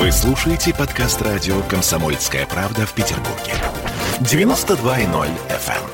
Вы 0.00 0.10
слушаете 0.12 0.72
подкаст 0.72 1.20
радио 1.20 1.60
«Комсомольская 1.64 2.46
правда» 2.46 2.86
в 2.86 2.94
Петербурге. 2.94 3.52
92.0 4.20 5.28
FM. 5.50 5.90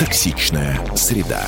Токсичная 0.00 0.84
среда. 0.96 1.46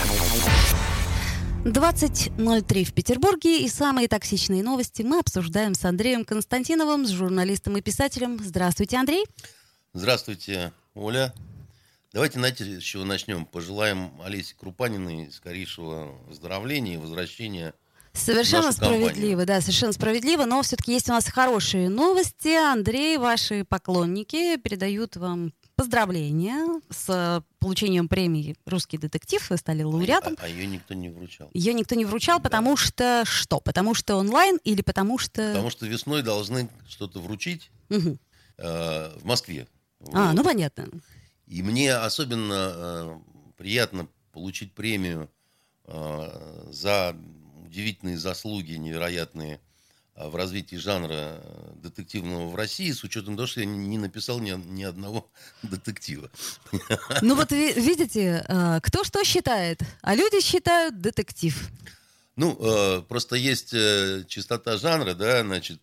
20.03 1.64 2.84
в 2.84 2.92
Петербурге 2.92 3.64
и 3.64 3.68
самые 3.68 4.06
токсичные 4.06 4.62
новости 4.62 5.02
мы 5.02 5.18
обсуждаем 5.18 5.74
с 5.74 5.84
Андреем 5.84 6.24
Константиновым, 6.24 7.04
с 7.04 7.10
журналистом 7.10 7.76
и 7.76 7.80
писателем. 7.80 8.38
Здравствуйте, 8.40 8.96
Андрей. 8.96 9.24
Здравствуйте, 9.92 10.72
Оля. 10.94 11.34
Давайте, 12.16 12.38
знаете, 12.38 12.80
с 12.80 12.82
чего 12.82 13.04
начнем? 13.04 13.44
Пожелаем 13.44 14.10
Олесе 14.24 14.54
Крупаниной 14.58 15.30
скорейшего 15.30 16.12
выздоровления 16.26 16.94
и 16.94 16.96
возвращения 16.96 17.74
Совершенно 18.14 18.72
справедливо, 18.72 19.44
да, 19.44 19.60
совершенно 19.60 19.92
справедливо, 19.92 20.46
но 20.46 20.62
все-таки 20.62 20.92
есть 20.92 21.10
у 21.10 21.12
нас 21.12 21.26
хорошие 21.28 21.90
новости. 21.90 22.56
Андрей, 22.56 23.18
ваши 23.18 23.66
поклонники 23.66 24.56
передают 24.56 25.16
вам 25.16 25.52
поздравления 25.74 26.80
с 26.88 27.44
получением 27.58 28.08
премии 28.08 28.56
«Русский 28.64 28.96
детектив». 28.96 29.50
Вы 29.50 29.58
стали 29.58 29.82
лауреатом. 29.82 30.36
А, 30.38 30.46
а 30.46 30.48
ее 30.48 30.66
никто 30.66 30.94
не 30.94 31.10
вручал. 31.10 31.50
Ее 31.52 31.74
никто 31.74 31.96
не 31.96 32.06
вручал, 32.06 32.40
потому 32.40 32.76
да. 32.76 32.82
что 32.82 33.22
что? 33.26 33.60
Потому 33.60 33.92
что 33.92 34.16
онлайн 34.16 34.58
или 34.64 34.80
потому 34.80 35.18
что... 35.18 35.48
Потому 35.48 35.68
что 35.68 35.84
весной 35.84 36.22
должны 36.22 36.70
что-то 36.88 37.20
вручить 37.20 37.70
угу. 37.90 38.16
э, 38.56 39.18
в 39.20 39.24
Москве. 39.26 39.68
А, 40.14 40.28
вот. 40.28 40.36
ну 40.36 40.44
понятно. 40.44 40.88
И 41.46 41.62
мне 41.62 41.94
особенно 41.94 42.72
э, 42.74 43.18
приятно 43.56 44.08
получить 44.32 44.72
премию 44.72 45.30
э, 45.84 46.66
за 46.70 47.16
удивительные 47.66 48.18
заслуги, 48.18 48.72
невероятные 48.72 49.60
э, 50.14 50.28
в 50.28 50.34
развитии 50.34 50.76
жанра 50.76 51.40
э, 51.42 51.72
детективного 51.76 52.48
в 52.48 52.56
России, 52.56 52.90
с 52.90 53.04
учетом 53.04 53.36
того, 53.36 53.46
что 53.46 53.60
я 53.60 53.66
не 53.66 53.98
написал 53.98 54.40
ни, 54.40 54.50
ни 54.50 54.82
одного 54.82 55.30
детектива. 55.62 56.30
Ну 57.22 57.34
вот 57.34 57.52
видите, 57.52 58.44
э, 58.48 58.80
кто 58.82 59.04
что 59.04 59.22
считает, 59.24 59.82
а 60.02 60.14
люди 60.14 60.40
считают 60.40 61.00
детектив. 61.00 61.70
Ну, 62.38 62.54
просто 63.08 63.34
есть 63.36 63.70
чистота 63.70 64.76
жанра, 64.76 65.14
да, 65.14 65.40
значит, 65.40 65.80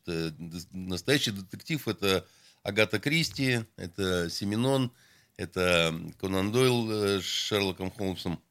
настоящий 0.71 1.31
детектив 1.31 1.87
это 1.87 2.27
Агата 2.61 2.99
Кристи, 2.99 3.61
это 3.75 4.29
Семенон, 4.29 4.91
это 5.37 5.99
Конан 6.19 6.51
Дойл 6.51 6.91
э, 6.91 7.21
с 7.21 7.25
Шерлоком 7.25 7.91
Холмсом. 7.91 8.41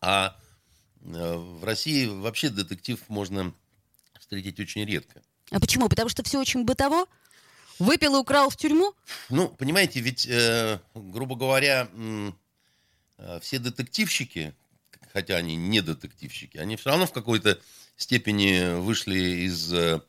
А 0.00 0.36
э, 1.02 1.34
в 1.36 1.64
России 1.64 2.06
вообще 2.06 2.50
детектив 2.50 3.00
можно 3.08 3.54
встретить 4.18 4.58
очень 4.60 4.84
редко. 4.84 5.22
А 5.50 5.60
почему? 5.60 5.88
Потому 5.88 6.08
что 6.08 6.22
все 6.22 6.40
очень 6.40 6.64
бытово? 6.64 7.06
Выпил 7.78 8.16
и 8.16 8.18
украл 8.18 8.50
в 8.50 8.56
тюрьму? 8.56 8.94
Ну, 9.30 9.48
понимаете, 9.48 10.00
ведь, 10.00 10.26
э, 10.26 10.78
грубо 10.94 11.36
говоря, 11.36 11.88
э, 13.18 13.40
все 13.40 13.58
детективщики, 13.58 14.54
хотя 15.12 15.36
они 15.36 15.56
не 15.56 15.80
детективщики, 15.80 16.56
они 16.58 16.76
все 16.76 16.90
равно 16.90 17.06
в 17.06 17.12
какой-то 17.12 17.60
степени 17.96 18.80
вышли 18.80 19.46
из, 19.46 19.72
э, 19.72 20.00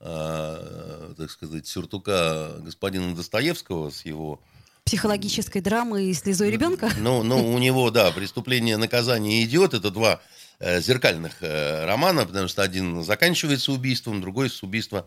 э, 0.00 1.14
так 1.16 1.30
сказать, 1.30 1.66
сюртука 1.66 2.56
господина 2.60 3.14
Достоевского 3.14 3.90
с 3.90 4.04
его 4.04 4.40
психологической 4.88 5.60
драмы 5.60 6.04
и 6.04 6.14
слезой 6.14 6.50
ребенка? 6.50 6.90
Ну, 6.96 7.22
ну, 7.22 7.52
у 7.52 7.58
него, 7.58 7.90
да, 7.90 8.10
преступление, 8.10 8.78
наказание 8.78 9.44
идет. 9.44 9.74
Это 9.74 9.90
два 9.90 10.22
э, 10.60 10.80
зеркальных 10.80 11.42
э, 11.42 11.84
романа, 11.84 12.24
потому 12.24 12.48
что 12.48 12.62
один 12.62 13.04
заканчивается 13.04 13.70
убийством, 13.72 14.22
другой 14.22 14.48
с 14.48 14.62
убийства 14.62 15.06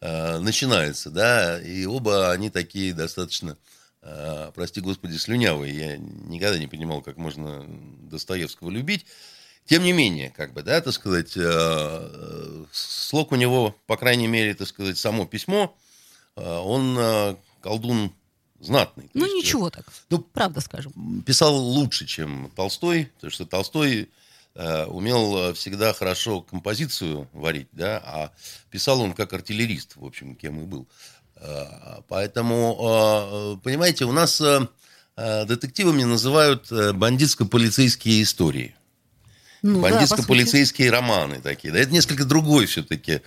э, 0.00 0.38
начинается, 0.38 1.10
да, 1.10 1.60
и 1.60 1.84
оба 1.86 2.30
они 2.30 2.50
такие 2.50 2.94
достаточно, 2.94 3.58
э, 4.02 4.52
прости 4.54 4.80
господи, 4.80 5.16
слюнявые. 5.16 5.76
Я 5.76 5.96
никогда 5.96 6.56
не 6.60 6.68
понимал, 6.68 7.02
как 7.02 7.16
можно 7.16 7.66
Достоевского 8.08 8.70
любить. 8.70 9.06
Тем 9.64 9.82
не 9.82 9.92
менее, 9.92 10.30
как 10.30 10.52
бы, 10.52 10.62
да, 10.62 10.80
так 10.80 10.92
сказать, 10.92 11.36
э, 11.36 11.42
э 11.42 12.64
слог 12.70 13.32
у 13.32 13.34
него, 13.34 13.74
по 13.88 13.96
крайней 13.96 14.28
мере, 14.28 14.54
так 14.54 14.68
сказать, 14.68 14.98
само 14.98 15.26
письмо, 15.26 15.76
э, 16.36 16.58
он 16.58 16.96
э, 16.96 17.34
колдун 17.60 18.12
знатный. 18.60 19.10
Ну, 19.14 19.24
есть, 19.24 19.36
ничего 19.36 19.70
так, 19.70 19.86
ну, 20.10 20.18
правда 20.18 20.60
скажем. 20.60 21.22
Писал 21.26 21.56
лучше, 21.56 22.06
чем 22.06 22.50
Толстой, 22.56 23.10
потому 23.16 23.30
что 23.30 23.46
Толстой 23.46 24.10
э, 24.54 24.84
умел 24.86 25.54
всегда 25.54 25.92
хорошо 25.92 26.40
композицию 26.40 27.28
варить, 27.32 27.68
да, 27.72 28.02
а 28.04 28.32
писал 28.70 29.00
он 29.00 29.12
как 29.12 29.32
артиллерист, 29.32 29.96
в 29.96 30.04
общем, 30.04 30.34
кем 30.34 30.60
и 30.60 30.64
был. 30.64 30.86
Э, 31.36 32.00
поэтому, 32.08 33.56
э, 33.58 33.62
понимаете, 33.62 34.04
у 34.04 34.12
нас 34.12 34.40
э, 34.40 34.66
э 35.16 35.44
детективами 35.44 36.04
называют 36.04 36.70
э, 36.72 36.92
бандитско-полицейские 36.92 38.22
истории. 38.22 38.74
Ну, 39.62 39.80
Бандитско-полицейские 39.80 40.90
да, 40.90 40.96
романы 40.96 41.40
такие. 41.40 41.72
Да, 41.72 41.80
это 41.80 41.92
несколько 41.92 42.24
другой 42.24 42.66
все-таки 42.66 43.12
э, 43.12 43.20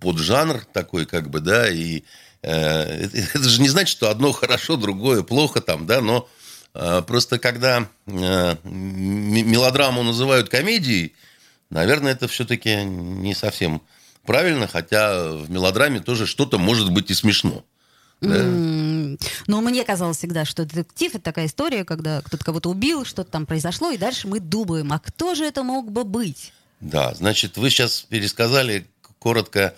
поджанр 0.00 0.64
такой, 0.72 1.06
как 1.06 1.30
бы, 1.30 1.40
да, 1.40 1.68
и 1.70 2.04
Э, 2.44 3.08
это 3.34 3.48
же 3.48 3.60
не 3.60 3.68
значит, 3.68 3.96
что 3.96 4.10
одно 4.10 4.32
хорошо, 4.32 4.76
другое 4.76 5.22
плохо 5.22 5.60
там, 5.60 5.86
да, 5.86 6.00
но 6.00 6.28
э, 6.74 7.02
просто 7.06 7.38
когда 7.38 7.88
э, 8.06 8.56
мелодраму 8.64 10.02
называют 10.02 10.50
комедией, 10.50 11.14
наверное, 11.70 12.12
это 12.12 12.28
все-таки 12.28 12.84
не 12.84 13.34
совсем 13.34 13.80
правильно, 14.26 14.68
хотя 14.68 15.32
в 15.32 15.50
мелодраме 15.50 16.00
тоже 16.00 16.26
что-то 16.26 16.58
может 16.58 16.92
быть 16.92 17.10
и 17.10 17.14
смешно. 17.14 17.64
Да? 18.20 18.42
Но 19.46 19.60
мне 19.60 19.84
казалось 19.84 20.18
всегда, 20.18 20.44
что 20.44 20.64
детектив 20.64 21.14
это 21.14 21.24
такая 21.24 21.46
история, 21.46 21.84
когда 21.84 22.22
кто-то 22.22 22.44
кого-то 22.44 22.70
убил, 22.70 23.04
что-то 23.04 23.30
там 23.30 23.44
произошло, 23.44 23.90
и 23.90 23.98
дальше 23.98 24.28
мы 24.28 24.40
думаем, 24.40 24.92
а 24.92 24.98
кто 24.98 25.34
же 25.34 25.44
это 25.44 25.62
мог 25.62 25.90
бы 25.90 26.04
быть? 26.04 26.52
Да, 26.80 27.14
значит, 27.14 27.56
вы 27.56 27.70
сейчас 27.70 28.02
пересказали 28.02 28.86
коротко 29.24 29.74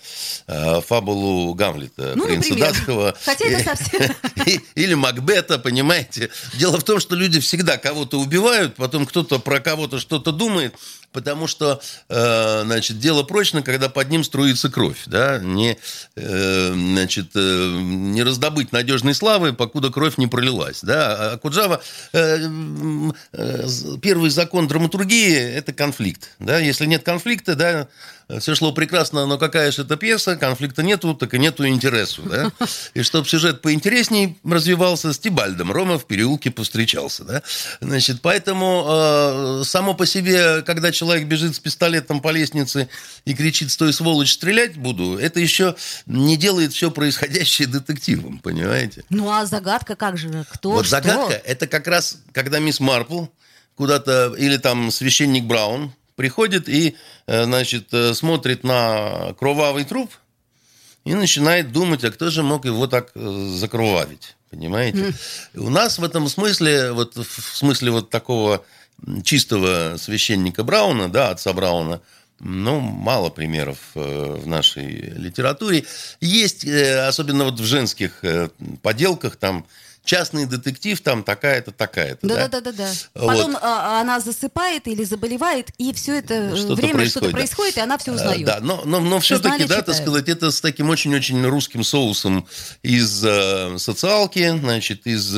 э, 0.47 0.81
фабулу 0.81 1.53
Гамлета, 1.53 2.13
ну, 2.17 2.25
принца 2.25 2.49
например. 2.49 2.73
датского. 2.73 3.17
Хотя 3.23 3.45
это 3.45 3.77
совсем... 3.77 4.13
Или 4.75 4.93
Макбета, 4.93 5.57
понимаете. 5.57 6.29
Дело 6.55 6.77
в 6.77 6.83
том, 6.83 6.99
что 6.99 7.15
люди 7.15 7.39
всегда 7.39 7.77
кого-то 7.77 8.19
убивают, 8.19 8.75
потом 8.75 9.05
кто-то 9.05 9.39
про 9.39 9.61
кого-то 9.61 9.99
что-то 9.99 10.33
думает, 10.33 10.75
потому 11.17 11.47
что, 11.47 11.81
э, 12.09 12.61
значит, 12.63 12.99
дело 12.99 13.23
прочно, 13.23 13.63
когда 13.63 13.89
под 13.89 14.11
ним 14.11 14.23
струится 14.23 14.69
кровь, 14.69 15.01
да, 15.07 15.39
не, 15.39 15.75
э, 16.15 16.73
значит, 16.73 17.31
э, 17.33 17.79
не 17.81 18.21
раздобыть 18.21 18.71
надежной 18.71 19.15
славы, 19.15 19.51
покуда 19.51 19.89
кровь 19.89 20.19
не 20.19 20.27
пролилась, 20.27 20.81
да, 20.83 21.31
а 21.33 21.37
Куджава, 21.39 21.81
первый 24.03 24.29
закон 24.29 24.67
драматургии– 24.67 25.33
это 25.55 25.73
конфликт, 25.73 26.35
да, 26.37 26.59
если 26.59 26.85
нет 26.85 27.01
конфликта, 27.01 27.55
да, 27.55 27.87
все 28.39 28.55
шло 28.55 28.71
прекрасно, 28.73 29.25
но 29.25 29.37
какая 29.37 29.71
же 29.71 29.83
это 29.83 29.95
пьеса, 29.95 30.35
конфликта 30.35 30.83
нету, 30.83 31.13
так 31.13 31.33
и 31.33 31.39
нету 31.39 31.65
интересу, 31.67 32.23
да, 32.23 32.51
и 32.93 33.01
чтобы 33.01 33.27
сюжет 33.27 33.61
поинтересней 33.61 34.37
развивался, 34.43 35.13
с 35.13 35.19
Тибальдом 35.19 35.71
Рома 35.71 35.97
в 35.97 36.05
переулке 36.05 36.51
повстречался, 36.51 37.23
да, 37.23 37.41
значит, 37.79 38.21
поэтому 38.21 38.85
э, 38.87 39.63
само 39.63 39.93
по 39.93 40.05
себе, 40.05 40.61
когда 40.63 40.91
человек 40.91 41.27
бежит 41.27 41.55
с 41.55 41.59
пистолетом 41.59 42.19
по 42.19 42.29
лестнице 42.29 42.89
и 43.25 43.33
кричит 43.33 43.71
«Стой, 43.71 43.93
сволочь, 43.93 44.33
стрелять 44.33 44.77
буду», 44.77 45.17
это 45.17 45.39
еще 45.39 45.75
не 46.05 46.35
делает 46.35 46.73
все 46.73 46.91
происходящее 46.91 47.67
детективом, 47.67 48.39
понимаете? 48.39 49.03
Ну, 49.09 49.31
а 49.31 49.45
загадка 49.45 49.95
как 49.95 50.17
же? 50.17 50.45
Кто, 50.51 50.71
Вот 50.71 50.85
что? 50.85 50.91
загадка– 51.01 51.33
это 51.45 51.67
как 51.67 51.87
раз, 51.87 52.17
когда 52.33 52.59
мисс 52.59 52.79
Марпл 52.79 53.25
куда-то, 53.75 54.33
или 54.37 54.57
там 54.57 54.91
священник 54.91 55.43
Браун 55.45 55.93
приходит 56.17 56.67
и, 56.67 56.97
э, 57.27 57.43
значит, 57.45 57.93
э, 57.93 58.13
смотрит 58.13 58.65
на 58.65 59.33
кровавый 59.39 59.85
труп 59.85 60.11
и 61.05 61.13
начинает 61.13 61.71
думать, 61.71 62.03
а 62.03 62.11
кто 62.11 62.29
же 62.29 62.43
мог 62.43 62.65
его 62.65 62.87
так 62.87 63.11
э, 63.15 63.53
закровавить, 63.55 64.35
понимаете? 64.49 64.97
Mm. 64.97 65.59
У 65.59 65.69
нас 65.69 65.99
в 65.99 66.03
этом 66.03 66.27
смысле, 66.27 66.91
вот 66.91 67.15
в 67.15 67.55
смысле 67.55 67.91
вот 67.91 68.09
такого 68.09 68.65
чистого 69.23 69.97
священника 69.97 70.63
Брауна, 70.63 71.07
да, 71.07 71.29
отца 71.29 71.53
Брауна, 71.53 72.01
ну, 72.39 72.79
мало 72.79 73.29
примеров 73.29 73.77
в 73.93 74.45
нашей 74.47 74.85
литературе. 74.85 75.85
Есть, 76.19 76.67
особенно 76.67 77.45
вот 77.45 77.59
в 77.59 77.65
женских 77.65 78.23
поделках, 78.81 79.37
там, 79.37 79.65
частный 80.07 80.45
детектив, 80.45 80.99
там 81.01 81.23
такая-то, 81.23 81.71
такая-то. 81.71 82.25
Да-да-да. 82.25 82.71
да. 82.71 82.91
Вот. 83.13 83.27
Потом 83.27 83.57
а, 83.61 84.01
она 84.01 84.19
засыпает 84.19 84.87
или 84.87 85.03
заболевает, 85.03 85.69
и 85.77 85.93
все 85.93 86.17
это 86.17 86.55
что 86.57 86.73
время 86.73 86.93
происходит, 86.93 87.11
что-то 87.11 87.25
да. 87.27 87.31
происходит, 87.33 87.77
и 87.77 87.79
она 87.81 87.97
все 87.99 88.13
узнает. 88.13 88.45
Да, 88.45 88.59
но, 88.61 88.81
но, 88.85 88.99
но 88.99 89.19
все-таки, 89.19 89.65
да, 89.65 89.83
так 89.83 89.95
сказать, 89.95 90.29
это 90.29 90.49
с 90.49 90.61
таким 90.61 90.89
очень-очень 90.89 91.45
русским 91.45 91.83
соусом 91.83 92.47
из 92.81 93.23
э, 93.23 93.77
социалки, 93.77 94.49
значит, 94.57 95.05
из 95.05 95.35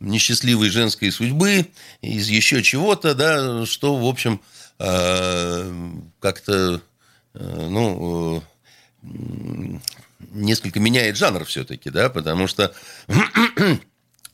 несчастливой 0.00 0.70
женской 0.70 1.10
судьбы, 1.10 1.66
из 2.00 2.28
еще 2.28 2.62
чего-то, 2.62 3.14
да, 3.14 3.66
что, 3.66 3.96
в 3.96 4.06
общем, 4.06 4.40
как-то, 6.20 6.82
ну, 7.32 8.42
несколько 10.32 10.80
меняет 10.80 11.16
жанр 11.16 11.44
все-таки, 11.44 11.90
да, 11.90 12.10
потому 12.10 12.46
что 12.46 12.74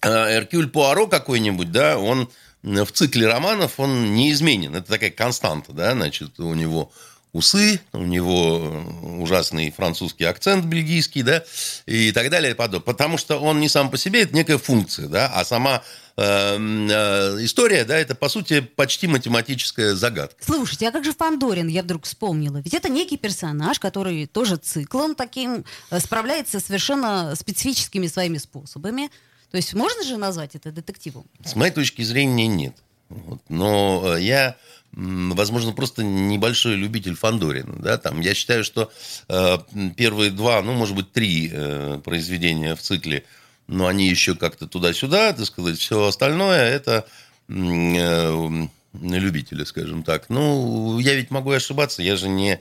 Эркюль 0.02 0.69
Пуаро 0.69 1.06
какой-нибудь, 1.06 1.70
да, 1.70 1.99
он 1.99 2.28
в 2.62 2.87
цикле 2.93 3.26
романов, 3.26 3.78
он 3.78 4.14
неизменен. 4.14 4.75
Это 4.75 4.88
такая 4.88 5.10
константа, 5.10 5.72
да, 5.72 5.93
значит, 5.93 6.38
у 6.38 6.54
него 6.54 6.93
усы, 7.32 7.81
у 7.93 7.99
него 7.99 8.84
ужасный 9.19 9.70
французский 9.70 10.25
акцент 10.25 10.66
бельгийский, 10.66 11.22
да, 11.22 11.43
и 11.87 12.12
так 12.12 12.31
далее, 12.31 12.52
и 12.52 12.54
подобное. 12.54 12.84
Потому 12.84 13.16
что 13.16 13.38
он 13.38 13.58
не 13.58 13.69
сам 13.69 13.90
по 13.90 13.96
себе, 13.96 14.22
это 14.22 14.34
некая 14.34 14.58
функция, 14.58 15.08
да, 15.08 15.32
а 15.34 15.44
сама 15.44 15.82
э, 16.16 16.22
э, 16.22 17.44
история, 17.44 17.84
да, 17.84 17.96
это, 17.96 18.14
по 18.14 18.28
сути, 18.28 18.60
почти 18.60 19.06
математическая 19.06 19.94
загадка. 19.94 20.44
Слушайте, 20.44 20.88
а 20.88 20.93
как 20.93 21.05
же 21.05 21.14
Фандорин, 21.14 21.69
я 21.69 21.82
вдруг 21.82 22.05
вспомнила? 22.05 22.58
Ведь 22.58 22.75
это 22.75 22.90
некий 22.90 23.16
персонаж, 23.16 23.81
который 23.81 24.26
тоже 24.26 24.56
циклом 24.56 25.14
таким 25.14 25.64
э, 25.90 26.00
справляется 26.00 26.60
совершенно 26.60 27.34
специфическими 27.34 28.08
своими 28.08 28.38
способами. 28.38 29.10
То 29.52 29.58
есть 29.58 29.75
можно 29.75 30.02
же 30.02 30.16
назвать 30.16 30.54
это 30.54 30.72
детективом? 30.72 31.26
С 31.44 31.54
моей 31.54 31.72
точки 31.72 32.02
зрения, 32.02 32.46
нет. 32.46 32.75
Вот. 33.10 33.40
Но 33.50 34.16
э, 34.16 34.22
я 34.22 34.56
возможно, 34.94 35.72
просто 35.72 36.02
небольшой 36.02 36.75
любитель 36.75 37.14
Фандорина. 37.14 37.76
Да, 37.78 37.99
там, 37.99 38.20
я 38.20 38.34
считаю, 38.34 38.64
что 38.64 38.90
э, 39.28 39.58
первые 39.96 40.31
два, 40.31 40.62
ну, 40.62 40.72
может 40.72 40.96
быть, 40.96 41.12
три 41.12 41.50
э, 41.52 42.00
произведения 42.04 42.75
в 42.75 42.81
цикле, 42.81 43.25
но 43.66 43.87
они 43.87 44.08
еще 44.08 44.34
как-то 44.34 44.66
туда-сюда, 44.66 45.32
так 45.32 45.46
сказать, 45.46 45.78
все 45.78 46.06
остальное 46.06 46.62
это 46.62 47.06
э, 47.48 48.66
любители, 48.93 49.64
скажем 49.64 50.02
так. 50.02 50.28
Ну, 50.28 50.98
я 50.98 51.14
ведь 51.14 51.31
могу 51.31 51.50
ошибаться, 51.50 52.02
я 52.02 52.16
же 52.16 52.28
не 52.28 52.60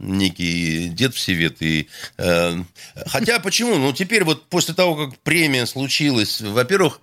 некий 0.00 0.88
дед 0.88 1.14
всевет. 1.14 1.62
И, 1.62 1.88
э, 2.18 2.56
хотя 3.06 3.38
почему? 3.38 3.76
Ну, 3.76 3.92
теперь 3.92 4.24
вот 4.24 4.48
после 4.48 4.74
того, 4.74 4.96
как 4.96 5.18
премия 5.20 5.66
случилась, 5.66 6.40
во-первых, 6.40 7.00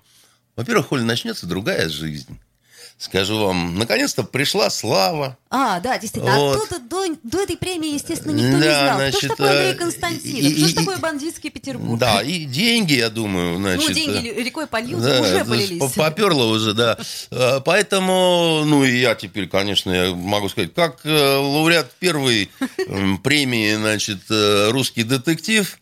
во-первых, 0.56 0.92
Оля, 0.92 1.04
начнется 1.04 1.46
другая 1.46 1.88
жизнь 1.88 2.40
скажу 2.98 3.38
вам, 3.40 3.78
наконец-то 3.78 4.24
пришла 4.24 4.70
слава. 4.70 5.38
А, 5.50 5.80
да, 5.80 5.98
действительно. 5.98 6.36
А 6.36 6.40
вот. 6.40 6.72
А 6.72 6.80
до, 6.80 7.06
до 7.24 7.44
этой 7.44 7.56
премии, 7.56 7.94
естественно, 7.94 8.32
никто 8.32 8.58
да, 8.60 8.66
не 8.66 8.74
знал. 8.74 8.98
Значит, 8.98 9.18
кто 9.18 9.28
же 9.28 9.30
такой 9.30 9.50
Андрей 9.50 9.72
э, 9.72 9.76
Константинов? 9.76 10.52
И, 10.52 10.58
Что 10.58 10.68
же 10.68 10.76
такое 10.76 10.98
бандитский 10.98 11.50
Петербург? 11.50 12.00
Да, 12.00 12.22
и 12.22 12.46
деньги, 12.46 12.94
я 12.94 13.10
думаю, 13.10 13.54
ну, 13.54 13.60
значит... 13.60 13.88
Ну, 13.88 13.94
деньги 13.94 14.28
э, 14.30 14.44
рекой 14.44 14.68
польются, 14.68 15.10
да, 15.10 15.22
уже 15.22 15.46
полились. 15.46 15.94
Поперло 15.94 16.46
уже, 16.46 16.74
да. 16.74 16.98
Э, 17.32 17.62
поэтому, 17.64 18.64
ну, 18.66 18.84
и 18.84 18.98
я 18.98 19.16
теперь, 19.16 19.48
конечно, 19.48 19.92
я 19.92 20.16
могу 20.16 20.50
сказать, 20.50 20.74
как 20.74 21.00
лауреат 21.06 21.92
первой 22.00 22.50
премии, 23.24 23.76
значит, 23.76 24.20
«Русский 24.30 25.04
детектив», 25.04 25.78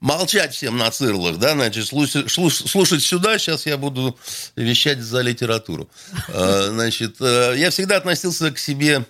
молчать 0.00 0.54
всем 0.54 0.78
на 0.78 0.90
цирлах, 0.90 1.38
да, 1.38 1.52
значит, 1.52 1.86
слушать, 1.86 2.30
слушать 2.30 3.02
сюда, 3.02 3.38
сейчас 3.38 3.66
я 3.66 3.76
буду 3.76 4.18
вещать 4.56 4.98
за 5.00 5.20
литературу. 5.20 5.88
А, 6.28 6.68
значит, 6.72 7.16
э, 7.20 7.54
я 7.56 7.70
всегда 7.70 7.98
относился 7.98 8.50
к 8.50 8.58
себе 8.58 9.04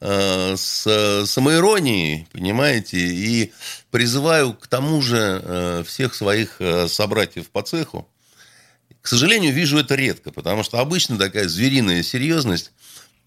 э, 0.00 0.56
с 0.56 1.26
самоиронией, 1.26 2.26
понимаете, 2.32 2.98
и 2.98 3.52
призываю 3.90 4.54
к 4.54 4.66
тому 4.66 5.02
же 5.02 5.42
э, 5.42 5.84
всех 5.86 6.14
своих 6.14 6.60
собратьев 6.88 7.50
по 7.50 7.62
цеху. 7.62 8.08
К 9.02 9.08
сожалению, 9.08 9.52
вижу 9.54 9.78
это 9.78 9.94
редко, 9.94 10.30
потому 10.30 10.62
что 10.62 10.78
обычно 10.78 11.18
такая 11.18 11.48
звериная 11.48 12.02
серьезность 12.02 12.72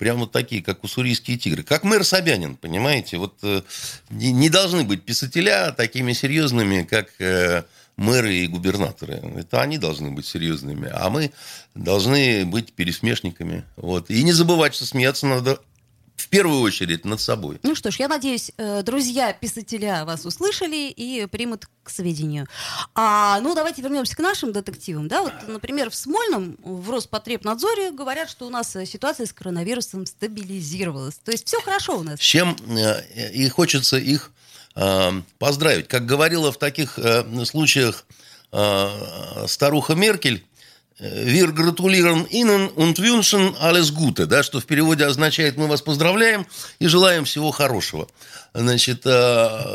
прям 0.03 0.17
вот 0.17 0.33
такие, 0.33 0.61
как 0.61 0.83
уссурийские 0.83 1.37
тигры. 1.37 1.63
Как 1.63 1.85
мэр 1.85 2.03
Собянин, 2.03 2.57
понимаете? 2.57 3.15
Вот 3.17 3.35
э, 3.41 3.61
не, 4.09 4.33
не 4.33 4.49
должны 4.49 4.83
быть 4.83 5.03
писателя 5.03 5.71
такими 5.71 6.11
серьезными, 6.11 6.83
как 6.83 7.07
э, 7.19 7.63
мэры 7.95 8.35
и 8.35 8.47
губернаторы. 8.47 9.21
Это 9.37 9.61
они 9.61 9.77
должны 9.77 10.11
быть 10.11 10.25
серьезными, 10.25 10.91
а 10.93 11.09
мы 11.09 11.31
должны 11.73 12.45
быть 12.45 12.73
пересмешниками. 12.73 13.63
Вот. 13.77 14.09
И 14.09 14.23
не 14.23 14.33
забывать, 14.33 14.75
что 14.75 14.85
смеяться 14.85 15.25
надо 15.25 15.61
первую 16.33 16.61
очередь 16.61 17.05
над 17.05 17.21
собой. 17.21 17.59
Ну 17.61 17.75
что 17.75 17.91
ж, 17.91 17.97
я 17.97 18.07
надеюсь, 18.07 18.51
э, 18.57 18.81
друзья 18.81 19.33
писателя 19.33 20.03
вас 20.03 20.25
услышали 20.25 20.89
и 20.89 21.27
примут 21.27 21.67
к 21.83 21.91
сведению. 21.91 22.47
А, 22.95 23.39
ну, 23.41 23.53
давайте 23.53 23.83
вернемся 23.83 24.15
к 24.15 24.19
нашим 24.19 24.51
детективам. 24.51 25.07
Да? 25.07 25.21
Вот, 25.21 25.33
например, 25.47 25.91
в 25.91 25.95
Смольном, 25.95 26.57
в 26.63 26.89
Роспотребнадзоре 26.89 27.91
говорят, 27.91 28.31
что 28.31 28.47
у 28.47 28.49
нас 28.49 28.75
э, 28.75 28.87
ситуация 28.87 29.27
с 29.27 29.33
коронавирусом 29.33 30.07
стабилизировалась. 30.07 31.19
То 31.23 31.31
есть 31.31 31.45
все 31.45 31.61
хорошо 31.61 31.99
у 31.99 32.03
нас. 32.03 32.19
С 32.19 32.23
чем 32.23 32.55
э, 32.67 33.29
и 33.31 33.47
хочется 33.49 33.97
их 33.97 34.31
поздравить. 35.37 35.87
Как 35.87 36.07
говорила 36.07 36.51
в 36.51 36.57
таких 36.57 36.97
случаях 37.45 38.07
старуха 39.45 39.93
Меркель, 39.93 40.43
«Wir 41.03 41.51
gratulieren 41.51 42.25
Ihnen 42.27 42.69
und 42.69 42.97
wünschen 42.97 43.57
alles 43.57 43.93
Gute», 43.93 44.25
да, 44.25 44.41
что 44.41 44.61
в 44.61 44.65
переводе 44.65 45.05
означает 45.05 45.57
«мы 45.57 45.67
вас 45.67 45.81
поздравляем 45.81 46.47
и 46.79 46.87
желаем 46.87 47.25
всего 47.25 47.51
хорошего». 47.51 48.07
Значит, 48.53 49.01
э, 49.03 49.65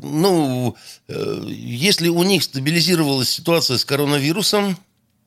ну, 0.00 0.76
э, 1.08 1.42
если 1.48 2.08
у 2.08 2.22
них 2.22 2.44
стабилизировалась 2.44 3.28
ситуация 3.30 3.78
с 3.78 3.84
коронавирусом, 3.84 4.78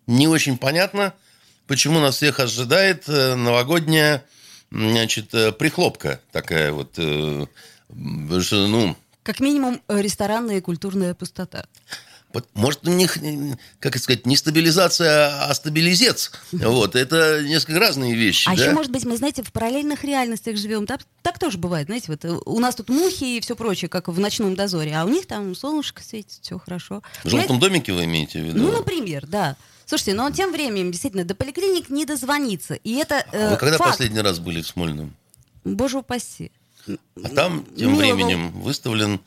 не 0.08 0.30
очень 0.30 0.58
понятно, 0.58 1.14
почему 1.68 2.00
нас 2.00 2.16
всех 2.16 2.40
ожидает 2.40 3.10
новогодняя, 3.10 4.24
значит, 4.72 5.32
прихлопка 5.58 6.22
такая 6.32 6.72
вот, 6.72 6.98
ну... 6.98 8.96
Как 9.24 9.42
минимум, 9.42 9.82
ресторанная 9.90 10.60
и 10.60 10.62
культурная 10.62 11.14
пустота. 11.14 11.66
Может, 12.54 12.88
у 12.88 12.92
них, 12.92 13.18
как 13.80 13.98
сказать, 13.98 14.26
не 14.26 14.36
стабилизация, 14.36 15.46
а 15.46 15.54
стабилизец. 15.54 16.32
Вот, 16.52 16.96
это 16.96 17.44
несколько 17.44 17.80
разные 17.80 18.16
вещи. 18.16 18.48
А 18.48 18.56
да? 18.56 18.62
еще, 18.62 18.72
может 18.72 18.92
быть, 18.92 19.06
мы, 19.06 19.18
знаете, 19.18 19.44
в 19.44 19.52
параллельных 19.52 20.04
реальностях 20.04 20.58
живем. 20.58 20.86
Так, 20.86 21.02
так 21.22 21.40
тоже 21.40 21.58
бывает, 21.58 21.88
знаете, 21.88 22.06
вот 22.10 22.26
э, 22.26 22.38
у 22.46 22.60
нас 22.60 22.76
тут 22.76 22.90
мухи 22.90 23.38
и 23.38 23.42
все 23.42 23.56
прочее, 23.56 23.90
как 23.90 24.08
в 24.08 24.20
ночном 24.20 24.56
дозоре, 24.56 24.96
а 24.96 25.06
у 25.06 25.10
них 25.10 25.26
там 25.26 25.56
солнышко 25.56 26.04
светит, 26.04 26.40
все 26.42 26.58
хорошо. 26.60 27.02
В 27.24 27.30
желтом 27.30 27.58
знаете? 27.58 27.68
домике 27.68 27.94
вы 27.94 28.06
имеете 28.06 28.42
в 28.42 28.46
виду? 28.46 28.60
Ну, 28.60 28.72
например, 28.72 29.26
да. 29.28 29.56
Слушайте, 29.86 30.14
но 30.14 30.30
тем 30.32 30.52
временем, 30.52 30.92
действительно, 30.92 31.26
до 31.26 31.36
поликлиник 31.36 31.90
не 31.90 32.06
дозвониться. 32.06 32.76
И 32.76 32.94
это 32.96 33.26
э, 33.32 33.48
а 33.48 33.52
Вы 33.52 33.58
когда 33.58 33.78
факт. 33.78 33.92
последний 33.92 34.22
раз 34.22 34.40
были 34.40 34.62
в 34.62 34.68
Смольном? 34.68 35.16
Боже 35.64 35.98
упаси. 35.98 36.52
А 36.88 37.30
там 37.30 37.66
тем 37.78 37.94
Милого... 37.94 38.00
временем 38.00 38.52
выставлен 38.62 39.20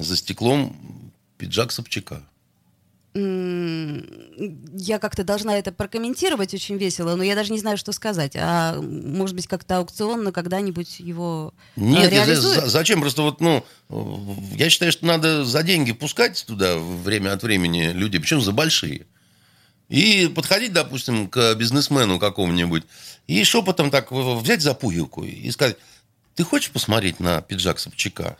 за 0.00 0.16
стеклом 0.16 1.05
пиджак 1.38 1.72
Собчака. 1.72 2.22
Я 3.18 4.98
как-то 4.98 5.24
должна 5.24 5.56
это 5.56 5.72
прокомментировать 5.72 6.52
очень 6.52 6.76
весело, 6.76 7.16
но 7.16 7.22
я 7.24 7.34
даже 7.34 7.50
не 7.50 7.58
знаю, 7.58 7.78
что 7.78 7.92
сказать. 7.92 8.32
А 8.36 8.78
может 8.78 9.34
быть, 9.34 9.46
как-то 9.46 9.78
аукционно 9.78 10.32
когда-нибудь 10.32 11.00
его 11.00 11.54
э, 11.76 11.80
Нет, 11.80 12.12
реализуют? 12.12 12.66
зачем? 12.66 13.00
Просто 13.00 13.22
вот, 13.22 13.40
ну, 13.40 13.64
я 14.54 14.68
считаю, 14.68 14.92
что 14.92 15.06
надо 15.06 15.46
за 15.46 15.62
деньги 15.62 15.92
пускать 15.92 16.44
туда 16.46 16.76
время 16.76 17.32
от 17.32 17.42
времени 17.42 17.90
людей, 17.92 18.20
причем 18.20 18.42
за 18.42 18.52
большие. 18.52 19.06
И 19.88 20.30
подходить, 20.34 20.74
допустим, 20.74 21.28
к 21.28 21.54
бизнесмену 21.54 22.18
какому-нибудь 22.18 22.82
и 23.26 23.42
шепотом 23.44 23.90
так 23.90 24.12
взять 24.12 24.60
за 24.60 24.74
пуговку 24.74 25.24
и 25.24 25.50
сказать, 25.50 25.78
ты 26.34 26.44
хочешь 26.44 26.70
посмотреть 26.70 27.18
на 27.18 27.40
пиджак 27.40 27.78
Собчака? 27.78 28.36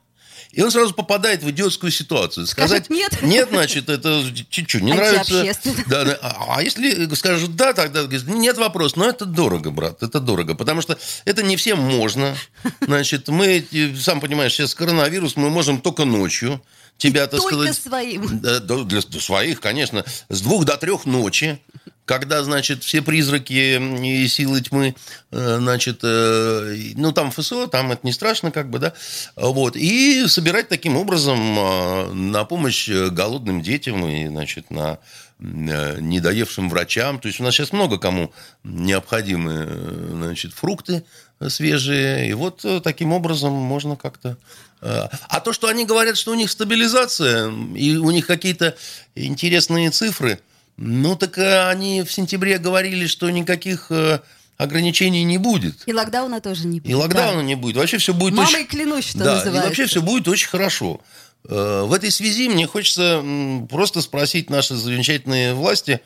И 0.56 0.62
он 0.62 0.70
сразу 0.70 0.94
попадает 0.94 1.42
в 1.42 1.50
идиотскую 1.50 1.92
ситуацию. 1.92 2.46
Сказать 2.46 2.86
Скажет, 2.86 2.90
нет. 2.90 3.22
Нет, 3.22 3.48
значит, 3.50 3.90
это 3.90 4.25
чуть-чуть 4.48 4.82
не 4.82 4.94
нравится. 4.94 5.44
Да, 5.86 6.04
да. 6.04 6.18
А, 6.22 6.56
а 6.56 6.62
если 6.62 7.14
скажут 7.14 7.54
да, 7.56 7.75
тогда 7.75 8.06
нет 8.26 8.56
вопрос. 8.56 8.96
Но 8.96 9.06
это 9.06 9.26
дорого, 9.26 9.70
брат, 9.70 10.02
это 10.02 10.18
дорого. 10.18 10.54
Потому 10.54 10.80
что 10.80 10.98
это 11.26 11.42
не 11.42 11.56
всем 11.56 11.78
можно. 11.78 12.34
Значит, 12.80 13.28
мы, 13.28 13.66
сам 14.00 14.18
понимаешь, 14.20 14.54
сейчас 14.54 14.75
коронавирус, 14.75 15.36
мы 15.36 15.50
можем 15.50 15.78
только 15.78 16.06
ночью 16.06 16.62
тебя, 16.96 17.25
и 17.25 17.28
так 17.28 17.40
только 17.40 17.56
сказать... 17.56 17.76
своим. 17.76 18.40
Да, 18.40 18.60
для 18.60 19.02
своих, 19.02 19.60
конечно. 19.60 20.06
С 20.30 20.40
двух 20.40 20.64
до 20.64 20.78
трех 20.78 21.04
ночи 21.04 21.60
когда, 22.06 22.42
значит, 22.44 22.84
все 22.84 23.02
призраки 23.02 23.52
и 23.52 24.28
силы 24.28 24.62
тьмы, 24.62 24.94
э, 25.32 25.56
значит, 25.58 26.00
э, 26.02 26.92
ну, 26.94 27.12
там 27.12 27.32
ФСО, 27.32 27.66
там 27.66 27.92
это 27.92 28.00
не 28.04 28.12
страшно, 28.12 28.52
как 28.52 28.70
бы, 28.70 28.78
да, 28.78 28.94
вот, 29.34 29.76
и 29.76 30.26
собирать 30.28 30.68
таким 30.68 30.96
образом 30.96 31.38
э, 31.58 32.12
на 32.12 32.44
помощь 32.44 32.88
голодным 32.88 33.60
детям 33.60 34.06
и, 34.06 34.28
значит, 34.28 34.70
на 34.70 34.98
недоевшим 35.38 36.70
врачам. 36.70 37.18
То 37.18 37.28
есть 37.28 37.40
у 37.40 37.42
нас 37.42 37.52
сейчас 37.52 37.70
много 37.70 37.98
кому 37.98 38.32
необходимы, 38.64 39.68
значит, 40.12 40.54
фрукты 40.54 41.04
свежие, 41.48 42.30
и 42.30 42.32
вот 42.32 42.64
таким 42.82 43.12
образом 43.12 43.52
можно 43.52 43.96
как-то... 43.96 44.38
А 44.80 45.40
то, 45.40 45.52
что 45.52 45.68
они 45.68 45.84
говорят, 45.84 46.16
что 46.16 46.32
у 46.32 46.34
них 46.34 46.50
стабилизация, 46.50 47.52
и 47.75 47.96
у 47.96 48.10
них 48.12 48.26
какие-то 48.26 48.76
интересные 49.14 49.90
цифры– 49.90 50.40
Ну, 50.76 51.16
так 51.16 51.38
э, 51.38 51.68
они 51.68 52.02
в 52.02 52.12
сентябре 52.12 52.59
говорили, 52.59 53.06
что 53.06 53.30
никаких 53.30 53.87
э, 53.90 54.21
ограничений 54.59 55.25
не 55.25 55.38
будет. 55.38 55.83
И 55.87 55.92
локдауна 55.92 56.40
тоже 56.40 56.66
не 56.66 56.80
будет. 56.80 56.90
И 56.90 56.95
локдауна 56.95 57.38
да. 57.38 57.42
не 57.42 57.54
будет. 57.54 57.76
Вообще 57.76 57.99
все 57.99 58.12
будет 58.12 58.35
Мамой 58.35 58.52
очень... 58.52 58.66
клянусь, 58.66 59.09
что 59.09 59.18
да, 59.18 59.35
называется. 59.37 59.61
И 59.61 59.68
вообще 59.68 59.87
все 59.87 60.02
будет 60.02 60.28
очень 60.28 60.49
хорошо. 60.49 61.00
Э, 61.49 61.83
в 61.87 61.92
этой 61.92 62.11
связи 62.11 62.49
мне 62.49 62.66
хочется 62.66 63.25
просто 63.71 64.02
спросить 64.02 64.50
наши 64.50 64.75
замечательные 64.75 65.54
власти, 65.54 66.00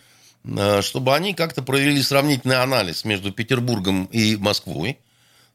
чтобы 0.81 1.15
они 1.15 1.35
как-то 1.35 1.63
провели 1.63 2.01
сравнительный 2.01 2.63
анализ 2.63 3.05
между 3.05 3.31
Петербургом 3.31 4.07
и 4.07 4.37
Москвой. 4.37 4.99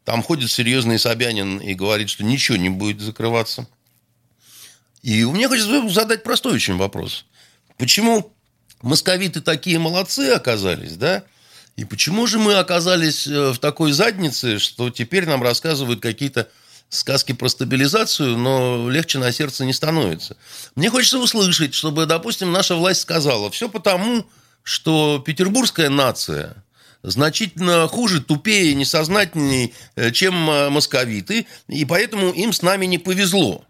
Там 0.03 0.21
ходит 0.21 0.51
серьезный 0.51 0.99
Собянин 0.99 1.57
и 1.57 1.73
говорит, 1.73 2.11
что 2.11 2.23
ничего 2.23 2.57
не 2.57 2.69
будет 2.69 3.01
закрываться. 3.01 3.67
И 5.01 5.23
меня 5.23 5.47
хочется 5.47 5.89
задать 5.89 6.23
простой 6.23 6.53
очень 6.53 6.77
вопрос. 6.77 7.25
Почему 7.77 8.34
московиты 8.85 9.41
такие 9.41 9.79
молодцы 9.79 10.29
оказались, 10.29 10.95
да? 10.95 11.23
И 11.75 11.83
почему 11.83 12.25
же 12.25 12.39
мы 12.39 12.55
оказались 12.55 13.27
э, 13.27 13.51
в 13.51 13.57
такой 13.57 13.91
заднице, 13.91 14.59
что 14.59 14.89
теперь 14.89 15.25
нам 15.25 15.43
рассказывают 15.43 16.01
какие-то 16.01 16.47
сказки 16.89 17.33
про 17.33 17.49
стабилизацию, 17.49 18.37
но 18.37 18.89
легче 18.89 19.17
на 19.17 19.31
сердце 19.31 19.65
не 19.65 19.73
становится. 19.73 20.37
Мне 20.75 20.89
хочется 20.89 21.19
услышать, 21.19 21.73
чтобы, 21.73 22.05
допустим, 22.05 22.51
наша 22.51 22.75
власть 22.75 23.01
сказала, 23.01 23.51
все 23.51 23.67
потому, 23.67 24.25
что 24.63 25.21
петербургская 25.25 25.89
нация 25.89 26.63
значительно 27.03 27.87
хуже, 27.87 28.21
тупее, 28.21 28.73
несознательней, 28.73 29.73
э, 29.95 30.11
чем 30.11 30.49
э, 30.49 30.69
московиты, 30.69 31.47
и 31.67 31.85
поэтому 31.85 32.29
им 32.29 32.53
с 32.53 32.61
нами 32.61 32.85
не 32.85 32.97
повезло. 32.97 33.65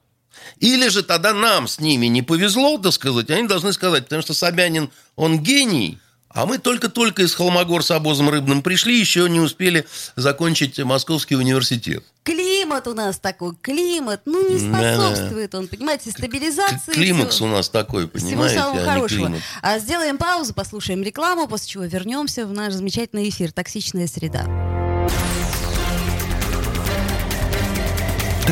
Или 0.60 0.88
же 0.90 1.04
тогда 1.04 1.34
нам 1.34 1.68
с 1.68 1.80
ними 1.80 2.08
не 2.08 2.22
повезло, 2.22 2.78
так 2.78 2.94
сказать, 2.94 3.30
они 3.30 3.48
должны 3.48 3.74
сказать, 3.74 4.06
потому 4.06 4.22
что 4.22 4.34
Собянин, 4.34 4.90
он 5.16 5.40
гений, 5.40 6.00
а 6.36 6.46
мы 6.46 6.58
только-только 6.58 7.24
из 7.24 7.34
Холмогор 7.34 7.82
с 7.82 7.92
обозом 7.92 8.30
рыбным 8.30 8.62
пришли, 8.62 9.00
еще 9.00 9.30
не 9.30 9.40
успели 9.40 9.86
закончить 10.18 10.78
Московский 10.80 11.38
университет. 11.38 12.04
Климат 12.24 12.88
у 12.88 12.94
нас 12.94 13.20
такой, 13.20 13.56
климат, 13.62 14.24
ну 14.26 14.50
не 14.50 14.60
способствует 14.60 15.56
он, 15.56 15.70
понимаете, 15.70 16.12
стабилизации. 16.12 16.92
Климакс 16.92 17.40
у 17.40 17.48
нас 17.48 17.70
такой, 17.70 18.10
понимаете, 18.10 18.58
Всего 18.58 18.64
самого 18.66 18.82
а 18.82 18.86
хорошего. 18.86 19.34
А 19.62 19.80
сделаем 19.80 20.18
паузу, 20.18 20.54
послушаем 20.54 21.04
рекламу, 21.04 21.48
после 21.48 21.70
чего 21.70 21.86
вернемся 21.86 22.46
в 22.46 22.52
наш 22.52 22.74
замечательный 22.74 23.30
эфир 23.30 23.54
«Токсичная 23.54 24.08
среда». 24.08 24.75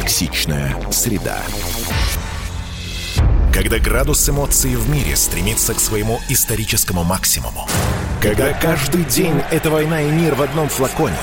Токсичная 0.03 0.75
среда. 0.91 1.37
Когда 3.53 3.79
градус 3.79 4.27
эмоций 4.27 4.75
в 4.75 4.89
мире 4.89 5.15
стремится 5.15 5.73
к 5.73 5.79
своему 5.79 6.19
историческому 6.27 7.05
максимуму. 7.05 7.69
Когда 8.21 8.51
каждый 8.51 9.05
день 9.05 9.41
это 9.49 9.69
война 9.69 10.01
и 10.01 10.11
мир 10.11 10.35
в 10.35 10.41
одном 10.41 10.67
флаконе. 10.67 11.15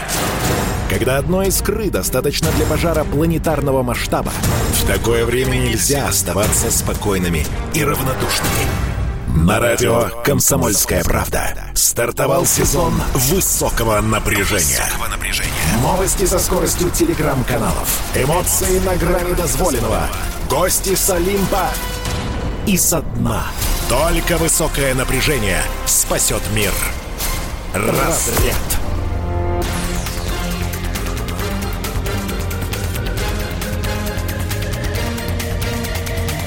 Когда 0.88 1.18
одной 1.18 1.48
искры 1.48 1.90
достаточно 1.90 2.50
для 2.52 2.64
пожара 2.64 3.04
планетарного 3.04 3.82
масштаба. 3.82 4.32
В 4.72 4.86
такое 4.86 5.26
время 5.26 5.56
нельзя 5.56 6.08
оставаться 6.08 6.70
спокойными 6.70 7.44
и 7.74 7.84
равнодушными. 7.84 8.89
На 9.34 9.60
радио 9.60 10.08
«Комсомольская 10.24 11.04
правда» 11.04 11.54
стартовал 11.74 12.44
сезон 12.44 12.92
высокого 13.14 14.00
напряжения. 14.00 14.82
Новости 15.82 16.26
со 16.26 16.40
скоростью 16.40 16.90
телеграм-каналов. 16.90 17.88
Эмоции 18.16 18.80
на 18.80 18.96
грани 18.96 19.34
дозволенного. 19.34 20.08
Гости 20.48 20.96
с 20.96 21.10
Олимпа 21.10 21.68
и 22.66 22.76
со 22.76 23.02
дна. 23.02 23.44
Только 23.88 24.36
высокое 24.36 24.94
напряжение 24.94 25.62
спасет 25.86 26.42
мир. 26.52 26.72
Разряд. 27.72 28.56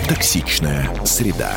Токсичная 0.10 0.90
среда. 1.06 1.56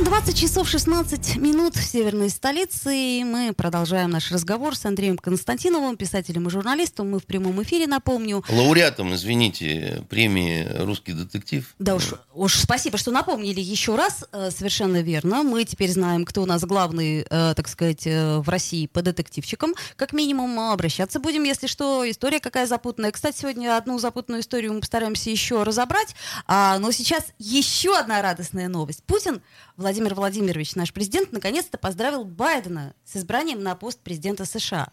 20 0.00 0.36
часов 0.36 0.68
16 0.68 1.36
минут 1.36 1.76
в 1.76 1.84
северной 1.84 2.30
столице, 2.30 2.96
и 2.96 3.24
мы 3.24 3.52
продолжаем 3.52 4.10
наш 4.10 4.32
разговор 4.32 4.74
с 4.74 4.86
Андреем 4.86 5.18
Константиновым, 5.18 5.96
писателем 5.96 6.48
и 6.48 6.50
журналистом. 6.50 7.10
Мы 7.10 7.20
в 7.20 7.26
прямом 7.26 7.62
эфире, 7.62 7.86
напомню. 7.86 8.42
Лауреатом, 8.48 9.14
извините, 9.14 10.02
премии 10.08 10.66
«Русский 10.78 11.12
детектив». 11.12 11.72
Да 11.78 11.94
уж, 11.94 12.14
уж 12.32 12.54
спасибо, 12.54 12.96
что 12.96 13.10
напомнили 13.10 13.60
еще 13.60 13.94
раз. 13.94 14.24
Э, 14.32 14.50
совершенно 14.50 15.02
верно. 15.02 15.42
Мы 15.42 15.64
теперь 15.64 15.90
знаем, 15.90 16.24
кто 16.24 16.42
у 16.42 16.46
нас 16.46 16.62
главный, 16.62 17.26
э, 17.28 17.52
так 17.54 17.68
сказать, 17.68 18.06
э, 18.06 18.38
в 18.38 18.48
России 18.48 18.86
по 18.86 19.02
детективчикам. 19.02 19.74
Как 19.96 20.14
минимум 20.14 20.58
обращаться 20.58 21.20
будем, 21.20 21.44
если 21.44 21.66
что. 21.66 22.10
История 22.10 22.40
какая 22.40 22.66
запутанная. 22.66 23.12
Кстати, 23.12 23.40
сегодня 23.40 23.76
одну 23.76 23.98
запутанную 23.98 24.40
историю 24.40 24.72
мы 24.72 24.80
постараемся 24.80 25.28
еще 25.28 25.62
разобрать. 25.62 26.16
А, 26.46 26.78
но 26.78 26.90
сейчас 26.92 27.26
еще 27.38 27.96
одна 27.96 28.22
радостная 28.22 28.68
новость. 28.68 29.04
Путин 29.04 29.42
Владимир 29.82 30.14
Владимирович, 30.14 30.76
наш 30.76 30.92
президент, 30.92 31.32
наконец-то 31.32 31.76
поздравил 31.76 32.24
Байдена 32.24 32.94
с 33.04 33.16
избранием 33.16 33.62
на 33.62 33.74
пост 33.74 33.98
президента 33.98 34.44
США. 34.44 34.88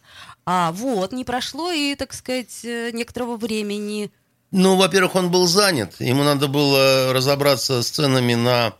А 0.46 0.72
вот, 0.72 1.12
не 1.14 1.24
прошло 1.24 1.72
и, 1.72 1.94
так 1.96 2.12
сказать, 2.14 2.66
э, 2.66 2.90
некоторого 2.92 3.38
времени. 3.38 4.12
Ну, 4.52 4.76
во-первых, 4.76 5.16
он 5.16 5.30
был 5.30 5.46
занят. 5.46 5.94
Ему 6.00 6.24
надо 6.24 6.48
было 6.48 7.14
разобраться 7.14 7.84
с 7.84 7.90
ценами 7.90 8.34
на 8.34 8.74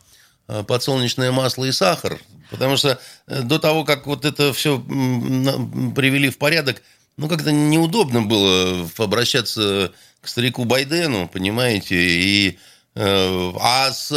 э, 0.48 0.64
подсолнечное 0.64 1.30
масло 1.30 1.64
и 1.64 1.72
сахар. 1.72 2.20
Потому 2.50 2.76
что 2.76 2.98
э, 3.28 3.42
до 3.42 3.60
того, 3.60 3.84
как 3.84 4.08
вот 4.08 4.24
это 4.24 4.52
все 4.52 4.78
привели 4.80 6.28
в 6.28 6.38
порядок, 6.38 6.82
ну, 7.16 7.28
как-то 7.28 7.52
неудобно 7.52 8.22
было 8.22 8.88
обращаться 8.98 9.92
к 10.20 10.26
старику 10.28 10.64
Байдену, 10.64 11.28
понимаете, 11.28 11.96
и... 11.96 12.58
А 12.96 13.92
с 13.92 14.10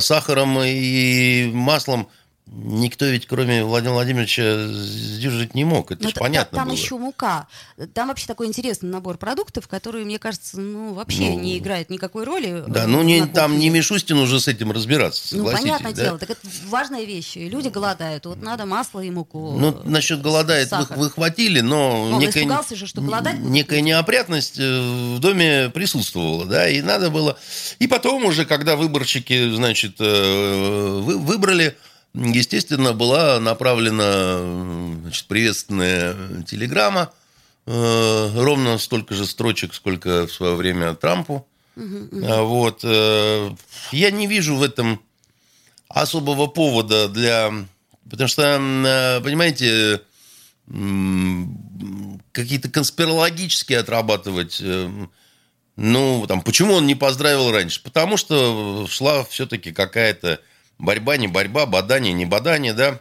сахаром 0.00 0.58
и 0.62 1.50
маслом 1.52 2.08
Никто 2.52 3.04
ведь, 3.04 3.26
кроме 3.26 3.62
Владимира 3.62 3.94
Владимировича, 3.94 4.66
сдержать 4.66 5.54
не 5.54 5.64
мог. 5.64 5.92
Это 5.92 6.08
же 6.08 6.14
понятно 6.14 6.58
Там 6.58 6.68
было. 6.68 6.76
еще 6.76 6.98
мука. 6.98 7.46
Там 7.94 8.08
вообще 8.08 8.26
такой 8.26 8.48
интересный 8.48 8.90
набор 8.90 9.18
продуктов, 9.18 9.68
который, 9.68 10.04
мне 10.04 10.18
кажется, 10.18 10.60
ну, 10.60 10.92
вообще 10.92 11.30
ну, 11.30 11.38
не 11.38 11.58
играет 11.58 11.90
никакой 11.90 12.24
роли. 12.24 12.64
Да, 12.66 12.88
ну 12.88 13.02
не, 13.02 13.24
там 13.26 13.56
не 13.56 13.70
Мишустин 13.70 14.18
уже 14.18 14.40
с 14.40 14.48
этим 14.48 14.72
разбираться, 14.72 15.36
Ну, 15.36 15.44
понятное 15.44 15.92
да? 15.92 16.02
дело. 16.02 16.18
Так 16.18 16.30
это 16.30 16.40
важная 16.66 17.04
вещь. 17.04 17.36
Люди 17.36 17.68
голодают. 17.68 18.26
Вот 18.26 18.42
надо 18.42 18.66
масло 18.66 18.98
и 18.98 19.10
муку. 19.12 19.56
Ну, 19.56 19.80
насчет 19.84 20.20
голодает 20.20 20.72
вы, 20.72 20.86
вы 20.96 21.10
хватили, 21.10 21.60
но 21.60 22.10
Он 22.10 22.18
некая, 22.18 22.62
же, 22.74 22.86
что 22.88 23.00
голодать 23.00 23.38
некая 23.38 23.80
неопрятность 23.80 24.58
э, 24.58 25.14
в 25.16 25.20
доме 25.20 25.70
присутствовала, 25.72 26.46
да, 26.46 26.68
и 26.68 26.82
надо 26.82 27.10
было... 27.10 27.38
И 27.78 27.86
потом 27.86 28.24
уже, 28.24 28.44
когда 28.44 28.74
выборщики, 28.74 29.54
значит, 29.54 29.96
э, 30.00 31.00
выбрали 31.00 31.76
естественно, 32.14 32.92
была 32.92 33.38
направлена 33.40 34.38
значит, 35.02 35.26
приветственная 35.26 36.42
телеграмма, 36.42 37.12
э, 37.66 38.30
ровно 38.34 38.78
столько 38.78 39.14
же 39.14 39.26
строчек, 39.26 39.74
сколько 39.74 40.26
в 40.26 40.32
свое 40.32 40.54
время 40.54 40.94
Трампу. 40.94 41.46
Uh-huh, 41.76 42.44
Вот. 42.44 42.80
Э, 42.84 43.50
я 43.92 44.10
не 44.10 44.26
вижу 44.26 44.56
в 44.56 44.62
этом 44.62 45.00
особого 45.88 46.46
повода 46.46 47.08
для... 47.08 47.52
Потому 48.08 48.28
что, 48.28 48.42
э, 48.42 49.20
понимаете, 49.22 50.02
какие-то 52.32 52.68
конспирологические 52.70 53.78
отрабатывать... 53.78 54.62
Ну, 55.76 56.26
там, 56.26 56.42
почему 56.42 56.74
он 56.74 56.86
не 56.86 56.94
поздравил 56.94 57.50
раньше? 57.50 57.82
Потому 57.82 58.18
что 58.18 58.86
шла 58.86 59.24
все-таки 59.24 59.72
какая-то 59.72 60.40
борьба, 60.80 61.16
не 61.16 61.28
борьба, 61.28 61.66
бадание, 61.66 62.12
не 62.12 62.26
бадание, 62.26 62.72
да. 62.72 63.00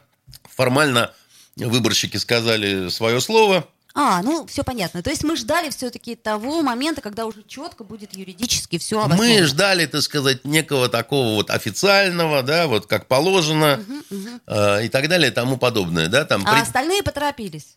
Формально 0.55 1.13
выборщики 1.55 2.17
сказали 2.17 2.89
свое 2.89 3.21
слово. 3.21 3.67
А, 3.95 4.21
ну 4.21 4.45
все 4.45 4.63
понятно. 4.63 5.01
То 5.01 5.09
есть 5.09 5.23
мы 5.23 5.35
ждали 5.35 5.69
все-таки 5.69 6.15
того 6.15 6.61
момента, 6.61 7.01
когда 7.01 7.25
уже 7.25 7.43
четко 7.47 7.83
будет 7.83 8.15
юридически 8.15 8.77
все 8.77 9.01
обосновано. 9.01 9.33
Мы 9.33 9.43
ждали, 9.43 9.85
так 9.87 10.01
сказать, 10.03 10.45
некого 10.45 10.89
такого 10.89 11.35
вот 11.35 11.49
официального, 11.49 12.43
да, 12.43 12.67
вот 12.67 12.85
как 12.85 13.07
положено 13.07 13.79
угу, 13.79 14.17
угу. 14.17 14.29
Э, 14.47 14.85
и 14.85 14.89
так 14.89 15.09
далее 15.09 15.31
и 15.31 15.33
тому 15.33 15.57
подобное, 15.57 16.07
да. 16.07 16.23
Там 16.23 16.43
а 16.45 16.53
при... 16.53 16.61
остальные 16.61 17.03
поторопились. 17.03 17.75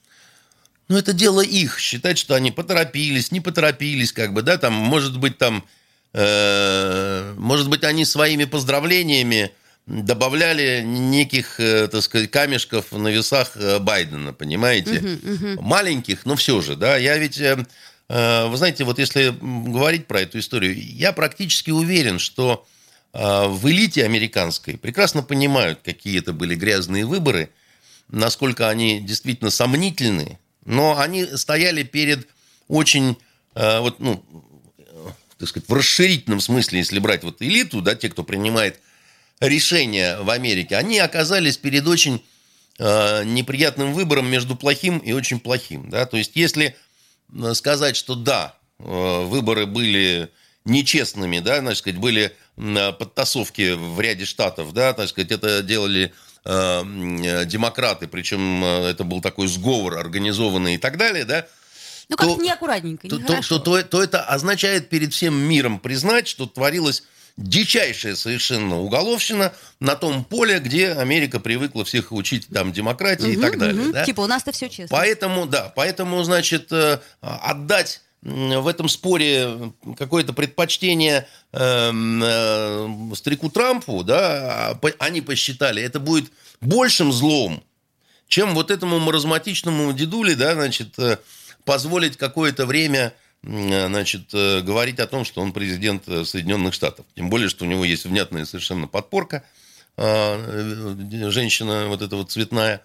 Ну, 0.89 0.99
это 0.99 1.15
дело 1.15 1.41
их, 1.41 1.79
считать, 1.79 2.19
что 2.19 2.35
они 2.35 2.51
поторопились, 2.51 3.33
не 3.33 3.41
поторопились, 3.41 4.13
как 4.13 4.35
бы, 4.35 4.43
да, 4.43 4.59
там, 4.59 4.75
может 4.75 5.19
быть, 5.19 5.39
там, 5.39 5.65
э, 6.13 7.35
может 7.39 7.71
быть, 7.71 7.83
они 7.85 8.05
своими 8.05 8.45
поздравлениями 8.45 9.53
добавляли 9.87 10.83
неких, 10.83 11.59
э, 11.59 11.89
так 11.89 12.03
сказать, 12.03 12.31
камешков 12.31 12.93
на 12.93 13.09
весах 13.09 13.57
э, 13.57 13.79
Байдена, 13.79 14.33
понимаете? 14.33 14.97
Uh-huh, 14.97 15.23
uh-huh. 15.23 15.61
Маленьких, 15.61 16.25
но 16.25 16.37
все 16.37 16.61
же, 16.61 16.77
да. 16.77 16.97
Я 16.97 17.19
ведь, 17.19 17.41
э, 17.41 17.57
вы 18.07 18.57
знаете, 18.57 18.85
вот 18.85 18.99
если 18.99 19.35
говорить 19.41 20.07
про 20.07 20.21
эту 20.21 20.39
историю, 20.39 20.75
я 20.79 21.13
практически 21.13 21.71
уверен, 21.71 22.19
что 22.19 22.67
в 23.15 23.69
элите 23.69 24.07
американской 24.07 24.79
прекрасно 24.79 25.23
понимают, 25.23 25.81
какие 25.85 26.19
это 26.19 26.33
были 26.33 26.55
грязные 26.55 27.05
выборы, 27.05 27.51
насколько 28.09 28.71
они 28.71 29.01
действительно 29.01 29.51
сомнительны, 29.51 30.39
но 30.65 30.99
они 30.99 31.27
стояли 31.37 31.83
перед 31.83 32.27
очень, 32.69 33.19
вот, 33.55 34.01
ну, 34.01 34.25
так 35.37 35.47
сказать, 35.47 35.69
в 35.69 35.75
расширительном 35.75 36.41
смысле, 36.41 36.79
если 36.79 36.99
брать 37.01 37.23
вот 37.23 37.43
элиту, 37.43 37.83
да, 37.83 37.95
те, 37.95 38.09
кто 38.09 38.25
принимает 38.25 38.81
решения 39.43 40.19
в 40.21 40.31
Америке, 40.31 40.77
они 40.77 40.99
оказались 40.99 41.57
перед 41.57 41.87
очень 41.87 42.25
э, 42.79 43.25
неприятным 43.25 43.93
выбором 43.93 44.31
между 44.31 44.57
плохим 44.57 44.99
и 44.99 45.13
очень 45.13 45.41
плохим. 45.41 45.91
Да? 45.91 46.07
То 46.07 46.17
есть, 46.17 46.37
если 46.37 46.77
сказать, 47.55 47.97
что 47.97 48.15
да, 48.15 48.55
э, 48.79 49.25
выборы 49.25 49.67
были 49.67 50.31
нечестными, 50.65 51.41
да, 51.41 51.61
так 51.61 51.77
сказать, 51.77 51.99
были 51.99 52.33
подтасовки 52.57 53.73
в 53.73 54.01
ряде 54.01 54.25
штатов, 54.25 54.73
да, 54.73 54.93
так 54.93 55.09
сказать, 55.09 55.33
это 55.33 55.63
делали 55.63 56.13
э, 56.45 57.45
демократы, 57.47 58.07
причем 58.07 58.63
э, 58.63 58.91
это 58.91 59.03
был 59.03 59.21
такой 59.21 59.49
сговор 59.49 59.99
организованный 59.99 60.75
и 60.75 60.79
так 60.79 60.99
далее, 60.99 61.25
да, 61.25 61.47
ну, 62.09 62.17
как-то 62.17 62.43
неаккуратненько, 62.43 63.09
то, 63.09 63.19
то, 63.19 63.41
то, 63.41 63.59
то, 63.59 63.83
то 63.83 64.03
это 64.03 64.23
означает 64.23 64.89
перед 64.91 65.13
всем 65.13 65.35
миром 65.35 65.81
признать, 65.81 66.29
что 66.29 66.47
творилось 66.47 67.05
дичайшая 67.37 68.15
совершенно 68.15 68.81
уголовщина 68.81 69.53
на 69.81 69.97
том 69.97 70.25
поле, 70.25 70.59
где 70.59 70.93
Америка 70.93 71.41
привыкла 71.41 71.85
всех 71.85 72.13
учить 72.13 72.49
там 72.49 72.73
демократии 72.73 73.33
угу, 73.33 73.33
и 73.33 73.37
так 73.37 73.59
далее. 73.59 73.83
Угу. 73.83 73.93
Да? 73.93 74.05
Типа 74.05 74.21
у 74.21 74.27
нас-то 74.27 74.53
все 74.53 74.69
честно. 74.69 74.89
Поэтому, 74.91 75.47
да, 75.47 75.73
поэтому, 75.75 76.23
значит, 76.25 76.71
э, 76.73 76.99
отдать 77.21 78.03
в 78.23 78.69
этом 78.69 78.89
споре 78.89 79.73
какое-то 79.99 80.33
предпочтение 80.33 81.27
э, 81.53 81.91
э, 81.93 82.89
старику 83.17 83.51
Трампу, 83.51 84.05
да, 84.05 84.71
а 84.71 84.79
они 85.01 85.21
посчитали, 85.21 85.83
это 85.83 85.99
будет 85.99 86.31
большим 86.61 87.13
злом, 87.13 87.65
чем 88.29 88.55
вот 88.55 88.71
этому 88.71 89.01
маразматичному 89.01 89.93
дедуле, 89.93 90.37
да, 90.37 90.55
значит, 90.55 90.97
э, 90.99 91.19
позволить 91.65 92.17
какое-то 92.17 92.65
время 92.65 93.13
значит, 93.45 94.33
говорить 94.33 95.01
о 95.01 95.07
том, 95.07 95.25
что 95.25 95.41
он 95.41 95.53
президент 95.53 96.05
Соединенных 96.05 96.75
Штатов. 96.75 97.07
Тем 97.17 97.29
более, 97.29 97.49
что 97.49 97.65
у 97.65 97.69
него 97.69 97.85
есть 97.85 98.05
внятная 98.05 98.45
совершенно 98.45 98.87
подпорка. 98.87 99.45
Женщина 99.97 101.87
вот 101.89 102.03
эта 102.03 102.17
вот 102.17 102.31
цветная, 102.31 102.83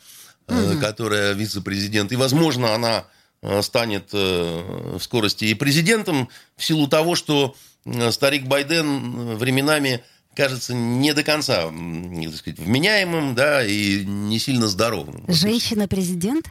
угу. 0.48 0.80
которая 0.80 1.34
вице-президент. 1.34 2.12
И, 2.12 2.16
возможно, 2.16 2.74
она 2.74 3.06
Э, 3.42 3.62
станет 3.62 4.10
э, 4.14 4.98
в 4.98 5.04
скорости 5.04 5.46
и 5.46 5.54
президентом 5.54 6.28
в 6.56 6.66
силу 6.66 6.88
того, 6.88 7.16
что 7.16 7.56
э, 7.86 8.12
старик 8.12 8.46
Байден 8.46 9.36
временами 9.36 10.04
кажется 10.36 10.74
не 10.74 11.14
до 11.14 11.24
конца, 11.24 11.66
так 11.66 12.36
сказать, 12.36 12.60
вменяемым, 12.60 13.36
да, 13.36 13.64
и 13.64 14.04
не 14.06 14.40
сильно 14.40 14.68
здоровым. 14.68 15.24
Женщина-президент? 15.28 16.48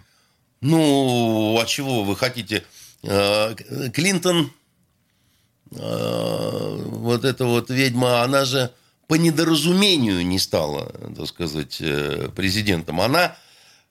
Ну, 0.61 1.59
а 1.61 1.67
чего 1.67 2.05
вы 2.05 2.17
хотите? 2.17 2.65
Клинтон, 3.03 4.53
вот 5.71 7.25
эта 7.25 7.45
вот 7.45 7.71
ведьма, 7.71 8.23
она 8.23 8.45
же 8.45 8.73
по 9.07 9.15
недоразумению 9.15 10.27
не 10.27 10.39
стала, 10.39 10.93
так 11.17 11.27
сказать, 11.29 11.81
президентом. 12.35 13.01
Она 13.01 13.37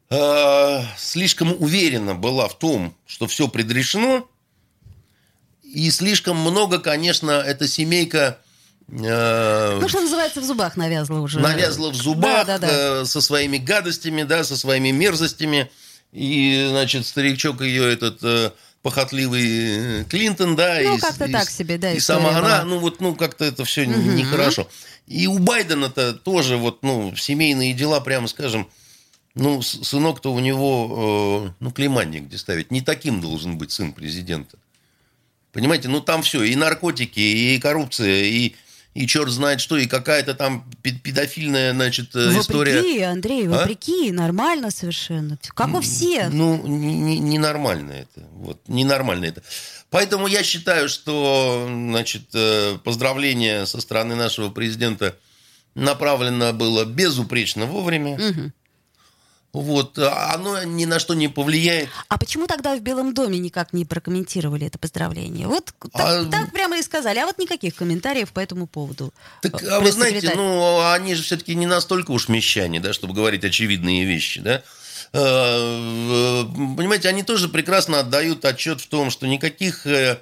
э, 0.09 0.81
слишком 0.97 1.55
уверена 1.61 2.15
была 2.15 2.47
в 2.47 2.57
том, 2.57 2.95
что 3.05 3.27
все 3.27 3.47
предрешено, 3.47 4.27
и 5.63 5.89
слишком 5.91 6.37
много, 6.37 6.79
конечно, 6.79 7.31
эта 7.31 7.67
семейка... 7.67 8.37
Э, 8.87 9.79
ну, 9.81 9.89
что 9.89 10.01
называется, 10.01 10.39
в 10.39 10.45
зубах 10.45 10.77
навязла 10.77 11.19
уже. 11.19 11.39
Навязла 11.39 11.89
в 11.89 11.95
зубах 11.95 12.45
да, 12.47 12.57
да, 12.57 12.67
да. 12.67 13.01
Э, 13.01 13.05
со 13.05 13.19
своими 13.19 13.57
гадостями, 13.57 14.23
да, 14.23 14.43
со 14.43 14.55
своими 14.55 14.91
мерзостями. 14.91 15.69
И, 16.13 16.67
значит, 16.69 17.05
старичок 17.05 17.61
ее 17.61 17.91
этот... 17.91 18.55
Похотливый 18.85 20.01
э, 20.01 20.03
Клинтон, 20.03 20.55
да, 20.55 20.77
ну, 20.83 20.97
и, 20.97 20.99
как-то 20.99 21.25
и, 21.25 21.31
так 21.31 21.49
себе, 21.49 21.79
да, 21.79 21.91
и 21.91 21.99
сама 21.99 22.29
была. 22.29 22.37
она, 22.37 22.63
ну 22.65 22.77
вот, 22.77 23.01
ну 23.01 23.15
как-то 23.15 23.43
это 23.43 23.65
все 23.65 23.87
угу. 23.87 23.99
нехорошо. 23.99 24.69
И 25.07 25.25
у 25.25 25.39
Байдена-то 25.39 26.13
тоже 26.13 26.57
вот, 26.57 26.83
ну 26.83 27.15
семейные 27.15 27.73
дела, 27.73 27.99
прямо 27.99 28.27
скажем, 28.27 28.69
ну, 29.33 29.63
сынок-то 29.63 30.31
у 30.31 30.39
него, 30.39 31.47
э, 31.47 31.53
ну, 31.59 31.71
клейманник 31.71 32.25
где 32.25 32.37
ставить. 32.37 32.69
Не 32.69 32.81
таким 32.81 33.21
должен 33.21 33.57
быть 33.57 33.71
сын 33.71 33.91
президента. 33.91 34.59
Понимаете, 35.51 35.87
ну 35.87 35.99
там 35.99 36.21
все, 36.21 36.43
и 36.43 36.55
наркотики, 36.55 37.19
и 37.19 37.59
коррупция, 37.59 38.25
и, 38.25 38.53
и 38.95 39.07
черт 39.07 39.29
знает 39.29 39.59
что, 39.59 39.75
и 39.77 39.87
какая-то 39.87 40.33
там 40.35 40.65
педофильная, 40.81 41.73
значит, 41.73 42.15
э, 42.15 42.27
вопреки, 42.27 42.41
история. 42.41 42.75
Вопреки, 42.77 43.01
Андрей, 43.01 43.47
а? 43.47 43.49
вопреки, 43.49 44.09
а? 44.09 44.13
нормально 44.13 44.71
совершенно. 44.71 45.37
Как 45.53 45.73
у 45.73 45.81
всех. 45.81 46.31
Ну, 46.31 46.65
ненормально 46.65 47.91
не, 47.91 47.97
не 47.97 48.01
это. 48.01 48.27
Вот, 48.31 48.61
ненормально 48.67 49.25
это. 49.25 49.43
Поэтому 49.89 50.27
я 50.27 50.43
считаю, 50.43 50.87
что, 50.87 51.65
значит, 51.69 52.23
э, 52.33 52.77
поздравление 52.85 53.65
со 53.65 53.81
стороны 53.81 54.15
нашего 54.15 54.49
президента 54.49 55.17
направлено 55.75 56.53
было 56.53 56.85
безупречно 56.85 57.65
вовремя. 57.65 58.13
Угу. 58.13 58.51
Вот, 59.55 59.97
а 59.99 60.33
оно 60.33 60.63
ни 60.63 60.83
на 60.83 60.99
что 60.99 61.13
не 61.13 61.29
повлияет. 61.29 61.87
А 62.09 62.17
почему 62.17 62.45
тогда 62.45 62.75
в 62.75 62.81
Белом 62.81 63.13
доме 63.13 63.39
никак 63.39 63.71
не 63.71 63.85
прокомментировали 63.85 64.67
это 64.67 64.77
поздравление? 64.77 65.47
Вот 65.47 65.73
так, 65.93 66.01
а... 66.03 66.25
так 66.25 66.51
прямо 66.51 66.77
и 66.77 66.81
сказали, 66.81 67.19
а 67.19 67.25
вот 67.25 67.37
никаких 67.37 67.73
комментариев 67.75 68.33
по 68.33 68.41
этому 68.41 68.67
поводу. 68.67 69.13
Так, 69.41 69.63
а 69.63 69.79
вы 69.79 69.93
знаете, 69.93 70.33
ну, 70.35 70.85
они 70.91 71.15
же 71.15 71.23
все-таки 71.23 71.55
не 71.55 71.67
настолько 71.67 72.11
уж 72.11 72.27
мещане, 72.27 72.81
да, 72.81 72.91
чтобы 72.91 73.13
говорить 73.13 73.45
очевидные 73.45 74.03
вещи, 74.03 74.41
да. 74.41 74.61
А, 75.13 76.43
понимаете, 76.75 77.07
они 77.07 77.23
тоже 77.23 77.47
прекрасно 77.47 78.01
отдают 78.01 78.43
отчет 78.43 78.81
в 78.81 78.87
том, 78.87 79.09
что 79.09 79.25
никаких 79.25 79.87
э, 79.87 80.19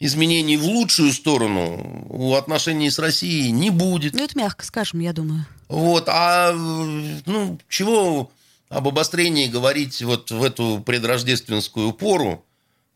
изменений 0.00 0.56
в 0.56 0.64
лучшую 0.64 1.12
сторону 1.12 2.04
у 2.08 2.34
отношений 2.34 2.90
с 2.90 2.98
Россией 2.98 3.52
не 3.52 3.70
будет. 3.70 4.14
Ну, 4.14 4.24
это 4.24 4.36
мягко 4.36 4.66
скажем, 4.66 4.98
я 4.98 5.12
думаю. 5.12 5.46
Вот, 5.68 6.08
а 6.08 6.52
ну, 6.52 7.60
чего 7.68 8.28
об 8.72 8.88
обострении 8.88 9.48
говорить 9.48 10.02
вот 10.02 10.30
в 10.30 10.42
эту 10.42 10.82
предрождественскую 10.84 11.92
пору, 11.92 12.44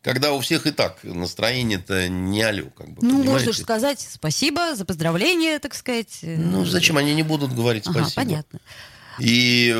когда 0.02 0.32
у 0.32 0.40
всех 0.40 0.66
и 0.66 0.70
так 0.70 0.98
настроение-то 1.02 2.08
не 2.08 2.42
алё, 2.42 2.70
как 2.70 2.88
бы. 2.88 3.06
Ну, 3.06 3.22
можно 3.22 3.52
же 3.52 3.60
сказать 3.60 4.00
спасибо 4.00 4.74
за 4.74 4.84
поздравление, 4.84 5.58
так 5.58 5.74
сказать. 5.74 6.20
Ну, 6.22 6.64
зачем 6.64 6.96
они 6.96 7.14
не 7.14 7.22
будут 7.22 7.54
говорить 7.54 7.84
спасибо? 7.84 8.06
Ага, 8.06 8.12
понятно. 8.14 8.60
И 9.18 9.74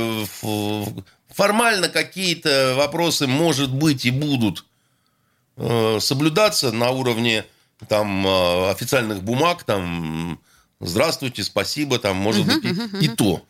формально 1.30 1.88
какие-то 1.88 2.74
вопросы, 2.76 3.26
может 3.26 3.72
быть, 3.72 4.04
и 4.04 4.10
будут 4.10 4.64
э, 5.56 5.98
соблюдаться 6.00 6.72
на 6.72 6.90
уровне 6.90 7.44
там 7.88 8.26
э, 8.26 8.70
официальных 8.70 9.22
бумаг, 9.22 9.64
там 9.64 10.40
здравствуйте, 10.80 11.44
спасибо, 11.44 11.98
там, 11.98 12.16
может 12.16 12.46
быть, 12.46 12.64
и, 12.64 13.06
и 13.06 13.08
то. 13.08 13.42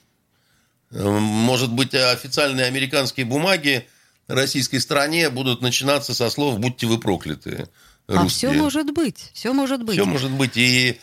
Может 0.91 1.73
быть, 1.73 1.95
официальные 1.95 2.67
американские 2.67 3.27
бумаги 3.27 3.87
российской 4.29 4.79
стране 4.79 5.31
будут 5.31 5.61
начинаться 5.63 6.15
со 6.15 6.31
слов 6.31 6.59
«будьте 6.59 6.87
вы 6.87 6.99
прокляты». 6.99 7.69
Русские. 8.07 8.51
А 8.51 8.53
все 8.53 8.53
может 8.53 8.91
быть, 8.93 9.31
все 9.33 9.53
может 9.53 9.83
быть. 9.83 9.97
Все 9.97 10.05
может 10.05 10.31
быть. 10.31 10.57
И 10.57 11.01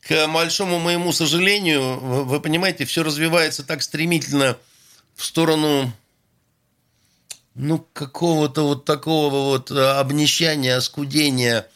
к 0.00 0.26
большому 0.28 0.80
моему 0.80 1.12
сожалению, 1.12 2.00
вы 2.24 2.40
понимаете, 2.40 2.84
все 2.84 3.04
развивается 3.04 3.62
так 3.62 3.82
стремительно 3.82 4.56
в 5.14 5.24
сторону 5.24 5.92
ну, 7.54 7.86
какого-то 7.92 8.62
вот 8.62 8.84
такого 8.84 9.32
вот 9.50 9.70
обнищания, 9.70 10.76
оскудения, 10.76 11.68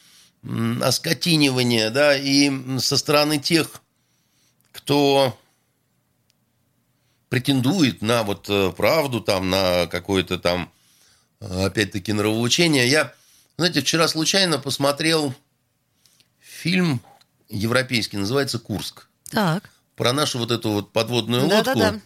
оскотинивания, 0.83 1.90
да, 1.90 2.17
и 2.17 2.51
со 2.79 2.97
стороны 2.97 3.38
тех, 3.38 3.69
кто 4.73 5.38
претендует 7.35 8.01
на 8.01 8.23
вот 8.23 8.47
э, 8.49 8.70
правду, 8.77 9.20
там, 9.20 9.51
на 9.51 9.88
какое-то 9.88 10.38
там, 10.38 10.70
э, 11.40 11.64
опять-таки, 11.66 12.12
нравоучение. 12.12 12.87
Я, 12.87 13.12
знаете, 13.57 13.81
вчера 13.81 14.07
случайно 14.07 14.61
посмотрел 14.61 15.35
фильм 16.38 17.01
европейский, 17.49 18.18
называется 18.18 18.61
«Курск». 18.61 19.09
Так. 19.31 19.68
Про 19.97 20.12
нашу 20.12 20.38
вот 20.38 20.53
эту 20.53 20.70
вот 20.70 20.92
подводную 20.92 21.49
да, 21.49 21.57
лодку. 21.57 21.77
Да, 21.77 21.90
да. 21.90 22.01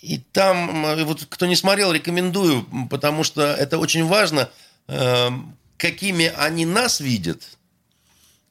И 0.00 0.18
там, 0.30 0.86
э, 0.86 1.02
вот 1.02 1.26
кто 1.28 1.46
не 1.46 1.56
смотрел, 1.56 1.90
рекомендую, 1.90 2.68
потому 2.88 3.24
что 3.24 3.42
это 3.42 3.78
очень 3.78 4.04
важно, 4.04 4.48
какими 5.76 6.26
они 6.36 6.66
нас 6.66 7.00
видят 7.00 7.42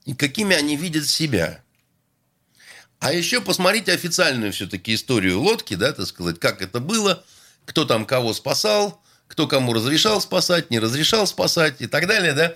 и 0.03 0.13
какими 0.13 0.57
они 0.57 0.75
видят 0.75 1.07
себя. 1.07 1.63
А 2.99 3.13
еще 3.13 3.41
посмотрите 3.41 3.91
официальную 3.91 4.51
все-таки 4.51 4.95
историю 4.95 5.39
лодки, 5.39 5.75
да, 5.75 5.93
так 5.93 6.07
сказать, 6.07 6.39
как 6.39 6.61
это 6.61 6.79
было, 6.79 7.23
кто 7.65 7.85
там 7.85 8.05
кого 8.05 8.33
спасал, 8.33 9.01
кто 9.27 9.47
кому 9.47 9.73
разрешал 9.73 10.19
спасать, 10.19 10.71
не 10.71 10.79
разрешал 10.79 11.27
спасать 11.27 11.81
и 11.81 11.87
так 11.87 12.07
далее, 12.07 12.33
да. 12.33 12.55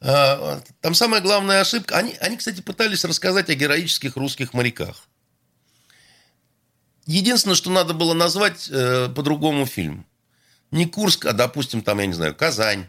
А, 0.00 0.60
там 0.80 0.94
самая 0.94 1.20
главная 1.20 1.60
ошибка. 1.60 1.96
Они, 1.96 2.14
они, 2.20 2.36
кстати, 2.36 2.60
пытались 2.60 3.04
рассказать 3.04 3.48
о 3.48 3.54
героических 3.54 4.16
русских 4.16 4.54
моряках. 4.54 5.04
Единственное, 7.06 7.54
что 7.54 7.70
надо 7.70 7.94
было 7.94 8.14
назвать 8.14 8.68
э, 8.68 9.08
по-другому 9.14 9.64
фильм. 9.64 10.04
Не 10.72 10.86
Курск, 10.86 11.26
а, 11.26 11.32
допустим, 11.32 11.82
там, 11.82 12.00
я 12.00 12.06
не 12.06 12.14
знаю, 12.14 12.34
Казань 12.34 12.86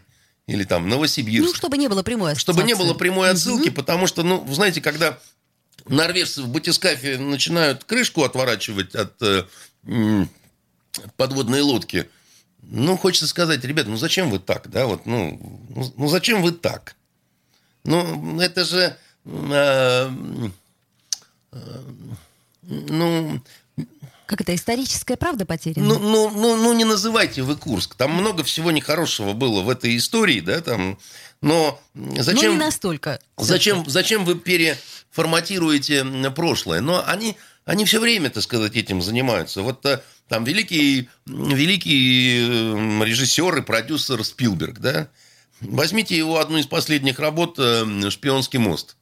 или 0.48 0.64
там 0.64 0.88
Новосибирск. 0.88 1.48
Ну, 1.48 1.54
чтобы 1.54 1.78
не 1.78 1.88
было 1.88 2.02
прямой 2.02 2.32
отсылки. 2.32 2.42
Чтобы 2.42 2.62
не 2.64 2.74
было 2.74 2.94
прямой 2.94 3.30
отсылки, 3.30 3.68
угу. 3.68 3.76
потому 3.76 4.08
что, 4.08 4.24
ну, 4.24 4.44
знаете, 4.52 4.80
когда 4.80 5.18
норвежцы 5.88 6.42
в 6.42 6.48
батискафе 6.48 7.18
начинают 7.18 7.84
крышку 7.84 8.24
отворачивать 8.24 8.94
от 8.94 9.14
э, 9.22 9.44
подводной 11.16 11.60
лодки, 11.60 12.08
ну, 12.62 12.96
хочется 12.96 13.26
сказать, 13.26 13.64
ребята, 13.64 13.88
ну 13.88 13.96
зачем 13.96 14.30
вы 14.30 14.38
так, 14.38 14.70
да, 14.70 14.86
вот, 14.86 15.06
ну, 15.06 15.38
ну, 15.70 15.92
ну 15.96 16.08
зачем 16.08 16.42
вы 16.42 16.52
так? 16.52 16.96
Ну, 17.84 18.40
это 18.40 18.64
же, 18.64 18.96
э, 19.24 20.10
э, 21.52 21.82
ну, 22.62 23.40
как 24.28 24.42
это, 24.42 24.54
историческая 24.54 25.16
правда 25.16 25.46
потеряна? 25.46 25.88
Ну, 25.88 25.98
ну, 25.98 26.30
ну, 26.30 26.56
ну, 26.56 26.74
не 26.74 26.84
называйте 26.84 27.40
вы 27.40 27.56
Курск. 27.56 27.94
Там 27.94 28.12
много 28.12 28.44
всего 28.44 28.70
нехорошего 28.70 29.32
было 29.32 29.62
в 29.62 29.70
этой 29.70 29.96
истории, 29.96 30.40
да, 30.40 30.60
там. 30.60 30.98
Но 31.40 31.80
зачем... 31.94 32.52
Ну, 32.52 32.58
не 32.58 32.64
настолько. 32.64 33.20
Зачем, 33.38 33.88
зачем 33.88 34.26
вы 34.26 34.34
переформатируете 35.10 36.04
прошлое? 36.30 36.80
Но 36.80 37.04
они, 37.06 37.36
они 37.64 37.84
все 37.84 38.00
время, 38.00 38.30
так 38.30 38.42
сказать, 38.42 38.76
этим 38.76 39.02
занимаются. 39.02 39.62
Вот 39.62 39.84
э, 39.86 40.02
там 40.28 40.44
великий, 40.44 41.08
великий 41.26 42.40
э, 42.40 43.04
режиссер 43.04 43.58
и 43.58 43.62
продюсер 43.62 44.24
Спилберг, 44.24 44.78
да? 44.78 45.08
Возьмите 45.60 46.16
его 46.16 46.38
одну 46.38 46.58
из 46.58 46.66
последних 46.66 47.18
работ 47.18 47.56
э, 47.58 48.10
«Шпионский 48.10 48.58
мост». 48.58 48.96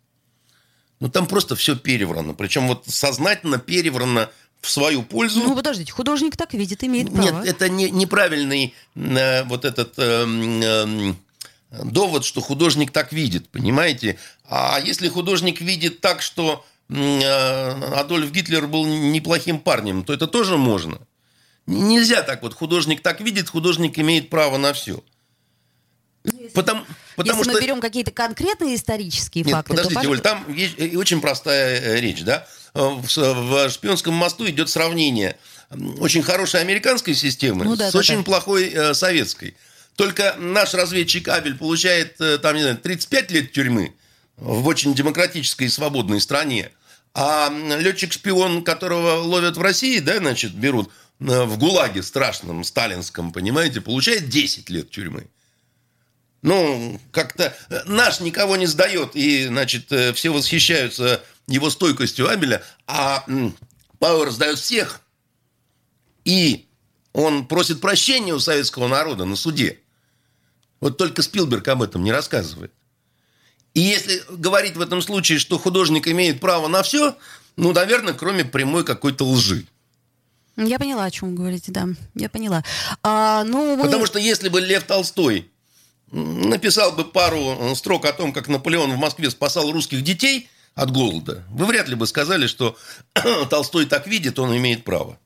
Ну, 1.01 1.11
там 1.11 1.27
просто 1.27 1.57
все 1.57 1.77
переврано. 1.77 2.33
Причем 2.33 2.69
вот 2.69 2.85
сознательно 2.87 3.59
переврано 3.59 4.31
в 4.62 4.71
свою 4.71 5.03
пользу. 5.03 5.40
Ну, 5.40 5.55
подождите, 5.55 5.92
художник 5.92 6.37
так 6.37 6.55
видит, 6.55 6.83
имеет 6.83 7.12
право. 7.12 7.42
Нет, 7.42 7.47
это 7.47 7.69
не, 7.69 7.90
неправильный 7.90 8.75
э, 8.95 9.45
вот 9.45 9.66
этот 9.66 9.95
э, 9.99 10.25
э, 10.27 11.14
довод, 11.70 12.24
что 12.24 12.40
художник 12.40 12.90
так 12.90 13.12
видит, 13.12 13.48
понимаете? 13.48 14.18
А 14.48 14.81
если 14.81 15.09
художник 15.09 15.61
видит 15.61 16.00
так, 16.00 16.22
что 16.22 16.64
э, 16.88 17.94
Адольф 17.94 18.31
Гитлер 18.31 18.66
был 18.66 18.87
неплохим 18.87 19.59
парнем, 19.59 20.05
то 20.05 20.12
это 20.12 20.26
тоже 20.26 20.57
можно. 20.57 20.98
Нельзя 21.66 22.22
так 22.22 22.42
вот, 22.42 22.55
художник 22.55 23.02
так 23.02 23.20
видит, 23.20 23.48
художник 23.48 23.98
имеет 23.98 24.31
право 24.31 24.57
на 24.57 24.72
все. 24.72 25.02
Если, 26.24 26.48
потому, 26.48 26.85
потому 27.14 27.38
если 27.38 27.50
что... 27.50 27.59
мы 27.59 27.64
берем 27.64 27.81
какие-то 27.81 28.11
конкретные 28.11 28.74
исторические 28.74 29.44
Нет, 29.44 29.52
факты, 29.52 29.70
подождите, 29.70 30.02
то... 30.02 30.09
Оль, 30.09 30.20
там 30.20 30.52
есть 30.52 30.74
э, 30.79 30.96
очень 30.96 31.20
простая 31.20 31.81
э, 31.81 32.00
речь, 32.00 32.22
да? 32.22 32.46
в 32.74 33.70
шпионском 33.70 34.12
мосту 34.12 34.46
идет 34.50 34.68
сравнение 34.68 35.38
очень 35.98 36.22
хорошей 36.22 36.61
американской 36.61 37.14
системы 37.14 37.64
ну, 37.64 37.76
да, 37.76 37.88
с 37.88 37.92
да, 37.92 37.98
очень 37.98 38.18
да. 38.18 38.22
плохой 38.22 38.68
э, 38.68 38.94
советской. 38.94 39.57
Только 39.96 40.37
наш 40.38 40.74
разведчик 40.74 41.28
Абель 41.28 41.56
получает 41.56 42.20
э, 42.20 42.38
там, 42.38 42.54
не 42.54 42.62
знаю, 42.62 42.76
35 42.76 43.30
лет 43.30 43.52
тюрьмы 43.52 43.94
в 44.37 44.66
очень 44.66 44.94
демократической 44.94 45.64
и 45.64 45.70
свободной 45.70 46.20
стране. 46.20 46.70
А 47.14 47.50
летчик-шпион, 47.50 48.62
которого 48.62 49.22
ловят 49.22 49.56
в 49.56 49.62
России, 49.62 49.98
да, 50.00 50.18
значит, 50.18 50.52
берут 50.52 50.90
э, 51.20 51.44
в 51.44 51.59
ГУЛАГе 51.59 52.02
страшном, 52.02 52.62
сталинском, 52.62 53.32
понимаете, 53.32 53.80
получает 53.80 54.28
10 54.28 54.68
лет 54.68 54.90
тюрьмы. 54.90 55.28
Ну, 56.42 57.00
как-то 57.11 57.56
наш 57.87 58.20
никого 58.20 58.56
не 58.56 58.66
сдает, 58.66 59.16
и, 59.16 59.46
значит, 59.46 59.90
все 60.14 60.30
восхищаются 60.30 61.22
его 61.48 61.70
стойкостью 61.70 62.28
Абеля, 62.28 62.62
а 62.87 63.24
Пауэр 63.98 64.30
сдает 64.30 64.59
всех. 64.59 65.00
И 66.24 66.66
он 67.14 67.48
просит 67.48 67.80
прощения 67.80 68.35
у 68.35 68.38
советского 68.38 68.87
народа 68.88 69.24
на 69.24 69.35
суде. 69.35 69.80
Вот 70.80 70.98
только 70.98 71.22
Спилберг 71.22 71.66
об 71.68 71.82
этом 71.82 72.04
не 72.04 72.12
рассказывает. 72.12 72.72
И 73.74 73.80
если 73.80 74.22
говорить 74.30 74.76
в 74.76 74.80
этом 74.80 75.02
случае, 75.02 75.38
что 75.38 75.58
художник 75.58 76.08
имеет 76.08 76.40
право 76.40 76.68
на 76.68 76.82
все, 76.82 77.16
ну, 77.56 77.72
наверное, 77.72 78.14
кроме 78.14 78.44
прямой 78.44 78.84
какой-то 78.84 79.26
лжи. 79.26 79.66
Я 80.56 80.78
поняла, 80.78 81.04
о 81.04 81.10
чем 81.10 81.30
вы 81.30 81.36
говорите, 81.36 81.72
да. 81.72 81.88
Я 82.14 82.30
поняла. 82.30 82.64
А, 83.02 83.44
ну. 83.44 83.78
Потому 83.82 84.06
что 84.06 84.18
если 84.18 84.48
бы 84.48 84.60
Лев 84.60 84.84
Толстой 84.84 85.50
написал 86.10 86.92
бы 86.92 87.04
пару 87.04 87.74
строк 87.74 88.06
о 88.06 88.12
том, 88.12 88.32
как 88.32 88.48
Наполеон 88.48 88.92
в 88.92 88.96
Москве 88.96 89.30
спасал 89.30 89.70
русских 89.72 90.02
детей, 90.02 90.48
от 90.76 90.92
голода. 90.92 91.42
Вы 91.50 91.66
вряд 91.66 91.88
ли 91.88 91.96
бы 91.96 92.06
сказали, 92.06 92.46
что 92.46 92.76
Толстой 93.50 93.86
так 93.86 94.06
видит, 94.06 94.38
он 94.38 94.56
имеет 94.56 94.84
право. 94.84 95.18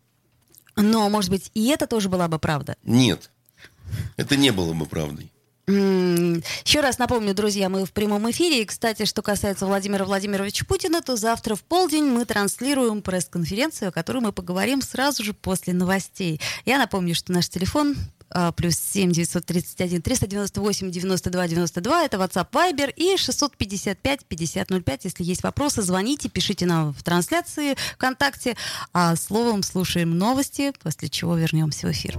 Но, 0.76 1.10
может 1.10 1.30
быть, 1.30 1.50
и 1.54 1.68
это 1.68 1.86
тоже 1.86 2.08
была 2.08 2.28
бы 2.28 2.38
правда? 2.38 2.76
Нет, 2.84 3.30
это 4.16 4.36
не 4.36 4.52
было 4.52 4.72
бы 4.72 4.86
правдой. 4.86 5.30
Еще 5.70 6.80
раз 6.80 6.98
напомню, 6.98 7.34
друзья, 7.34 7.68
мы 7.68 7.84
в 7.84 7.92
прямом 7.92 8.30
эфире. 8.30 8.62
И, 8.62 8.64
кстати, 8.64 9.04
что 9.04 9.22
касается 9.22 9.66
Владимира 9.66 10.04
Владимировича 10.04 10.64
Путина, 10.66 11.02
то 11.02 11.16
завтра 11.16 11.54
в 11.54 11.62
полдень 11.62 12.04
мы 12.04 12.24
транслируем 12.24 13.02
пресс-конференцию, 13.02 13.88
о 13.88 13.92
которой 13.92 14.18
мы 14.18 14.32
поговорим 14.32 14.82
сразу 14.82 15.24
же 15.24 15.34
после 15.34 15.72
новостей. 15.72 16.40
Я 16.64 16.78
напомню, 16.78 17.14
что 17.14 17.32
наш 17.32 17.48
телефон 17.48 17.96
а, 18.32 18.52
плюс 18.52 18.76
7 18.76 19.10
931 19.10 20.02
398 20.02 20.90
92 20.90 21.48
92. 21.48 22.04
Это 22.04 22.16
WhatsApp 22.16 22.50
Viber 22.52 22.92
и 22.94 23.16
655 23.16 24.24
5005. 24.24 25.04
Если 25.04 25.24
есть 25.24 25.42
вопросы, 25.42 25.82
звоните, 25.82 26.28
пишите 26.28 26.66
нам 26.66 26.92
в 26.92 27.02
трансляции 27.02 27.76
ВКонтакте. 27.94 28.56
А 28.92 29.16
словом 29.16 29.62
слушаем 29.62 30.16
новости, 30.16 30.72
после 30.82 31.08
чего 31.08 31.36
вернемся 31.36 31.88
в 31.88 31.90
эфир. 31.90 32.18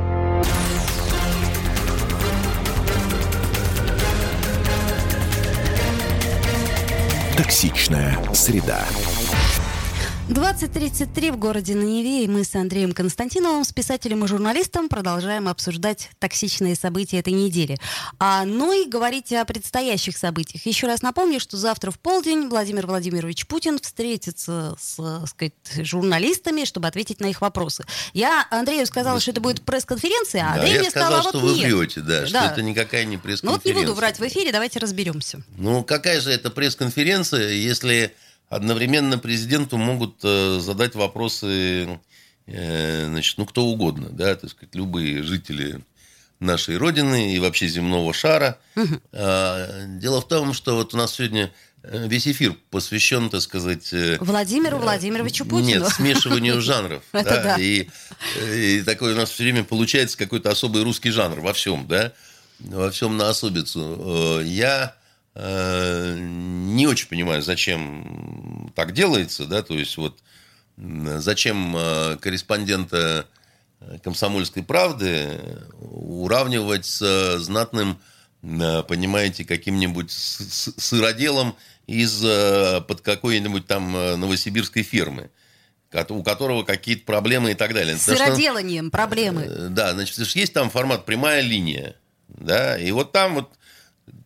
Токсичная 7.37 8.17
среда. 8.33 8.85
20.33 10.31 11.33
в 11.33 11.37
городе 11.37 11.75
на 11.75 11.83
Неве, 11.83 12.23
и 12.23 12.27
мы 12.29 12.45
с 12.45 12.55
Андреем 12.55 12.93
Константиновым, 12.93 13.65
с 13.65 13.73
писателем 13.73 14.23
и 14.23 14.27
журналистом, 14.29 14.87
продолжаем 14.87 15.49
обсуждать 15.49 16.09
токсичные 16.19 16.75
события 16.75 17.19
этой 17.19 17.33
недели. 17.33 17.77
А, 18.17 18.45
ну 18.45 18.71
и 18.71 18.87
говорить 18.87 19.33
о 19.33 19.43
предстоящих 19.43 20.15
событиях. 20.15 20.65
Еще 20.65 20.87
раз 20.87 21.01
напомню, 21.01 21.41
что 21.41 21.57
завтра 21.57 21.91
в 21.91 21.99
полдень 21.99 22.47
Владимир 22.47 22.87
Владимирович 22.87 23.45
Путин 23.45 23.77
встретится 23.77 24.77
с 24.79 25.25
сказать, 25.27 25.53
журналистами, 25.79 26.63
чтобы 26.63 26.87
ответить 26.87 27.19
на 27.19 27.25
их 27.25 27.41
вопросы. 27.41 27.83
Я 28.13 28.47
Андрею 28.51 28.85
сказала, 28.85 29.19
что 29.19 29.31
это 29.31 29.41
будет 29.41 29.63
пресс-конференция, 29.63 30.43
а 30.43 30.55
да, 30.55 30.61
Андрей 30.61 30.79
мне 30.79 30.89
сказал, 30.91 31.11
сказал, 31.11 31.29
что 31.29 31.39
вот 31.41 31.51
вы 31.51 31.59
врете, 31.59 31.99
да, 31.99 32.21
да, 32.21 32.27
что 32.27 32.39
это 32.39 32.61
никакая 32.61 33.03
не 33.03 33.17
пресс-конференция. 33.17 33.45
Ну 33.47 33.51
вот 33.51 33.65
не 33.65 33.73
буду 33.73 33.93
врать 33.93 34.17
в 34.17 34.25
эфире, 34.25 34.53
давайте 34.53 34.79
разберемся. 34.79 35.43
Ну 35.57 35.83
какая 35.83 36.21
же 36.21 36.31
это 36.31 36.49
пресс-конференция, 36.49 37.49
если 37.49 38.15
одновременно 38.51 39.17
президенту 39.17 39.77
могут 39.77 40.19
э, 40.23 40.59
задать 40.59 40.93
вопросы 40.93 41.99
э, 42.47 43.05
значит, 43.07 43.37
ну, 43.37 43.45
кто 43.45 43.65
угодно, 43.65 44.09
да, 44.09 44.35
так 44.35 44.49
сказать, 44.49 44.75
любые 44.75 45.23
жители 45.23 45.79
нашей 46.41 46.75
Родины 46.77 47.33
и 47.33 47.39
вообще 47.39 47.67
земного 47.67 48.13
шара. 48.13 48.57
Угу. 48.75 48.99
Дело 49.99 50.21
в 50.21 50.27
том, 50.27 50.53
что 50.53 50.75
вот 50.75 50.93
у 50.93 50.97
нас 50.97 51.13
сегодня 51.13 51.53
э, 51.83 52.07
весь 52.09 52.27
эфир 52.27 52.57
посвящен, 52.71 53.29
так 53.29 53.41
сказать... 53.41 53.93
Владимиру 54.19 54.79
Владимировичу 54.79 55.45
Путину. 55.45 55.83
Нет, 55.83 55.87
смешиванию 55.87 56.59
жанров. 56.61 57.03
Это 57.13 57.41
да. 57.41 57.55
И, 57.57 57.87
и 58.53 58.81
такой 58.81 59.13
у 59.13 59.15
нас 59.15 59.29
все 59.29 59.43
время 59.43 59.63
получается 59.63 60.17
какой-то 60.17 60.49
особый 60.51 60.83
русский 60.83 61.11
жанр 61.11 61.39
во 61.39 61.53
всем, 61.53 61.87
да, 61.87 62.11
во 62.59 62.91
всем 62.91 63.15
на 63.15 63.29
особицу. 63.29 64.41
Я 64.43 64.95
не 65.35 66.87
очень 66.87 67.07
понимаю, 67.07 67.41
зачем 67.41 68.71
так 68.75 68.93
делается, 68.93 69.45
да, 69.45 69.61
то 69.61 69.73
есть 69.73 69.95
вот 69.97 70.19
зачем 70.77 71.75
э, 71.75 72.17
корреспондента 72.17 73.27
комсомольской 74.03 74.63
правды 74.63 75.39
уравнивать 75.79 76.85
с 76.85 77.37
знатным 77.39 77.99
понимаете, 78.41 79.45
каким-нибудь 79.45 80.11
сыроделом 80.11 81.55
из 81.87 82.21
под 82.85 83.01
какой-нибудь 83.01 83.67
там 83.67 83.91
новосибирской 83.91 84.83
фермы 84.83 85.29
у 86.09 86.23
которого 86.23 86.63
какие-то 86.63 87.05
проблемы 87.05 87.51
и 87.51 87.53
так 87.53 87.73
далее. 87.73 87.97
С 87.97 88.03
сыроделанием 88.03 88.87
что, 88.87 88.97
проблемы. 88.97 89.69
Да, 89.69 89.93
значит, 89.93 90.17
есть 90.35 90.53
там 90.53 90.69
формат 90.69 91.05
прямая 91.05 91.41
линия, 91.41 91.95
да, 92.27 92.77
и 92.77 92.91
вот 92.91 93.11
там 93.11 93.35
вот 93.35 93.49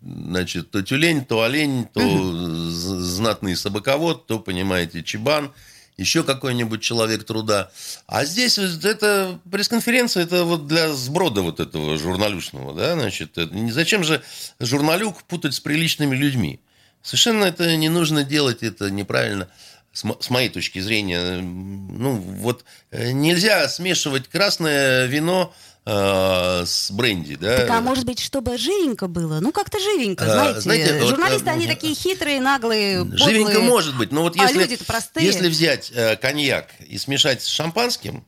значит, 0.05 0.71
то 0.71 0.81
тюлень, 0.81 1.25
то 1.25 1.43
олень, 1.43 1.87
то 1.91 1.99
угу. 1.99 2.69
знатный 2.69 3.55
собаковод, 3.55 4.27
то, 4.27 4.39
понимаете, 4.39 5.03
чебан, 5.03 5.51
еще 5.97 6.23
какой-нибудь 6.23 6.81
человек 6.81 7.23
труда. 7.23 7.71
А 8.05 8.25
здесь 8.25 8.57
это 8.57 9.39
пресс-конференция, 9.49 10.23
это 10.23 10.43
вот 10.43 10.67
для 10.67 10.93
сброда 10.93 11.41
вот 11.41 11.59
этого 11.59 11.97
журналюшного, 11.97 12.73
да, 12.73 12.93
значит, 12.93 13.37
это, 13.37 13.51
зачем 13.71 14.03
же 14.03 14.21
журналюк 14.59 15.23
путать 15.23 15.55
с 15.55 15.59
приличными 15.59 16.15
людьми? 16.15 16.59
Совершенно 17.01 17.45
это 17.45 17.75
не 17.75 17.89
нужно 17.89 18.23
делать, 18.23 18.63
это 18.63 18.89
неправильно 18.89 19.47
с 19.93 20.29
моей 20.29 20.49
точки 20.49 20.79
зрения. 20.79 21.39
Ну, 21.39 22.15
вот 22.15 22.65
э, 22.91 23.11
нельзя 23.11 23.69
смешивать 23.69 24.27
красное 24.27 25.05
вино 25.05 25.53
Э, 25.87 26.63
с 26.65 26.89
бренди, 26.89 27.35
да. 27.35 27.57
Так, 27.57 27.69
а 27.69 27.79
может 27.79 28.05
быть, 28.05 28.19
чтобы 28.19 28.57
живенько 28.57 29.07
было? 29.07 29.39
Ну, 29.39 29.51
как-то 29.51 29.79
живенько, 29.79 30.25
знаете. 30.25 30.61
знаете 30.61 30.99
Журналисты, 31.05 31.45
вот, 31.45 31.53
они 31.53 31.67
такие 31.67 31.93
хитрые, 31.93 32.41
наглые, 32.41 33.05
подлые. 33.05 33.19
Живенько 33.19 33.59
может 33.59 33.95
быть, 33.95 34.11
но 34.11 34.23
вот 34.23 34.35
а 34.35 34.43
если, 34.43 34.57
люди 34.57 34.77
простые. 34.77 35.23
если 35.23 35.47
взять 35.47 35.91
э, 35.93 36.15
коньяк 36.15 36.69
и 36.87 36.97
смешать 36.97 37.43
с 37.43 37.47
шампанским, 37.47 38.25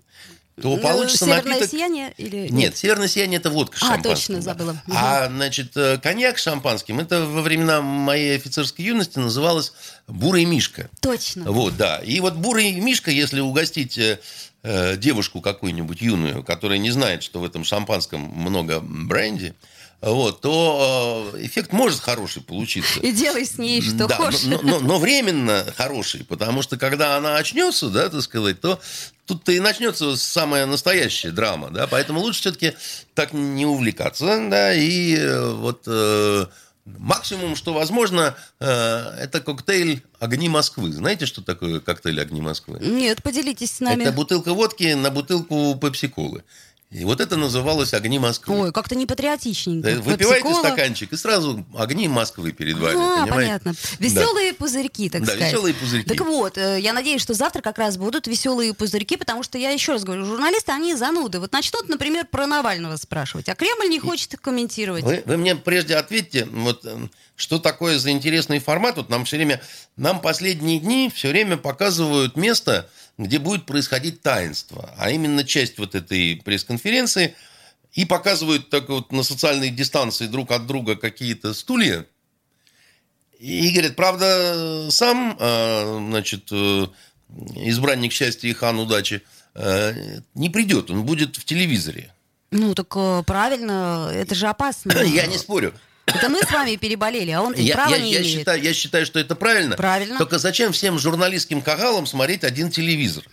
то 0.62 0.76
ну, 0.76 0.78
получится 0.78 1.26
Северное 1.26 1.54
напиток... 1.54 1.70
сияние 1.72 2.14
или 2.18 2.38
нет? 2.42 2.52
Нет, 2.52 2.78
северное 2.78 3.08
сияние 3.08 3.40
это 3.40 3.50
водка 3.50 3.80
с 3.80 3.84
а, 3.84 4.02
точно, 4.02 4.40
забыла. 4.42 4.72
Угу. 4.72 4.96
А, 4.96 5.28
значит, 5.28 5.76
э, 5.76 5.98
коньяк 5.98 6.38
с 6.38 6.44
шампанским, 6.44 7.00
это 7.00 7.26
во 7.26 7.42
времена 7.42 7.82
моей 7.82 8.36
офицерской 8.36 8.86
юности 8.86 9.18
называлось 9.18 9.74
бурый 10.08 10.46
мишка. 10.46 10.92
Точно. 11.00 11.52
Вот, 11.52 11.76
да. 11.76 12.00
И 12.00 12.20
вот 12.20 12.36
бурый 12.36 12.72
мишка, 12.74 13.10
если 13.10 13.40
угостить 13.40 14.00
Э, 14.70 14.98
девушку 14.98 15.40
какую-нибудь 15.40 16.02
юную, 16.02 16.44
которая 16.44 16.78
не 16.78 16.92
знает, 16.92 17.24
что 17.24 17.40
в 17.40 17.46
этом 17.46 17.64
шампанском 17.64 18.20
много 18.20 18.82
бренди, 18.82 19.56
вот, 20.02 20.42
то 20.42 21.32
э, 21.36 21.46
эффект 21.46 21.72
может 21.72 22.02
хороший 22.02 22.42
получиться. 22.42 23.00
И 23.00 23.14
делай 23.14 23.46
с 23.46 23.58
ней 23.58 23.82
что 23.82 24.08
да, 24.08 24.16
хочешь. 24.18 24.44
Но, 24.44 24.60
но, 24.62 24.80
но 24.82 25.00
временно 25.00 25.66
хороший, 25.78 26.26
потому 26.26 26.64
что 26.64 26.76
когда 26.76 27.16
она 27.16 27.38
очнется, 27.38 27.88
да, 27.88 28.10
так 28.10 28.22
сказать, 28.22 28.60
то 28.60 28.78
тут-то 29.26 29.54
и 29.54 29.62
начнется 29.62 30.18
самая 30.18 30.66
настоящая 30.66 31.32
драма, 31.32 31.70
да, 31.70 31.88
поэтому 31.88 32.20
лучше 32.20 32.42
все-таки 32.42 32.74
так 33.14 33.32
не 33.32 33.66
увлекаться, 33.66 34.26
да, 34.50 34.74
и 34.74 35.16
э, 35.16 35.50
вот 35.50 35.84
Максимум, 36.98 37.56
что 37.56 37.74
возможно, 37.74 38.36
э, 38.60 38.66
это 38.66 39.42
коктейль 39.42 40.04
«Огни 40.20 40.48
Москвы». 40.48 40.92
Знаете, 40.94 41.26
что 41.26 41.42
такое 41.42 41.80
коктейль 41.82 42.22
«Огни 42.22 42.42
Москвы»? 42.42 42.80
Нет, 42.80 43.22
поделитесь 43.22 43.74
с 43.74 43.80
нами. 43.82 44.04
Это 44.04 44.14
бутылка 44.14 44.54
водки 44.54 44.94
на 44.94 45.12
бутылку 45.12 45.78
пепси-колы. 45.82 46.44
И 46.90 47.04
вот 47.04 47.20
это 47.20 47.36
называлось 47.36 47.94
«Огни 47.94 48.18
Москвы». 48.18 48.58
Ой, 48.58 48.72
как-то 48.72 48.96
не 48.96 49.06
патриотичненько. 49.06 50.02
Выпиваете 50.02 50.54
стаканчик, 50.54 51.12
и 51.12 51.18
сразу 51.18 51.66
огни 51.78 52.08
Москвы 52.08 52.54
перед 52.54 52.78
вами, 52.78 52.98
а, 52.98 53.26
понимаете? 53.26 53.34
понятно. 53.34 53.74
Веселые 54.00 54.52
да. 54.54 54.58
пузырьки, 54.58 55.10
так 55.10 55.22
да, 55.24 55.34
сказать. 55.34 55.52
веселые 55.52 55.74
пузырьки. 55.74 56.08
Так 56.08 56.26
вот, 56.26 56.58
э, 56.58 56.80
я 56.80 56.94
надеюсь, 56.94 57.22
что 57.22 57.34
завтра 57.34 57.62
как 57.62 57.78
раз 57.78 57.98
будут 57.98 58.28
веселые 58.28 58.74
пузырьки, 58.74 59.18
потому 59.18 59.44
что 59.44 59.58
я 59.58 59.72
еще 59.72 59.92
раз 59.92 60.06
говорю, 60.06 60.24
журналисты, 60.26 60.72
они 60.72 60.96
зануды. 60.96 61.42
Вот 61.42 61.52
начнут, 61.52 61.90
например, 61.90 62.26
про 62.26 62.48
Навального 62.48 62.96
спрашивать, 62.96 63.50
а 63.50 63.56
Кремль 63.56 63.90
не 63.90 64.00
хочет 64.00 64.38
комментировать. 64.40 65.04
Вы, 65.04 65.24
вы 65.26 65.36
мне 65.36 65.58
прежде 65.58 65.98
ответьте, 65.98 66.46
вот 66.46 66.86
э, 66.86 67.10
что 67.36 67.60
такое 67.60 68.00
за 68.00 68.12
интересный 68.12 68.60
формат? 68.60 68.96
Вот 68.96 69.10
нам 69.10 69.26
все 69.26 69.36
время, 69.36 69.62
нам 69.98 70.22
последние 70.22 70.80
дни 70.80 71.12
все 71.14 71.30
время 71.30 71.58
показывают 71.58 72.38
место, 72.38 72.90
где 73.18 73.40
будет 73.40 73.66
происходить 73.66 74.22
таинство, 74.22 74.94
а 74.98 75.10
именно 75.10 75.44
часть 75.44 75.78
вот 75.80 75.96
этой 75.96 76.42
пресс-конференции– 76.44 77.36
и 77.98 78.06
показывают 78.06 78.70
так 78.70 78.90
вот 78.90 79.12
на 79.12 79.24
социальной 79.24 79.72
дистанции 79.72 80.28
друг 80.28 80.52
от 80.52 80.68
друга 80.68 80.96
какие-то 80.96 81.56
стулья. 81.56 82.06
И 83.40 83.72
говорят, 83.72 83.96
правда, 83.96 84.88
сам, 84.92 85.36
а, 85.40 85.98
значит, 86.08 86.48
э, 86.52 86.88
избранник 87.56 88.12
счастья 88.12 88.48
и 88.48 88.54
хан 88.54 88.78
удачи 88.78 89.24
э, 89.56 90.20
не 90.36 90.50
придет, 90.52 90.92
он 90.92 91.06
будет 91.06 91.38
в 91.38 91.46
телевизоре. 91.46 92.14
Ну, 92.52 92.76
так 92.76 92.96
э, 92.96 93.24
правильно, 93.26 94.12
это 94.14 94.36
же 94.36 94.48
опасно. 94.48 94.92
Я 95.04 95.26
не 95.26 95.40
спорю. 95.40 95.74
Это 96.08 96.30
мы 96.30 96.42
с 96.42 96.52
вами 96.52 96.78
переболели, 96.78 97.32
а 97.32 97.42
он 97.42 97.54
и 97.54 97.64
я, 97.64 97.76
права 97.76 97.96
я, 97.96 98.00
не 98.02 98.12
я 98.12 98.22
имеет. 98.22 98.38
Считаю, 98.40 98.62
я 98.62 98.74
считаю, 98.74 99.06
что 99.06 99.20
это 99.20 99.36
правильно. 99.36 99.76
Правильно. 99.76 100.18
Только 100.18 100.40
зачем 100.40 100.72
всем 100.72 100.98
журналистским 100.98 101.62
кагалам 101.62 102.06
смотреть 102.08 102.44
один 102.44 102.72
телевизор? 102.72 103.24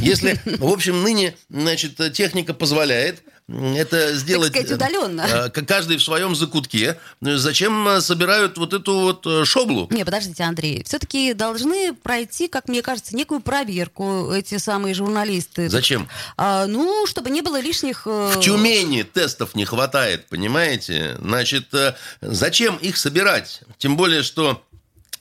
Если, 0.00 0.40
в 0.58 0.66
общем, 0.66 1.02
ныне, 1.02 1.34
значит, 1.48 1.96
техника 2.12 2.54
позволяет, 2.54 3.22
это 3.48 4.14
сделать... 4.14 4.52
Так 4.52 4.66
сказать, 4.66 4.76
удаленно. 4.76 5.22
Э, 5.22 5.50
каждый 5.50 5.96
в 5.96 6.02
своем 6.02 6.34
закутке. 6.34 6.98
Зачем 7.20 7.88
э, 7.88 8.00
собирают 8.00 8.58
вот 8.58 8.74
эту 8.74 9.00
вот 9.00 9.26
э, 9.26 9.44
шоблу? 9.44 9.88
Не, 9.90 10.04
подождите, 10.04 10.42
Андрей. 10.42 10.84
Все-таки 10.84 11.32
должны 11.32 11.94
пройти, 11.94 12.48
как 12.48 12.68
мне 12.68 12.82
кажется, 12.82 13.16
некую 13.16 13.40
проверку 13.40 14.30
эти 14.32 14.58
самые 14.58 14.94
журналисты. 14.94 15.70
Зачем? 15.70 16.08
А, 16.36 16.66
ну, 16.66 17.06
чтобы 17.06 17.30
не 17.30 17.40
было 17.40 17.58
лишних... 17.58 18.04
В 18.04 18.38
Тюмени 18.40 19.02
тестов 19.02 19.54
не 19.54 19.64
хватает, 19.64 20.26
понимаете? 20.28 21.16
Значит, 21.18 21.68
зачем 22.20 22.76
их 22.76 22.98
собирать? 22.98 23.62
Тем 23.78 23.96
более, 23.96 24.22
что 24.22 24.62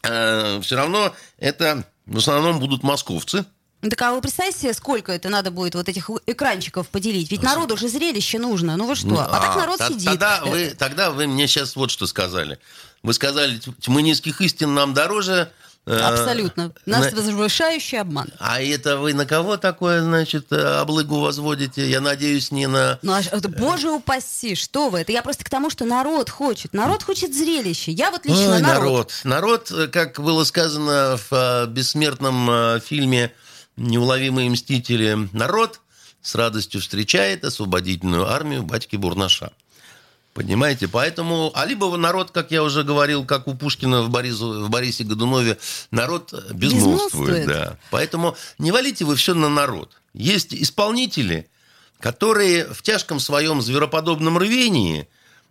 э, 0.04 0.60
все 0.62 0.76
равно 0.76 1.16
это 1.38 1.86
в 2.06 2.18
основном 2.18 2.60
будут 2.60 2.84
московцы. 2.84 3.46
Так 3.82 4.02
а 4.02 4.14
вы 4.14 4.22
представьте 4.22 4.60
себе, 4.62 4.74
сколько 4.74 5.12
это 5.12 5.30
надо 5.30 5.52
будет 5.52 5.76
вот 5.76 5.88
этих 5.88 6.10
экранчиков 6.26 6.88
поделить? 6.88 7.32
Ведь 7.32 7.44
народу 7.44 7.78
же 7.78 7.88
зрелище 7.88 8.40
нужно. 8.40 8.76
Ну 8.76 8.88
вы 8.88 8.96
что? 8.96 9.20
А, 9.20 9.26
а 9.26 9.40
так 9.40 9.56
народ 9.56 9.78
т- 9.78 9.88
сидит. 9.88 10.06
Тогда 10.06 10.42
вы, 10.44 10.70
тогда 10.78 11.12
вы 11.12 11.28
мне 11.28 11.48
сейчас 11.48 11.76
вот 11.76 11.92
что 11.92 12.08
сказали. 12.08 12.58
Вы 13.04 13.14
сказали, 13.14 13.60
тьмы 13.80 14.02
низких 14.02 14.42
истин 14.42 14.74
нам 14.74 14.94
дороже, 14.94 15.52
Э, 15.88 16.00
Абсолютно. 16.00 16.74
Нас 16.86 17.14
на... 17.14 17.22
возвышающий 17.22 18.02
обман. 18.02 18.28
А 18.40 18.62
это 18.62 18.98
вы 18.98 19.14
на 19.14 19.26
кого 19.26 19.56
такое, 19.56 20.02
значит, 20.02 20.52
э, 20.52 20.80
облыгу 20.82 21.22
возводите? 21.22 21.90
Я 21.90 22.02
надеюсь, 22.02 22.52
не 22.52 22.68
на... 22.68 23.00
Ну, 23.02 23.14
а, 23.14 23.22
это, 23.22 23.48
боже 23.48 23.90
упаси, 23.90 24.56
что 24.56 24.90
вы? 24.90 25.00
Это 25.00 25.14
я 25.14 25.22
просто 25.22 25.46
к 25.46 25.50
тому, 25.50 25.70
что 25.70 25.86
народ 25.86 26.30
хочет. 26.30 26.74
Народ 26.74 27.04
хочет 27.04 27.34
зрелище. 27.34 27.94
Я 27.94 28.12
вот 28.12 28.26
лично 28.26 28.56
Ой, 28.56 28.62
народ. 28.62 29.14
Народ, 29.24 29.72
народ, 29.72 29.92
как 29.94 30.20
было 30.20 30.44
сказано 30.44 31.18
в 31.18 31.28
а, 31.32 31.66
бессмертном 31.68 32.50
а, 32.50 32.80
фильме 32.82 33.32
«Неуловимые 33.78 34.50
мстители», 34.50 35.30
народ 35.32 35.80
с 36.22 36.36
радостью 36.36 36.82
встречает 36.82 37.46
освободительную 37.46 38.28
армию 38.30 38.64
батьки 38.64 38.98
Бурнаша. 38.98 39.52
Понимаете? 40.34 40.88
Поэтому, 40.88 41.52
а 41.56 41.66
либо 41.66 41.96
народ, 41.98 42.30
как 42.30 42.52
я 42.52 42.62
уже 42.62 42.84
говорил, 42.84 43.26
как 43.26 43.48
у 43.48 43.56
Пушкина 43.56 44.04
в, 44.04 44.10
Борису, 44.10 44.66
в 44.66 44.70
Борисе 44.70 45.04
Годунове, 45.04 45.58
народ 45.90 46.32
безмолвствует. 46.54 47.48
Да. 47.48 47.80
Поэтому 47.90 48.36
не 48.60 48.72
валите 48.72 49.04
вы 49.04 49.16
все 49.16 49.34
на 49.34 49.50
народ. 49.50 50.00
Есть 50.14 50.54
исполнители, 50.54 51.50
которые 52.00 52.66
в 52.66 52.84
тяжком 52.84 53.20
своем 53.20 53.64
звероподобном 53.64 54.38
рвении 54.38 55.08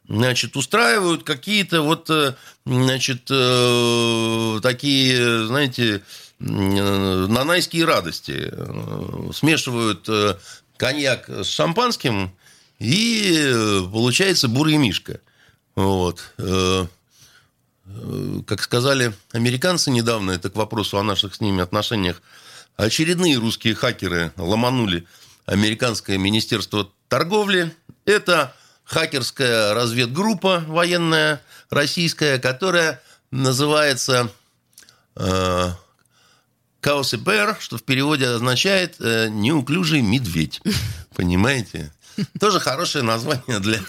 значит, 0.09 0.57
устраивают 0.57 1.25
какие-то 1.25 1.83
вот, 1.83 2.09
э, 2.11 2.35
значит, 2.65 3.27
э, 3.29 4.61
такие, 4.63 5.47
знаете, 5.47 6.03
нанайские 6.39 7.85
радости. 7.85 8.53
Смешивают 9.33 10.09
э, 10.09 10.37
коньяк 10.77 11.29
с 11.29 11.49
шампанским– 11.49 12.33
и 12.79 13.35
э, 13.35 13.83
получается 13.91 14.49
бурый 14.49 14.77
мишка. 14.77 15.21
Вот. 15.75 16.21
Э, 16.39 16.87
как 18.47 18.63
сказали 18.63 19.15
американцы 19.33 19.91
недавно, 19.91 20.33
это 20.33 20.51
к 20.51 20.57
вопросу 20.57 20.99
о 20.99 21.03
наших 21.03 21.35
с 21.35 21.41
ними 21.41 21.63
отношениях, 21.63 22.21
очередные 22.77 23.39
русские 23.39 23.75
хакеры 23.75 24.33
ломанули 24.37 25.07
американское 25.47 26.19
министерство 26.19 26.91
торговли. 27.09 27.75
Это 28.05 28.55
хакерская 28.85 29.73
разведгруппа 29.73 30.65
военная 30.67 31.41
российская, 31.71 32.39
которая 32.39 33.01
называется 33.31 34.31
КАОСПР, 36.87 37.57
что 37.59 37.79
в 37.79 37.83
переводе 37.83 38.29
означает 38.29 38.95
э, 39.01 39.27
«неуклюжий 39.29 40.03
медведь». 40.03 40.63
Понимаете? 41.17 41.93
Тоже 42.41 42.61
хорошее 42.61 43.03
название 43.03 43.59
для, 43.59 43.81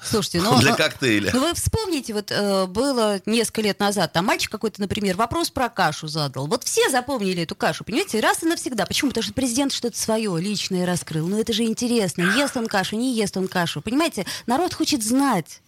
Слушайте, 0.00 0.40
ну, 0.40 0.56
для 0.60 0.76
коктейля. 0.76 1.32
Ну, 1.34 1.40
вы 1.40 1.54
вспомните, 1.54 2.14
вот 2.14 2.30
э, 2.30 2.66
было 2.66 3.20
несколько 3.26 3.62
лет 3.62 3.80
назад, 3.80 4.12
там 4.12 4.24
мальчик 4.24 4.52
какой-то, 4.52 4.80
например, 4.80 5.16
вопрос 5.16 5.50
про 5.50 5.68
кашу 5.68 6.06
задал. 6.06 6.46
Вот 6.46 6.62
все 6.62 6.88
запомнили 6.90 7.42
эту 7.42 7.56
кашу, 7.56 7.82
понимаете, 7.82 8.20
раз 8.20 8.44
и 8.44 8.46
навсегда. 8.46 8.86
Почему? 8.86 9.10
Потому 9.10 9.24
что 9.24 9.34
президент 9.34 9.72
что-то 9.72 9.98
свое 9.98 10.40
личное 10.40 10.86
раскрыл. 10.86 11.26
Ну, 11.26 11.40
это 11.40 11.52
же 11.52 11.64
интересно. 11.64 12.22
Ест 12.38 12.56
он 12.56 12.68
кашу, 12.68 12.94
не 12.94 13.16
ест 13.16 13.36
он 13.36 13.48
кашу. 13.48 13.80
Понимаете, 13.80 14.26
народ 14.46 14.74
хочет 14.74 15.02
знать. 15.02 15.60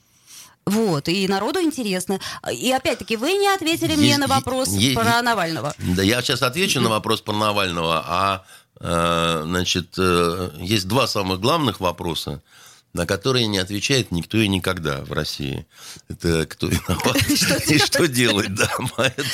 Вот, 0.65 1.09
и 1.09 1.27
народу 1.29 1.61
интересно. 1.61 2.21
И 2.53 2.71
опять-таки, 2.71 3.17
вы 3.17 3.33
не 3.33 3.49
ответили 3.49 3.97
мне 3.97 4.17
на 4.19 4.27
вопрос 4.27 4.69
есть, 4.69 4.95
про 4.95 5.05
есть, 5.05 5.23
Навального. 5.23 5.75
Да, 5.79 6.03
я 6.03 6.23
сейчас 6.23 6.43
отвечу 6.43 6.81
на 6.81 6.89
вопрос 6.89 7.21
про 7.21 7.33
Навального, 7.33 8.03
а 8.07 8.45
э, 8.81 9.43
значит, 9.45 9.95
э, 9.99 10.51
есть 10.59 10.87
два 10.87 11.07
самых 11.07 11.41
главных 11.41 11.81
вопроса 11.81 12.41
на 12.95 13.07
которые 13.07 13.47
не 13.47 13.59
отвечает 13.59 14.11
никто 14.11 14.37
и 14.39 14.49
никогда 14.49 15.03
в 15.03 15.13
России. 15.13 15.67
Это 16.09 16.47
кто 16.47 16.67
виноват 16.67 17.17
и 17.69 17.79
что 17.79 18.07
делать, 18.07 18.55
да. 18.55 18.71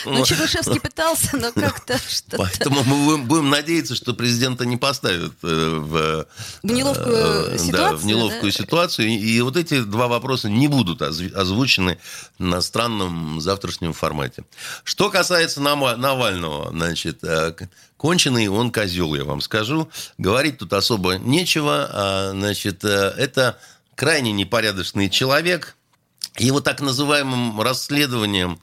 Ну, 0.05 0.25
Чебышевский 0.25 0.81
пытался, 0.81 1.37
но 1.37 1.51
как-то 1.55 1.99
что-то... 1.99 2.39
Поэтому 2.39 2.85
мы 2.85 3.19
будем 3.19 3.51
надеяться, 3.51 3.97
что 3.97 4.15
президента 4.15 4.65
не 4.65 4.77
поставят 4.77 5.33
э, 5.43 5.79
в... 5.79 6.27
В 6.63 6.73
неловкую 6.73 7.55
э, 7.55 7.59
ситуацию. 7.59 7.99
в 7.99 8.07
неловкую 8.07 8.53
ситуацию. 8.53 9.09
И 9.09 9.41
вот 9.41 9.57
эти 9.57 9.83
два 9.83 10.07
вопроса 10.07 10.49
не 10.49 10.69
будут 10.69 11.03
озвучены 11.03 11.99
на 12.39 12.61
странном 12.61 13.41
завтрашнем 13.41 13.93
формате. 13.93 14.45
Что 14.85 15.11
касается 15.11 15.61
Навального, 15.61 16.71
значит, 16.71 17.25
э, 17.25 17.55
конченый 17.99 18.49
он 18.49 18.73
козел, 18.73 19.15
я 19.15 19.25
вам 19.25 19.43
скажу. 19.43 19.91
Говорить 20.17 20.59
тут 20.59 20.73
особо 20.73 21.19
нечего. 21.19 21.91
А, 21.93 22.31
значит, 22.31 22.83
э, 22.85 23.15
это 23.19 23.59
крайне 23.95 24.33
непорядочный 24.33 25.11
человек. 25.11 25.77
Его 26.39 26.61
так 26.61 26.81
называемым 26.81 27.61
расследованием 27.61 28.61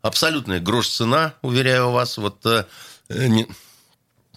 абсолютная 0.00 0.58
грош 0.58 0.88
цена, 0.88 1.34
уверяю 1.42 1.90
вас. 1.90 2.18
Вот 2.18 2.44
э, 2.46 2.64
не, 3.08 3.46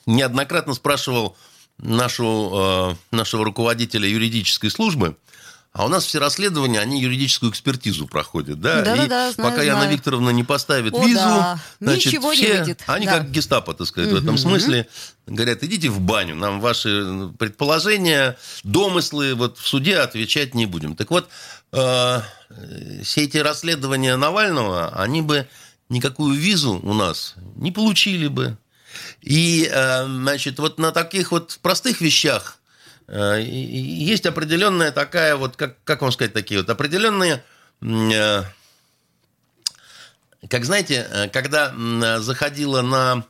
неоднократно 0.06 0.74
спрашивал 0.74 1.38
нашу, 1.78 2.52
э, 2.54 3.16
нашего 3.16 3.46
руководителя 3.46 4.08
юридической 4.08 4.70
службы, 4.70 5.18
а 5.78 5.84
у 5.84 5.90
нас 5.90 6.06
все 6.06 6.20
расследования, 6.20 6.80
они 6.80 7.02
юридическую 7.02 7.52
экспертизу 7.52 8.08
проходят, 8.08 8.62
да? 8.62 8.82
Да, 8.82 8.96
и 8.96 9.08
да, 9.10 9.34
знаю, 9.34 9.36
пока 9.36 9.56
знаю. 9.56 9.68
Яна 9.68 9.92
Викторовна 9.92 10.30
не 10.30 10.46
поставит 10.46 10.94
О, 10.94 11.06
визу, 11.06 11.20
да. 11.20 11.60
значит, 11.82 12.14
Ничего 12.14 12.32
все, 12.32 12.54
не 12.54 12.60
выйдет. 12.60 12.84
они 12.86 13.06
да. 13.06 13.18
как 13.18 13.30
гестапо, 13.30 13.74
так 13.74 13.86
сказать, 13.86 14.10
угу. 14.10 14.22
в 14.22 14.24
этом 14.24 14.38
смысле. 14.38 14.88
Говорят, 15.28 15.64
идите 15.64 15.90
в 15.90 16.00
баню, 16.00 16.38
нам 16.38 16.62
ваши 16.62 17.30
предположения, 17.38 18.38
домыслы 18.64 19.36
вот 19.36 19.58
в 19.58 19.68
суде 19.68 19.98
отвечать 19.98 20.56
не 20.56 20.66
будем. 20.66 20.96
Так 20.96 21.12
вот, 21.12 21.28
э, 21.74 22.22
все 23.04 23.24
эти 23.26 23.36
расследования 23.40 24.16
Навального, 24.16 24.94
они 24.96 25.22
бы 25.22 25.46
никакую 25.90 26.40
визу 26.40 26.80
у 26.84 26.94
нас 26.94 27.36
не 27.58 27.74
получили 27.74 28.28
бы. 28.28 28.58
И, 29.20 29.70
э, 29.70 30.06
значит, 30.06 30.58
вот 30.58 30.80
на 30.80 30.94
таких 30.94 31.34
вот 31.34 31.60
простых 31.62 32.00
вещах 32.00 32.60
есть 33.08 34.26
определенная 34.26 34.92
такая 34.92 35.36
вот, 35.36 35.56
как, 35.56 35.78
как 35.84 36.02
вам 36.02 36.12
сказать, 36.12 36.34
такие 36.34 36.60
вот 36.60 36.70
определенные, 36.70 37.44
э, 37.82 38.44
как 40.50 40.66
знаете, 40.66 41.08
э, 41.10 41.28
когда 41.30 41.74
заходила 42.20 42.82
на 42.82 43.24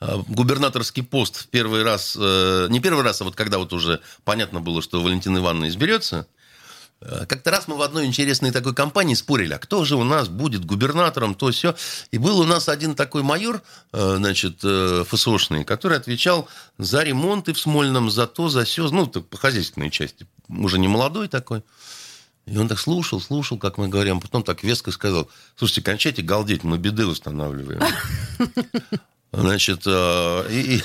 губернаторский 0.00 1.02
пост 1.02 1.36
в 1.36 1.48
первый 1.48 1.82
раз, 1.82 2.16
не 2.16 2.80
первый 2.80 3.04
раз, 3.04 3.20
а 3.20 3.24
вот 3.24 3.36
когда 3.36 3.58
вот 3.58 3.74
уже 3.74 4.00
понятно 4.24 4.60
было, 4.60 4.80
что 4.80 5.02
Валентина 5.02 5.38
Ивановна 5.38 5.68
изберется– 5.68 6.26
Э, 6.36 6.39
как-то 7.00 7.50
раз 7.50 7.66
мы 7.66 7.76
в 7.76 7.82
одной 7.82 8.04
интересной 8.04 8.50
такой 8.50 8.74
компании 8.74 9.14
спорили, 9.14 9.54
а 9.54 9.58
кто 9.58 9.84
же 9.84 9.96
у 9.96 10.04
нас 10.04 10.28
будет 10.28 10.66
губернатором, 10.66 11.34
то 11.34 11.50
все. 11.50 11.74
И 12.10 12.18
был 12.18 12.38
у 12.40 12.44
нас 12.44 12.68
один 12.68 12.94
такой 12.94 13.22
майор, 13.22 13.62
э, 13.92 14.16
значит, 14.16 14.60
э, 14.62 15.04
ФСОшный, 15.08 15.64
который 15.64 15.96
отвечал 15.96 16.48
за 16.76 17.02
ремонты 17.02 17.54
в 17.54 17.58
Смольном, 17.58 18.10
за 18.10 18.26
то, 18.26 18.50
за 18.50 18.64
все, 18.64 18.88
ну, 18.90 19.06
по 19.06 19.38
хозяйственной 19.38 19.90
части. 19.90 20.26
Уже 20.48 20.78
не 20.78 20.88
молодой 20.88 21.28
такой. 21.28 21.62
И 22.44 22.58
он 22.58 22.68
так 22.68 22.78
слушал, 22.78 23.20
слушал, 23.20 23.58
как 23.58 23.78
мы 23.78 23.88
говорим, 23.88 24.18
а 24.18 24.20
потом 24.20 24.42
так 24.42 24.62
веско 24.62 24.90
сказал, 24.90 25.30
слушайте, 25.56 25.82
кончайте 25.82 26.22
галдеть, 26.22 26.64
мы 26.64 26.78
беды 26.78 27.06
устанавливаем. 27.06 27.80
Значит, 29.32 29.82
э, 29.86 30.46
и, 30.50 30.76
и, 30.76 30.82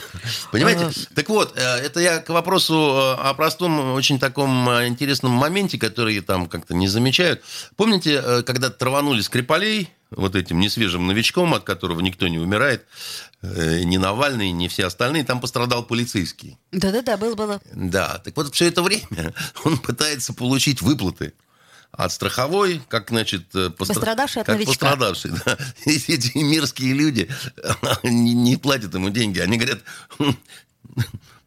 понимаете? 0.52 0.92
Так 1.16 1.30
вот, 1.30 1.58
э, 1.58 1.62
это 1.62 2.00
я 2.00 2.20
к 2.20 2.30
вопросу 2.30 2.74
э, 2.74 3.22
о 3.22 3.34
простом, 3.34 3.94
очень 3.94 4.20
таком 4.20 4.70
интересном 4.86 5.32
моменте, 5.32 5.80
который 5.80 6.20
там 6.22 6.48
как-то 6.48 6.76
не 6.76 6.88
замечают. 6.88 7.42
Помните, 7.76 8.44
когда 8.44 8.70
траванули 8.70 9.22
Скрипалей, 9.22 9.90
вот 10.12 10.36
этим 10.36 10.60
несвежим 10.60 11.08
новичком, 11.08 11.56
от 11.56 11.64
которого 11.64 12.00
никто 12.02 12.28
не 12.28 12.38
умирает, 12.38 12.86
ни 13.42 13.98
Навальный, 13.98 14.52
ни 14.52 14.68
все 14.68 14.86
остальные, 14.86 15.24
там 15.24 15.42
пострадал 15.42 15.84
полицейский. 15.84 16.58
Да-да-да, 16.72 17.18
было-было. 17.18 17.60
Да, 17.74 18.20
так 18.24 18.38
вот 18.38 18.54
все 18.54 18.68
это 18.68 18.84
время 18.84 19.34
он 19.64 19.80
пытается 19.80 20.34
получить 20.34 20.82
выплаты 20.84 21.34
от 21.98 22.12
страховой, 22.12 22.82
как, 22.88 23.10
значит... 23.10 23.44
Э, 23.56 23.70
пострадавший 23.70 24.42
от 24.42 24.48
как 24.48 24.56
новичка. 24.56 24.72
пострадавший, 24.72 25.32
да. 25.46 25.58
Эти 25.86 26.38
мирские 26.38 26.94
люди 26.94 27.30
не, 28.04 28.34
не 28.34 28.58
платят 28.58 28.94
ему 28.94 29.10
деньги. 29.10 29.40
Они 29.40 29.58
говорят, 29.58 29.80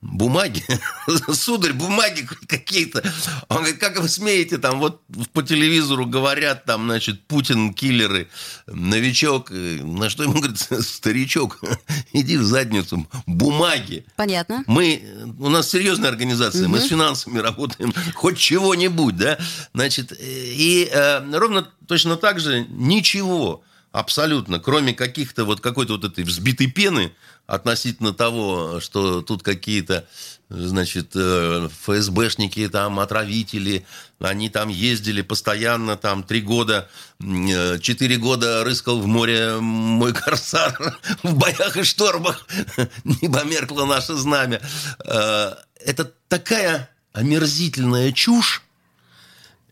бумаги, 0.00 0.62
сударь, 1.32 1.72
бумаги 1.72 2.28
какие-то. 2.46 3.02
Он 3.48 3.58
говорит, 3.58 3.78
как 3.78 3.98
вы 3.98 4.08
смеете, 4.08 4.58
там 4.58 4.78
вот 4.78 5.02
по 5.32 5.42
телевизору 5.42 6.06
говорят, 6.06 6.64
там, 6.64 6.84
значит, 6.84 7.26
Путин, 7.26 7.74
киллеры, 7.74 8.28
новичок. 8.66 9.50
На 9.50 10.08
что 10.08 10.22
ему 10.22 10.34
говорит, 10.34 10.58
старичок, 10.80 11.61
иди 12.12 12.37
в 12.37 12.44
задницу, 12.44 13.06
бумаги. 13.26 14.04
Понятно. 14.16 14.62
Мы, 14.66 15.02
у 15.38 15.48
нас 15.48 15.70
серьезная 15.70 16.11
организация, 16.11 16.64
угу. 16.64 16.72
мы 16.72 16.80
с 16.80 16.88
финансами 16.88 17.38
работаем, 17.38 17.92
хоть 18.14 18.38
чего-нибудь, 18.38 19.16
да, 19.16 19.38
значит, 19.74 20.12
и 20.18 20.88
э, 20.90 21.37
ровно 21.37 21.68
точно 21.87 22.16
так 22.16 22.40
же 22.40 22.66
ничего 22.68 23.62
абсолютно, 23.92 24.61
кроме 24.61 24.94
каких-то 24.94 25.44
вот 25.44 25.61
какой-то 25.61 25.94
вот 25.94 26.04
этой 26.04 26.24
взбитой 26.24 26.68
пены, 26.68 27.12
относительно 27.48 28.12
того, 28.12 28.78
что 28.78 29.22
тут 29.22 29.42
какие-то, 29.42 30.06
значит, 30.50 31.12
э, 31.14 31.68
ФСБшники, 31.82 32.68
там, 32.68 33.00
отравители, 33.00 33.87
они 34.20 34.50
там 34.50 34.68
ездили 34.68 35.22
постоянно, 35.22 35.96
там, 35.96 36.22
три 36.22 36.42
года, 36.42 36.90
э, 37.20 37.78
четыре 37.80 38.18
года 38.18 38.64
рыскал 38.64 39.00
в 39.00 39.06
море 39.06 39.56
мой 39.61 40.12
корсар 40.12 40.78
в 41.22 41.34
боях 41.37 41.78
и 41.78 41.84
штормах, 41.84 42.46
не 43.04 43.30
померкло 43.30 43.87
наше 43.87 44.14
знамя. 44.14 44.61
Э, 45.06 45.54
это 45.82 46.12
такая 46.28 46.90
омерзительная 47.14 48.12
чушь, 48.12 48.62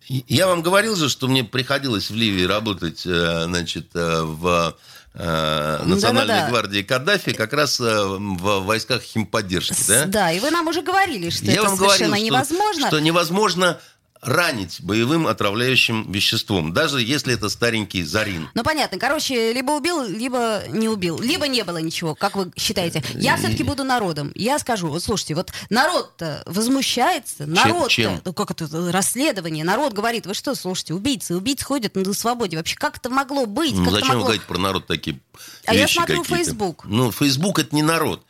я 0.09 0.47
вам 0.47 0.63
говорил 0.63 0.97
же, 0.97 1.11
что 1.11 1.29
мне 1.29 1.45
приходилось 1.45 2.11
в 2.11 2.15
Ливии 2.15 2.45
работать, 2.45 3.01
значит, 3.01 3.89
в 3.93 4.77
Э, 5.19 5.83
Национальной 5.85 6.29
да, 6.29 6.41
да, 6.41 6.43
да. 6.43 6.51
гвардии 6.51 6.83
Каддафи 6.83 7.33
как 7.33 7.55
раз 7.55 7.81
э, 7.81 7.85
в 7.85 8.65
войсках 8.65 9.01
химподдержки, 9.01 9.75
да? 9.89 10.05
Да, 10.05 10.33
и 10.33 10.41
вы 10.41 10.51
нам 10.51 10.69
уже 10.69 10.83
говорили, 10.83 11.31
что 11.31 11.47
Я 11.47 11.55
это 11.55 11.63
вам 11.63 11.77
совершенно 11.79 12.09
говорил, 12.09 12.27
невозможно. 12.27 12.81
Что, 12.81 12.89
что 12.89 12.99
невозможно 13.01 13.81
ранить 14.27 14.81
боевым 14.81 15.27
отравляющим 15.27 16.11
веществом, 16.11 16.73
даже 16.73 17.01
если 17.01 17.33
это 17.35 17.49
старенький 17.49 18.03
зарин. 18.03 18.49
Ну, 18.55 18.63
понятно. 18.63 18.99
Короче, 18.99 19.53
либо 19.53 19.73
убил, 19.73 20.03
либо 20.03 20.63
не 20.69 20.89
убил. 20.89 21.19
Либо 21.21 21.47
не 21.47 21.63
было 21.63 21.79
ничего, 21.79 22.15
как 22.15 22.37
вы 22.37 22.51
считаете. 22.57 23.03
Я 23.15 23.37
все-таки 23.37 23.63
буду 23.63 23.85
народом. 23.85 24.33
Я 24.35 24.59
скажу, 24.59 24.89
вот 24.89 25.03
слушайте, 25.03 25.35
вот 25.35 25.53
народ-то 25.71 26.43
возмущается, 26.47 27.47
народ 27.47 27.91
Чем? 27.91 28.21
Ну, 28.25 28.33
как 28.33 28.51
это, 28.51 28.69
расследование, 28.91 29.65
народ 29.65 29.93
говорит, 29.93 30.27
вы 30.27 30.35
что, 30.35 30.55
слушайте, 30.55 30.95
убийцы, 30.95 31.37
убийцы 31.37 31.65
ходят 31.65 31.95
на 31.95 32.13
свободе. 32.13 32.57
Вообще, 32.57 32.77
как 32.77 32.97
это 32.99 33.11
могло 33.11 33.47
быть? 33.47 33.75
Ну, 33.75 33.91
зачем 33.91 34.09
могло... 34.09 34.21
вы 34.21 34.25
говорите 34.25 34.47
про 34.47 34.59
народ 34.59 34.87
такие 34.87 35.21
А 35.67 35.75
я 35.75 35.87
смотрю 35.87 36.25
Facebook. 36.25 36.85
Ну, 36.85 37.13
Facebook 37.13 37.61
это 37.61 37.75
не 37.75 37.83
народ. 37.83 38.25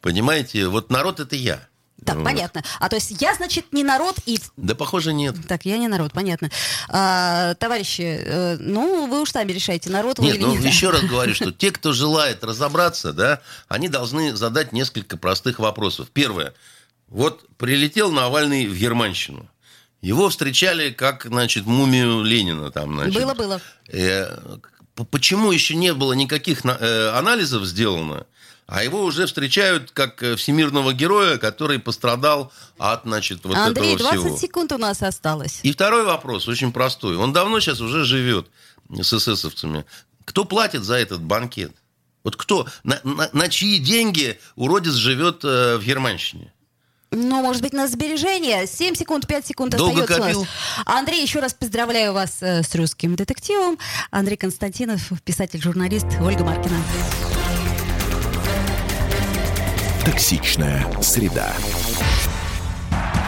Понимаете, 0.00 0.68
вот 0.68 0.90
народ 0.90 1.20
это 1.20 1.36
я. 1.36 1.66
Так, 2.04 2.16
вот. 2.16 2.24
понятно. 2.24 2.62
А 2.80 2.88
то 2.88 2.96
есть 2.96 3.20
я, 3.20 3.34
значит, 3.34 3.72
не 3.72 3.82
народ 3.82 4.16
и... 4.26 4.38
Да, 4.56 4.74
похоже, 4.74 5.12
нет. 5.12 5.36
Так, 5.48 5.64
я 5.64 5.78
не 5.78 5.88
народ, 5.88 6.12
понятно. 6.12 6.50
А, 6.88 7.54
товарищи, 7.54 8.02
э, 8.02 8.56
ну, 8.58 9.06
вы 9.06 9.22
уж 9.22 9.30
сами 9.30 9.52
решаете, 9.52 9.90
народ 9.90 10.18
нет, 10.18 10.32
вы 10.32 10.38
или 10.38 10.44
ну, 10.44 10.54
нет. 10.54 10.64
еще 10.64 10.90
раз 10.90 11.02
говорю, 11.02 11.34
что 11.34 11.52
те, 11.52 11.70
кто 11.70 11.92
желает 11.92 12.44
разобраться, 12.44 13.12
да, 13.12 13.40
они 13.68 13.88
должны 13.88 14.36
задать 14.36 14.72
несколько 14.72 15.16
простых 15.16 15.58
вопросов. 15.58 16.08
Первое. 16.12 16.52
Вот 17.08 17.46
прилетел 17.56 18.10
Навальный 18.10 18.66
в 18.66 18.76
Германщину. 18.76 19.48
Его 20.00 20.28
встречали 20.28 20.90
как, 20.90 21.24
значит, 21.24 21.64
мумию 21.64 22.22
Ленина 22.22 22.70
там, 22.70 22.94
значит. 22.94 23.14
Было, 23.14 23.34
было. 23.34 23.60
Э, 23.88 24.36
почему 25.10 25.50
еще 25.50 25.74
не 25.74 25.94
было 25.94 26.12
никаких 26.12 26.64
э, 26.64 27.08
анализов 27.14 27.64
сделано? 27.64 28.26
А 28.66 28.82
его 28.82 29.02
уже 29.02 29.26
встречают 29.26 29.90
как 29.90 30.22
э, 30.22 30.36
всемирного 30.36 30.92
героя, 30.92 31.38
который 31.38 31.78
пострадал 31.78 32.52
от, 32.78 33.02
значит, 33.04 33.40
вот 33.44 33.56
Андрей, 33.56 33.94
этого 33.94 34.10
всего. 34.10 34.22
20 34.28 34.40
секунд 34.40 34.72
у 34.72 34.78
нас 34.78 35.02
осталось. 35.02 35.60
И 35.62 35.72
второй 35.72 36.04
вопрос, 36.04 36.48
очень 36.48 36.72
простой. 36.72 37.16
Он 37.16 37.32
давно 37.32 37.60
сейчас 37.60 37.80
уже 37.80 38.04
живет 38.04 38.46
с 38.90 39.12
эсэсовцами. 39.12 39.84
Кто 40.24 40.44
платит 40.44 40.82
за 40.82 40.94
этот 40.94 41.22
банкет? 41.22 41.72
Вот 42.22 42.36
кто, 42.36 42.66
на, 42.84 43.00
на, 43.04 43.28
на 43.32 43.48
чьи 43.48 43.78
деньги 43.78 44.38
уродец 44.56 44.94
живет 44.94 45.44
э, 45.44 45.76
в 45.76 45.84
Германщине? 45.84 46.52
Ну, 47.10 47.42
может 47.42 47.62
быть, 47.62 47.72
на 47.72 47.86
сбережение. 47.86 48.66
7 48.66 48.94
секунд, 48.94 49.26
5 49.26 49.46
секунд 49.46 49.76
Долго 49.76 50.02
остается 50.02 50.24
копил? 50.24 50.40
у 50.40 50.42
нас. 50.42 50.50
Андрей, 50.86 51.22
еще 51.22 51.40
раз 51.40 51.54
поздравляю 51.54 52.12
вас 52.12 52.38
э, 52.40 52.62
с 52.62 52.74
русским 52.74 53.14
детективом. 53.14 53.78
Андрей 54.10 54.36
Константинов, 54.36 55.12
писатель-журналист 55.24 56.06
Ольга 56.20 56.44
Маркина. 56.44 56.76
Токсичная 60.04 60.86
среда. 61.00 61.50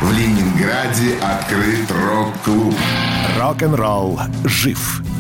В 0.03 0.12
Ленинграде 0.12 1.16
открыт 1.22 1.91
рок-клуб. 1.91 2.74
Рок-н-ролл 3.39 4.20
жив. 4.45 5.01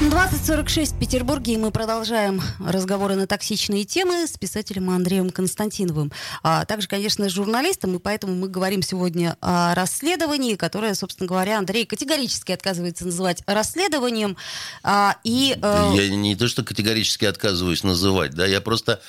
2046 0.00 0.92
в 0.92 0.98
Петербурге, 1.00 1.54
и 1.54 1.56
мы 1.56 1.72
продолжаем 1.72 2.40
разговоры 2.64 3.16
на 3.16 3.26
токсичные 3.26 3.84
темы 3.84 4.28
с 4.28 4.38
писателем 4.38 4.90
Андреем 4.90 5.30
Константиновым. 5.30 6.12
А 6.44 6.64
также, 6.66 6.86
конечно, 6.86 7.28
с 7.28 7.32
журналистом, 7.32 7.96
и 7.96 7.98
поэтому 7.98 8.36
мы 8.36 8.48
говорим 8.48 8.80
сегодня 8.82 9.36
о 9.40 9.74
расследовании, 9.74 10.54
которое, 10.54 10.94
собственно 10.94 11.26
говоря, 11.26 11.58
Андрей 11.58 11.84
категорически 11.84 12.52
отказывается 12.52 13.06
называть 13.06 13.42
расследованием. 13.46 14.36
А, 14.84 15.16
и, 15.24 15.58
э, 15.60 15.92
Я 15.96 16.08
не 16.10 16.36
то, 16.36 16.46
что 16.46 16.62
категорически 16.62 17.24
отказываюсь 17.24 17.82
называть, 17.82 18.34
да, 18.34 18.46
я 18.46 18.60
просто... 18.60 19.00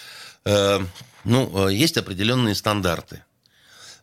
э, 0.45 0.79
ну, 1.23 1.67
э, 1.67 1.73
есть 1.73 1.97
определенные 1.97 2.55
стандарты. 2.55 3.23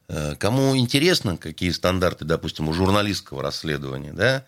Э, 0.09 0.37
Кому 0.37 0.77
интересно, 0.77 1.37
какие 1.37 1.71
стандарты, 1.73 2.25
допустим, 2.25 2.69
у 2.69 2.73
журналистского 2.73 3.43
расследования, 3.43 4.13
да, 4.13 4.45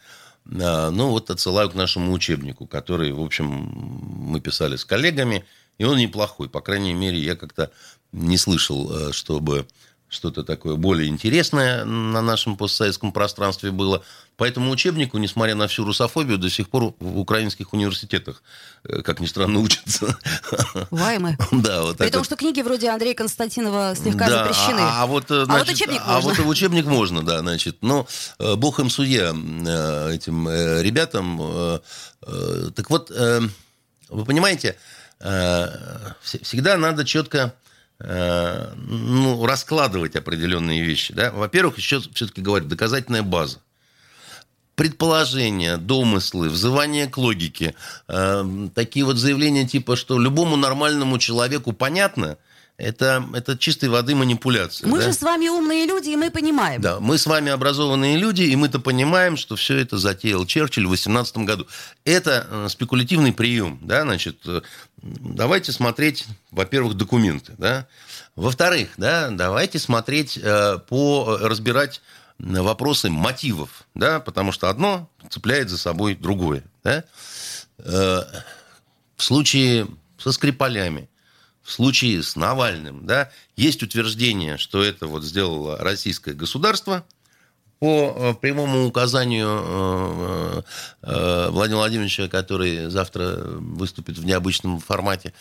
ну, 0.48 1.10
вот 1.10 1.30
отсылаю 1.30 1.68
к 1.70 1.74
нашему 1.74 2.12
учебнику, 2.12 2.66
который, 2.66 3.12
в 3.12 3.20
общем, 3.20 3.46
мы 3.46 4.40
писали 4.40 4.76
с 4.76 4.84
коллегами, 4.84 5.44
и 5.76 5.84
он 5.84 5.98
неплохой. 5.98 6.48
По 6.48 6.60
крайней 6.60 6.94
мере, 6.94 7.18
я 7.18 7.36
как-то 7.36 7.70
не 8.12 8.38
слышал, 8.38 8.90
э, 8.90 9.12
чтобы 9.12 9.66
что-то 10.08 10.42
такое 10.42 10.76
более 10.76 11.08
интересное 11.08 11.84
на 11.84 12.22
нашем 12.22 12.56
постсоветском 12.56 13.12
пространстве 13.12 13.70
было. 13.70 14.02
По 14.36 14.44
этому 14.44 14.70
учебнику, 14.70 15.18
несмотря 15.18 15.54
на 15.54 15.66
всю 15.66 15.84
русофобию, 15.84 16.38
до 16.38 16.48
сих 16.48 16.68
пор 16.70 16.94
в 17.00 17.18
украинских 17.18 17.72
университетах, 17.72 18.42
э, 18.84 19.02
как 19.02 19.20
ни 19.20 19.26
странно, 19.26 19.58
учатся. 19.58 20.16
Ваймы. 20.90 21.36
Да, 21.52 21.82
вот 21.82 21.98
При 21.98 22.08
том, 22.08 22.20
вот. 22.20 22.26
что 22.26 22.36
книги 22.36 22.62
вроде 22.62 22.88
Андрея 22.88 23.14
Константинова 23.14 23.94
слегка 23.96 24.28
Да, 24.28 24.44
запрещены. 24.44 24.80
А, 24.80 25.02
а 25.02 25.06
вот, 25.06 25.30
э, 25.30 25.40
вот 25.40 25.46
значит, 25.46 25.74
учебник 25.74 26.00
а 26.04 26.20
можно. 26.20 26.42
вот 26.44 26.50
учебник 26.50 26.86
можно, 26.86 27.22
да, 27.22 27.40
значит. 27.40 27.78
Но 27.82 28.06
э, 28.38 28.54
бог 28.54 28.78
им 28.80 28.90
судья 28.90 29.30
этим 29.30 30.48
ребятам. 30.48 31.80
Так 32.74 32.90
вот, 32.90 33.10
вы 33.10 34.24
понимаете, 34.24 34.76
вс- 35.20 36.42
всегда 36.42 36.76
надо 36.76 37.04
четко 37.04 37.54
э, 38.00 38.72
ну, 38.76 39.44
раскладывать 39.46 40.16
определенные 40.16 40.82
вещи. 40.82 41.12
Да? 41.12 41.30
Во-первых, 41.30 41.78
еще 41.78 42.00
все-таки 42.00 42.40
говорю, 42.40 42.66
доказательная 42.66 43.22
база 43.22 43.60
предположения, 44.78 45.76
домыслы, 45.76 46.48
взывание 46.48 47.08
к 47.08 47.18
логике, 47.18 47.74
э, 48.06 48.68
такие 48.76 49.04
вот 49.04 49.16
заявления 49.16 49.66
типа, 49.66 49.96
что 49.96 50.20
любому 50.20 50.54
нормальному 50.54 51.18
человеку 51.18 51.72
понятно, 51.72 52.38
это, 52.78 53.28
это 53.34 53.58
чистой 53.58 53.88
воды 53.88 54.14
манипуляция. 54.14 54.88
Мы 54.88 54.98
да? 54.98 55.06
же 55.06 55.12
с 55.12 55.20
вами 55.20 55.48
умные 55.48 55.84
люди, 55.84 56.10
и 56.10 56.16
мы 56.16 56.30
понимаем. 56.30 56.80
Да, 56.80 57.00
мы 57.00 57.18
с 57.18 57.26
вами 57.26 57.50
образованные 57.50 58.16
люди, 58.16 58.42
и 58.42 58.54
мы-то 58.54 58.78
понимаем, 58.78 59.36
что 59.36 59.56
все 59.56 59.76
это 59.78 59.98
затеял 59.98 60.46
Черчилль 60.46 60.86
в 60.86 60.90
18 60.90 61.38
году. 61.38 61.66
Это 62.04 62.46
э, 62.48 62.68
спекулятивный 62.70 63.32
прием, 63.32 63.80
да, 63.82 64.02
значит, 64.02 64.36
э, 64.46 64.62
давайте 65.02 65.72
смотреть, 65.72 66.26
во-первых, 66.50 66.94
документы, 66.94 67.54
да, 67.58 67.86
во-вторых, 68.36 68.90
да, 68.96 69.30
давайте 69.30 69.78
смотреть 69.78 70.38
э, 70.40 70.78
по, 70.88 71.38
разбирать 71.40 72.00
вопросы 72.38 73.10
мотивов, 73.10 73.84
да, 73.94 74.20
потому 74.20 74.52
что 74.52 74.68
одно 74.68 75.10
цепляет 75.30 75.70
за 75.70 75.78
собой 75.78 76.14
другое, 76.14 76.64
да. 76.84 77.04
Э, 77.78 78.22
в 79.16 79.22
случае 79.22 79.88
со 80.18 80.32
Скрипалями, 80.32 81.08
в 81.62 81.72
случае 81.72 82.22
с 82.22 82.36
Навальным, 82.36 83.06
да, 83.06 83.30
есть 83.56 83.82
утверждение, 83.82 84.56
что 84.56 84.82
это 84.82 85.06
вот 85.06 85.24
сделало 85.24 85.76
российское 85.78 86.34
государство 86.34 87.04
по 87.78 88.14
э, 88.16 88.34
прямому 88.34 88.86
указанию 88.86 89.48
э, 89.48 90.62
э, 91.02 91.48
Владимира 91.50 91.78
Владимировича, 91.78 92.28
который 92.28 92.90
завтра 92.90 93.38
выступит 93.44 94.18
в 94.18 94.24
необычном 94.24 94.80
формате. 94.80 95.32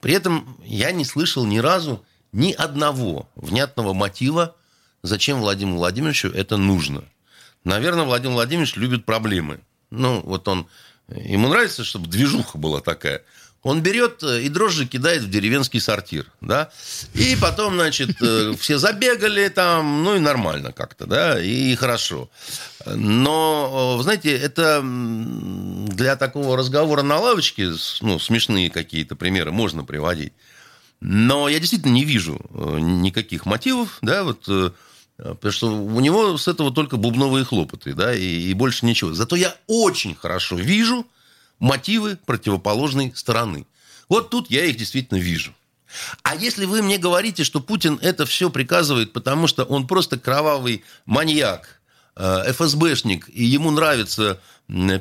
При 0.00 0.14
этом 0.14 0.56
я 0.64 0.92
не 0.92 1.04
слышал 1.04 1.44
ни 1.44 1.58
разу 1.58 2.04
ни 2.32 2.52
одного 2.52 3.28
внятного 3.36 3.92
мотива, 3.92 4.56
зачем 5.02 5.40
Владимиру 5.40 5.76
Владимировичу 5.76 6.28
это 6.28 6.56
нужно. 6.56 7.04
Наверное, 7.64 8.04
Владимир 8.04 8.34
Владимирович 8.34 8.76
любит 8.76 9.04
проблемы. 9.04 9.60
Ну, 9.90 10.20
вот 10.20 10.48
он... 10.48 10.66
Ему 11.08 11.48
нравится, 11.48 11.84
чтобы 11.84 12.08
движуха 12.08 12.56
была 12.56 12.80
такая. 12.80 13.22
Он 13.64 13.80
берет 13.80 14.22
э, 14.22 14.42
и 14.42 14.50
дрожжи 14.50 14.86
кидает 14.86 15.22
в 15.22 15.30
деревенский 15.30 15.80
сортир, 15.80 16.26
да, 16.42 16.70
и 17.14 17.34
потом, 17.40 17.74
значит, 17.74 18.10
э, 18.20 18.54
все 18.60 18.76
забегали 18.76 19.48
там, 19.48 20.04
ну 20.04 20.16
и 20.16 20.18
нормально 20.18 20.70
как-то, 20.70 21.06
да, 21.06 21.42
и 21.42 21.74
хорошо. 21.74 22.28
Но, 22.84 23.96
э, 23.98 24.02
знаете, 24.02 24.36
это 24.36 24.82
для 24.84 26.16
такого 26.16 26.58
разговора 26.58 27.00
на 27.00 27.18
лавочке, 27.18 27.72
ну, 28.02 28.18
смешные 28.18 28.68
какие-то 28.68 29.16
примеры 29.16 29.50
можно 29.50 29.82
приводить. 29.82 30.34
Но 31.00 31.48
я 31.48 31.58
действительно 31.58 31.92
не 31.92 32.04
вижу 32.04 32.40
никаких 32.52 33.46
мотивов, 33.46 33.98
да, 34.02 34.24
вот, 34.24 34.44
потому 35.16 35.52
что 35.52 35.72
у 35.74 36.00
него 36.00 36.36
с 36.36 36.48
этого 36.48 36.70
только 36.70 36.98
бубновые 36.98 37.46
хлопоты, 37.46 37.94
да, 37.94 38.14
и, 38.14 38.22
и 38.22 38.52
больше 38.52 38.84
ничего. 38.84 39.14
Зато 39.14 39.36
я 39.36 39.56
очень 39.66 40.14
хорошо 40.14 40.56
вижу 40.56 41.06
мотивы 41.58 42.16
противоположной 42.26 43.12
стороны. 43.14 43.66
Вот 44.08 44.30
тут 44.30 44.50
я 44.50 44.64
их 44.64 44.76
действительно 44.76 45.18
вижу. 45.18 45.54
А 46.22 46.34
если 46.34 46.64
вы 46.64 46.82
мне 46.82 46.98
говорите, 46.98 47.44
что 47.44 47.60
Путин 47.60 47.98
это 48.02 48.26
все 48.26 48.50
приказывает, 48.50 49.12
потому 49.12 49.46
что 49.46 49.64
он 49.64 49.86
просто 49.86 50.18
кровавый 50.18 50.84
маньяк, 51.06 51.80
э, 52.16 52.52
ФСБшник, 52.52 53.28
и 53.28 53.44
ему 53.44 53.70
нравится 53.70 54.40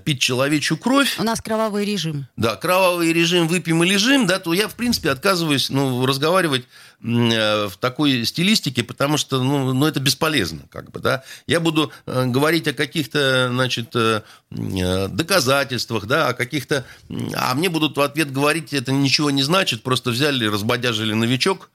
пить 0.03 0.20
человечью 0.20 0.78
кровь, 0.78 1.18
У 1.20 1.24
нас 1.24 1.41
кровавый 1.41 1.86
режим. 1.86 2.28
да, 2.36 2.55
кровавый 2.55 3.14
режим, 3.14 3.47
выпьем 3.47 3.84
и 3.84 3.88
лежим, 3.88 4.28
да, 4.28 4.39
то 4.39 4.53
я, 4.53 4.68
в 4.68 4.76
принципе, 4.76 5.09
отказываюсь 5.09 5.70
ну, 5.70 6.05
разговаривать 6.05 6.66
э, 7.01 7.68
в 7.68 7.78
такой 7.80 8.26
стилистике, 8.26 8.84
потому 8.84 9.18
что, 9.18 9.41
ну, 9.41 9.74
ну, 9.74 9.86
это 9.86 10.01
бесполезно, 10.01 10.64
как 10.70 10.91
бы, 10.91 10.99
да. 10.99 11.24
Я 11.47 11.61
буду 11.61 11.91
э, 12.05 12.26
говорить 12.26 12.68
о 12.68 12.74
каких-то, 12.74 13.49
значит, 13.51 13.95
э, 13.95 14.22
э, 14.51 15.07
доказательствах, 15.07 16.07
да, 16.07 16.28
о 16.28 16.34
каких-то... 16.34 16.86
А 17.34 17.55
мне 17.55 17.70
будут 17.70 17.95
в 17.95 18.01
ответ 18.01 18.34
говорить, 18.34 18.74
это 18.74 18.91
ничего 18.91 19.32
не 19.32 19.43
значит, 19.43 19.82
просто 19.82 20.09
взяли, 20.11 20.45
разбодяжили 20.45 21.14
новичок, 21.14 21.70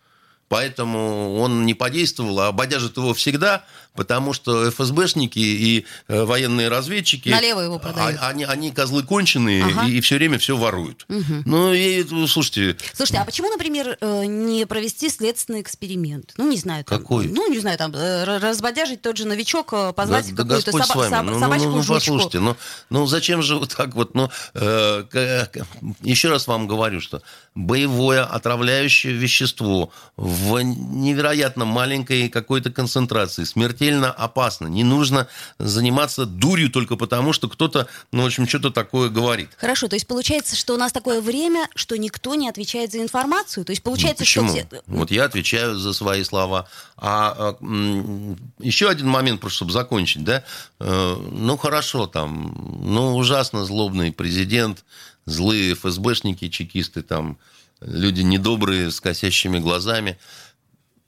поэтому 0.49 1.38
он 1.38 1.64
не 1.66 1.74
подействовал, 1.74 2.40
а 2.40 2.53
бодяжит 2.53 2.96
его 2.96 3.14
всегда, 3.14 3.64
потому 3.94 4.32
что 4.32 4.70
ФСБшники 4.70 5.38
и 5.38 5.84
э, 6.07 6.22
военные 6.24 6.68
разведчики... 6.68 7.28
Налево 7.30 7.61
его 7.61 7.78
продают. 7.78 8.18
а- 8.20 8.28
Они, 8.28 8.44
они 8.44 8.70
козлы 8.70 9.03
конченые 9.03 9.64
Ага. 9.64 9.86
и, 9.88 10.01
все 10.01 10.16
время 10.16 10.38
все 10.38 10.57
воруют. 10.57 11.05
Ну, 11.09 11.72
и, 11.72 12.05
слушайте, 12.28 12.76
Слушайте, 12.94 13.20
а 13.20 13.24
почему, 13.24 13.49
например, 13.51 13.96
э, 14.01 14.24
не 14.26 14.66
провести 14.66 15.09
следственный 15.11 15.61
эксперимент? 15.62 16.32
Ну, 16.36 16.49
не 16.49 16.57
знаю. 16.57 16.84
Там, 16.84 16.99
Какой? 17.01 17.26
Ну, 17.28 17.51
не 17.51 17.59
знаю, 17.59 17.76
там, 17.76 17.92
э, 17.94 18.24
разбодяжить 18.38 19.03
тот 19.03 19.16
же 19.16 19.26
новичок, 19.26 19.70
позвать 19.94 20.26
да, 20.34 20.44
да 20.44 20.44
какую-то 20.44 20.70
Господь 20.72 20.82
соба- 21.07 21.11
соб- 21.11 21.22
Ну, 21.24 21.32
ну, 21.32 21.40
собачку 21.40 21.68
ну, 21.68 21.76
ну, 21.76 21.82
жучку. 21.82 21.94
послушайте, 21.94 22.40
ну, 22.40 22.57
ну 22.90 23.07
зачем 23.07 23.42
же 23.42 23.57
вот 23.57 23.74
так 23.76 23.94
вот? 23.94 24.14
Ну, 24.14 24.30
э, 24.55 25.46
еще 26.03 26.28
раз 26.30 26.46
вам 26.46 26.68
говорю, 26.68 27.01
что 27.01 27.20
боевое 27.57 28.24
отравляющее 28.24 29.12
вещество 29.12 29.90
в 30.16 30.38
невероятно 30.41 31.64
маленькой 31.64 32.28
какой-то 32.28 32.70
концентрации 32.70 33.45
смертельно 33.45 34.11
опасно. 34.11 34.66
Не 34.66 34.84
нужно 34.84 35.28
заниматься 35.59 36.26
дурью 36.26 36.70
только 36.70 36.97
потому, 36.97 37.32
что 37.32 37.49
кто-то, 37.49 37.86
ну, 38.12 38.22
в 38.22 38.26
общем, 38.26 38.47
что-то 38.49 38.70
такое 38.70 39.09
говорит. 39.09 39.51
Хорошо, 39.59 39.89
то 39.89 39.97
есть 39.97 40.07
получается, 40.07 40.57
что 40.57 40.74
у 40.74 40.76
нас 40.76 40.93
такое 40.93 41.20
время, 41.20 41.68
что 41.74 41.97
никто 41.97 42.34
не 42.34 42.49
отвечает 42.49 42.93
за 42.93 43.01
информацию? 43.03 43.64
То 43.64 43.70
есть 43.72 43.82
получается, 43.82 44.22
Ну, 44.22 44.24
почему? 44.24 44.49
что... 44.57 44.66
все- 44.68 44.82
Вот 44.86 45.11
я 45.11 45.24
отвечаю 45.24 45.76
за 45.76 45.93
свои 45.93 46.24
слова. 46.24 46.68
А, 46.97 47.57
а, 47.61 47.64
еще 48.61 48.89
один 48.89 49.09
момент, 49.09 49.41
просто 49.41 49.57
чтобы 49.59 49.72
закончить, 49.72 50.24
да? 50.24 50.45
Э, 50.80 51.16
ну, 51.30 51.57
хорошо, 51.57 52.07
там, 52.07 52.80
ну, 52.82 53.16
ужасно 53.16 53.64
злобный 53.64 54.12
президент, 54.12 54.84
злые 55.26 55.74
ФСБшники, 55.74 56.49
чекисты, 56.49 57.03
там, 57.03 57.39
люди 57.81 58.22
недобрые, 58.22 58.91
с 58.91 59.01
косящими 59.01 59.59
глазами. 59.59 60.18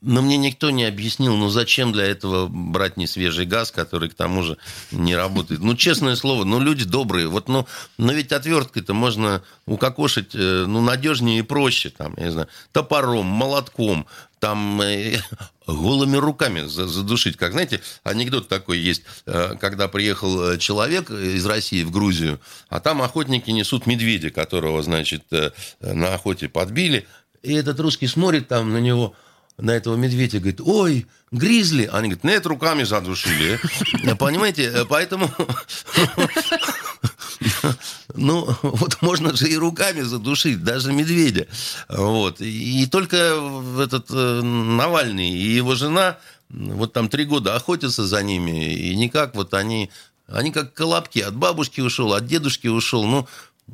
Но 0.03 0.22
мне 0.22 0.38
никто 0.38 0.70
не 0.70 0.84
объяснил, 0.84 1.36
ну 1.36 1.51
зачем 1.51 1.92
для 1.92 2.07
этого 2.07 2.48
брать 2.48 2.96
несвежий 2.96 3.44
газ, 3.44 3.70
который 3.70 4.09
к 4.09 4.14
тому 4.14 4.42
же 4.42 4.57
не 4.90 5.14
работает. 5.14 5.61
Ну, 5.61 5.76
честное 5.76 6.16
слово, 6.16 6.44
ну 6.44 6.59
люди 6.59 6.84
добрые. 6.84 7.26
Вот, 7.26 7.48
ну, 7.48 7.66
но 7.98 8.12
ведь 8.12 8.32
отверткой-то 8.32 8.94
можно 8.94 9.42
укокошить, 9.66 10.34
э, 10.34 10.64
ну, 10.66 10.80
надежнее 10.80 11.40
и 11.40 11.42
проще, 11.42 11.90
там, 11.90 12.14
я 12.16 12.24
не 12.24 12.30
знаю, 12.32 12.48
топором, 12.72 13.26
молотком, 13.26 14.07
там, 14.38 14.80
э, 14.80 15.18
голыми 15.66 16.16
руками 16.16 16.66
за- 16.66 16.88
задушить. 16.88 17.36
Как, 17.36 17.53
знаете, 17.53 17.82
анекдот 18.03 18.48
такой 18.48 18.78
есть, 18.78 19.03
э, 19.26 19.55
когда 19.61 19.86
приехал 19.86 20.53
э, 20.53 20.59
человек 20.59 21.11
из 21.11 21.44
России 21.44 21.84
в 21.84 21.90
Грузию, 21.90 22.40
а 22.70 22.80
там 22.80 23.03
охотники 23.03 23.51
несут 23.51 23.86
медведя, 23.86 24.30
которого, 24.30 24.82
значит, 24.82 25.24
на 25.80 26.14
охоте 26.14 26.48
подбили, 26.48 27.07
и 27.42 27.53
этот 27.53 27.78
русский 27.80 28.07
смотрит 28.07 28.48
там 28.48 28.72
на 28.72 28.78
него, 28.78 29.14
на 29.61 29.73
этого 29.73 29.97
медведя, 29.97 30.39
говорит, 30.39 30.61
ой, 30.63 31.07
гризли. 31.31 31.89
Они 31.93 32.09
говорят, 32.09 32.25
нет, 32.25 32.47
руками 32.47 32.85
задушили. 32.85 33.59
Понимаете, 34.19 34.87
поэтому... 34.89 35.31
Ну, 38.15 38.55
вот 38.63 39.01
можно 39.01 39.35
же 39.35 39.49
и 39.49 39.57
руками 39.57 40.03
задушить, 40.03 40.63
даже 40.63 40.93
медведя. 40.93 41.47
Вот. 41.89 42.41
И 42.41 42.87
только 42.87 43.17
этот 43.83 44.07
э, 44.11 44.41
Навальный 44.43 45.31
и 45.31 45.55
его 45.55 45.75
жена 45.75 46.19
вот 46.51 46.93
там 46.93 47.09
три 47.09 47.25
года 47.25 47.55
охотятся 47.55 48.07
за 48.07 48.23
ними, 48.23 48.75
и 48.75 48.95
никак 48.97 49.35
вот 49.35 49.55
они... 49.55 49.91
Они 50.33 50.53
как 50.53 50.75
колобки. 50.75 51.19
От 51.19 51.35
бабушки 51.35 51.81
ушел, 51.81 52.15
от 52.15 52.25
дедушки 52.25 52.69
ушел. 52.69 53.05
Ну, 53.05 53.27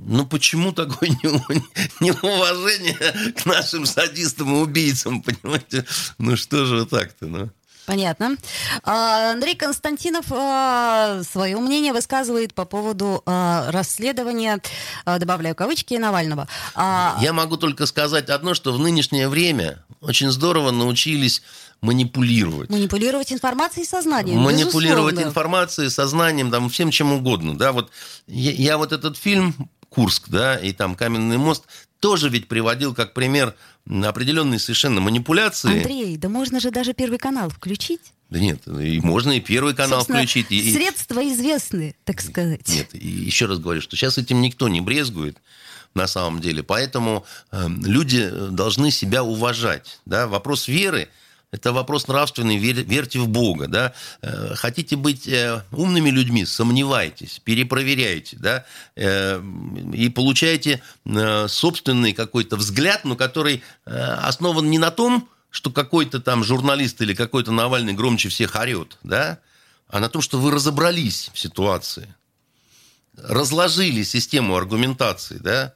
ну 0.05 0.27
почему 0.27 0.73
такое 0.73 1.11
неу- 1.11 1.63
неуважение 2.01 3.33
к 3.33 3.47
нашим 3.47 3.87
садистам 3.87 4.55
и 4.55 4.59
убийцам, 4.59 5.23
понимаете? 5.23 5.85
Ну 6.19 6.37
что 6.37 6.65
же 6.65 6.81
вот 6.81 6.91
так-то, 6.91 7.27
ну? 7.27 7.51
Понятно. 7.87 8.37
А, 8.83 9.31
Андрей 9.31 9.55
Константинов 9.55 10.27
а, 10.31 11.23
свое 11.23 11.57
мнение 11.59 11.93
высказывает 11.93 12.53
по 12.53 12.65
поводу 12.65 13.23
а, 13.27 13.71
расследования, 13.71 14.61
добавляю 15.05 15.55
кавычки, 15.55 15.95
Навального. 15.95 16.49
Я 16.77 17.33
могу 17.33 17.57
только 17.57 17.87
сказать 17.87 18.29
одно, 18.29 18.55
что 18.55 18.73
в 18.73 18.81
нынешнее 18.81 19.29
время 19.29 19.85
очень 20.01 20.31
здорово 20.33 20.73
научились 20.73 21.43
манипулировать. 21.81 22.71
Манипулировать 22.71 23.33
информацией 23.33 23.85
и 23.85 23.89
сознанием. 23.89 24.39
манипулировать 24.41 25.13
безусловно. 25.13 25.29
информацией, 25.29 25.91
сознанием, 25.91 26.51
там, 26.51 26.69
всем 26.69 26.91
чем 26.91 27.13
угодно. 27.13 27.57
Да, 27.57 27.73
вот 27.73 27.91
я, 28.27 28.51
я 28.53 28.79
вот 28.79 28.93
этот 28.93 29.17
фильм 29.17 29.71
Курск, 29.97 30.29
да, 30.29 30.57
и 30.57 30.75
там 30.75 30.95
Каменный 30.95 31.39
мост 31.39 31.65
тоже 32.01 32.29
ведь 32.29 32.49
приводил 32.49 32.95
как 32.95 33.15
пример 33.15 33.55
определенные 33.89 34.59
совершенно 34.59 35.01
манипуляции. 35.01 35.79
Андрей, 35.79 36.19
да 36.19 36.29
можно 36.29 36.61
же 36.61 36.71
даже 36.71 36.93
Первый 36.93 37.19
канал 37.19 37.49
включить. 37.49 38.13
Да 38.29 38.39
нет, 38.39 38.61
и 38.69 39.01
можно 39.01 39.33
и 39.33 39.41
первый 39.41 39.75
канал 39.75 40.01
Собственно, 40.01 40.19
включить. 40.19 40.49
И, 40.51 40.71
Средства 40.71 41.27
известны, 41.27 41.97
так 42.05 42.21
сказать. 42.21 42.69
Нет, 42.69 42.89
и 42.93 43.09
еще 43.09 43.47
раз 43.47 43.59
говорю, 43.59 43.81
что 43.81 43.97
сейчас 43.97 44.19
этим 44.19 44.43
никто 44.43 44.69
не 44.69 44.83
брезгует 44.83 45.39
на 45.95 46.07
самом 46.07 46.43
деле. 46.43 46.63
Поэтому 46.63 47.25
э, 47.51 47.67
люди 47.67 48.31
должны 48.51 48.91
себя 48.91 49.23
уважать. 49.25 49.99
Да? 50.05 50.27
Вопрос 50.27 50.69
веры– 50.69 51.09
это 51.53 51.73
вопрос 51.73 52.09
нравственный, 52.09 52.57
вер- 52.59 52.85
верьте 52.85 53.19
в 53.19 53.29
Бога. 53.29 53.67
Да? 53.69 53.93
Э, 54.21 54.55
Хотите 54.57 54.97
быть 54.97 55.29
э, 55.29 55.63
умными 55.73 56.11
людьми, 56.11 56.45
сомневайтесь, 56.45 57.41
перепроверяйте. 57.45 58.37
Да? 58.39 58.65
Э, 58.97 59.41
И 59.95 60.09
получайте 60.09 60.83
э, 61.05 61.49
собственный 61.49 62.13
какой-то 62.13 62.57
взгляд, 62.57 63.05
но 63.05 63.17
который 63.17 63.63
основан 63.85 64.69
не 64.71 64.79
на 64.79 64.91
том, 64.91 65.29
что 65.51 65.71
какой-то 65.71 66.21
там 66.21 66.45
журналист 66.45 67.01
или 67.01 67.15
какой-то 67.15 67.53
Навальный 67.53 67.95
громче 67.95 68.29
всех 68.29 68.57
орет, 68.57 68.99
да? 69.03 69.39
а 69.89 70.01
на 70.01 70.09
том, 70.09 70.21
что 70.21 70.39
вы 70.39 70.51
разобрались 70.51 71.31
в 71.33 71.39
ситуации 71.39 72.15
разложили 73.17 74.03
систему 74.03 74.57
аргументации, 74.57 75.39
да, 75.39 75.73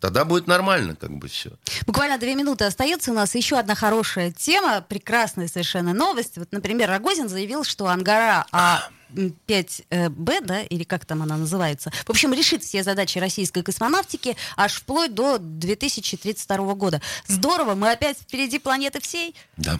тогда 0.00 0.24
будет 0.24 0.46
нормально, 0.46 0.96
как 0.96 1.10
бы 1.12 1.28
все. 1.28 1.50
Буквально 1.86 2.18
две 2.18 2.34
минуты 2.34 2.64
остается 2.64 3.10
у 3.10 3.14
нас. 3.14 3.34
Еще 3.34 3.58
одна 3.58 3.74
хорошая 3.74 4.32
тема, 4.32 4.80
прекрасная 4.80 5.48
совершенно 5.48 5.92
новость. 5.92 6.38
Вот, 6.38 6.52
например, 6.52 6.88
Рогозин 6.88 7.28
заявил, 7.28 7.64
что 7.64 7.86
Ангара 7.86 8.46
А5Б, 8.52 10.40
да, 10.44 10.62
или 10.62 10.84
как 10.84 11.04
там 11.06 11.22
она 11.22 11.36
называется, 11.36 11.92
в 12.06 12.10
общем, 12.10 12.32
решит 12.32 12.62
все 12.62 12.82
задачи 12.82 13.18
российской 13.18 13.62
космонавтики 13.62 14.36
аж 14.56 14.74
вплоть 14.74 15.14
до 15.14 15.38
2032 15.38 16.74
года. 16.74 17.00
Здорово, 17.26 17.74
мы 17.74 17.90
опять 17.90 18.18
впереди 18.18 18.58
планеты 18.58 19.00
всей. 19.00 19.34
Да. 19.56 19.78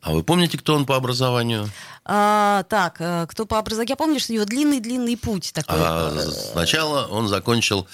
А 0.00 0.12
вы 0.12 0.22
помните, 0.22 0.56
кто 0.58 0.74
он 0.74 0.86
по 0.86 0.96
образованию? 0.96 1.68
А, 2.04 2.62
так, 2.64 2.96
э, 3.00 3.26
кто 3.28 3.46
по 3.46 3.58
образованию? 3.58 3.90
Я 3.90 3.96
помню, 3.96 4.20
что 4.20 4.32
у 4.32 4.36
него 4.36 4.44
длинный-длинный 4.44 5.16
путь 5.16 5.52
такой. 5.52 5.76
А, 5.78 6.16
сначала 6.52 7.06
он 7.08 7.26
закончил 7.28 7.88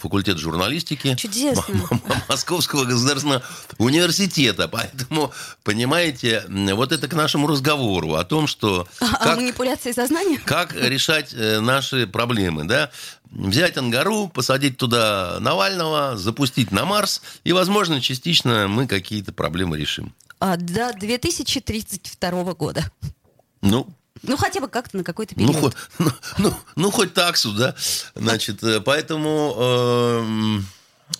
факультет 0.00 0.38
журналистики 0.38 1.14
Чудесно. 1.18 1.64
Московского 2.28 2.84
государственного 2.84 3.42
университета. 3.78 4.66
Поэтому, 4.68 5.32
понимаете, 5.62 6.44
вот 6.48 6.92
это 6.92 7.06
к 7.08 7.14
нашему 7.14 7.46
разговору 7.46 8.14
о 8.14 8.24
том, 8.24 8.46
что 8.46 8.88
А 9.00 9.24
как, 9.24 9.36
манипуляции 9.36 9.92
сознанием? 9.92 10.40
как 10.44 10.74
решать 10.74 11.32
э, 11.34 11.60
наши 11.60 12.06
проблемы, 12.06 12.64
да? 12.64 12.90
Взять 13.30 13.76
Ангару, 13.76 14.26
посадить 14.28 14.76
туда 14.76 15.36
Навального, 15.40 16.16
запустить 16.16 16.72
на 16.72 16.84
Марс, 16.84 17.22
и, 17.44 17.52
возможно, 17.52 18.00
частично 18.00 18.66
мы 18.66 18.88
какие-то 18.88 19.32
проблемы 19.32 19.78
решим. 19.78 20.12
А, 20.40 20.56
до 20.56 20.92
2032 20.98 22.54
года. 22.54 22.90
Ну, 23.62 23.86
Ну, 24.22 24.36
хотя 24.36 24.60
бы 24.60 24.68
как-то 24.68 24.96
на 24.96 25.04
какой-то 25.04 25.34
ну, 25.36 25.48
период. 25.48 25.74
хоть, 25.74 25.74
ну, 25.98 26.10
ну, 26.38 26.54
ну, 26.76 26.90
хоть 26.90 27.14
таксу, 27.14 27.52
да? 27.52 27.74
Значит, 28.14 28.62
э, 28.62 28.80
поэтому, 28.80 29.56
эм, 29.58 30.66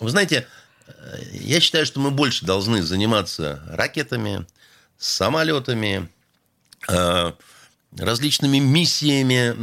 вы 0.01 0.11
знаете, 0.11 0.47
э, 0.87 0.93
я 1.33 1.61
считаю, 1.61 1.87
что 1.87 2.01
мы 2.01 2.11
больше 2.11 2.45
должны 2.45 2.83
заниматься 2.83 3.63
ракетами, 3.69 4.47
самолетами, 4.99 6.11
э, 6.89 7.33
различными 7.97 8.59
миссиями, 8.59 9.55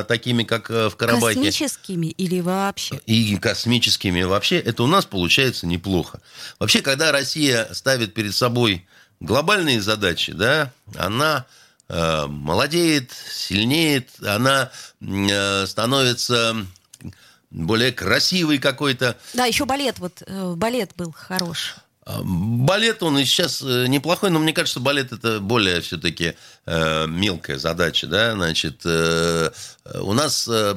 э, 0.00 0.04
такими 0.04 0.44
как 0.44 0.70
э, 0.70 0.88
в 0.88 0.96
Карабахе. 0.96 1.36
Космическими 1.36 2.06
или 2.06 2.40
вообще? 2.40 3.00
и 3.06 3.36
космическими 3.36 4.22
вообще, 4.22 4.58
это 4.58 4.82
у 4.82 4.86
нас 4.86 5.04
получается 5.04 5.66
неплохо. 5.66 6.20
Вообще, 6.58 6.82
когда 6.82 7.12
Россия 7.12 7.68
ставит 7.72 8.14
перед 8.14 8.34
собой 8.34 8.86
глобальные 9.20 9.80
задачи, 9.80 10.32
да, 10.32 10.72
она 10.96 11.46
э, 11.46 11.65
молодеет, 11.88 13.12
сильнеет, 13.30 14.10
она 14.24 14.70
э, 15.00 15.66
становится 15.66 16.56
более 17.50 17.92
красивой 17.92 18.58
какой-то. 18.58 19.16
Да, 19.34 19.44
еще 19.46 19.64
балет, 19.64 19.98
вот 19.98 20.22
э, 20.26 20.54
балет 20.56 20.92
был 20.96 21.12
хорош. 21.12 21.76
А, 22.04 22.20
Балет, 22.22 23.02
он 23.02 23.18
и 23.18 23.24
сейчас 23.24 23.62
э, 23.62 23.86
неплохой, 23.88 24.30
но 24.30 24.38
мне 24.38 24.52
кажется, 24.52 24.78
балет 24.80 25.12
это 25.12 25.40
более 25.40 25.80
все-таки 25.80 26.34
мелкая 26.66 27.58
задача, 27.58 28.06
да, 28.06 28.32
значит, 28.34 28.80
э, 28.84 29.50
у 30.00 30.12
нас 30.12 30.46
э, 30.48 30.74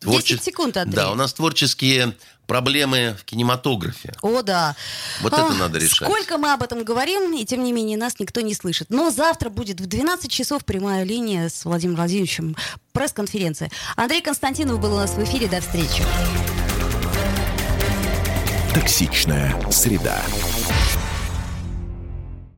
Творче- 0.00 0.34
10 0.34 0.42
секунд, 0.44 0.76
Андрей. 0.76 0.96
Да, 0.96 1.12
у 1.12 1.14
нас 1.14 1.32
творческие 1.32 2.16
проблемы 2.46 3.16
в 3.18 3.24
кинематографе. 3.24 4.14
О, 4.22 4.42
да. 4.42 4.76
Вот 5.20 5.32
это 5.32 5.46
Ах, 5.46 5.58
надо 5.58 5.78
решать. 5.78 6.08
Сколько 6.08 6.38
мы 6.38 6.52
об 6.52 6.62
этом 6.62 6.84
говорим, 6.84 7.32
и 7.34 7.44
тем 7.44 7.64
не 7.64 7.72
менее 7.72 7.96
нас 7.96 8.18
никто 8.18 8.40
не 8.40 8.54
слышит. 8.54 8.90
Но 8.90 9.10
завтра 9.10 9.48
будет 9.50 9.80
в 9.80 9.86
12 9.86 10.30
часов 10.30 10.64
прямая 10.64 11.04
линия 11.04 11.48
с 11.48 11.64
Владимиром 11.64 11.96
Владимировичем. 11.96 12.56
Пресс-конференция. 12.92 13.70
Андрей 13.96 14.20
Константинов 14.20 14.80
был 14.80 14.94
у 14.94 14.96
нас 14.96 15.12
в 15.12 15.22
эфире. 15.24 15.48
До 15.48 15.60
встречи. 15.60 16.02
Токсичная 18.74 19.54
среда. 19.70 20.22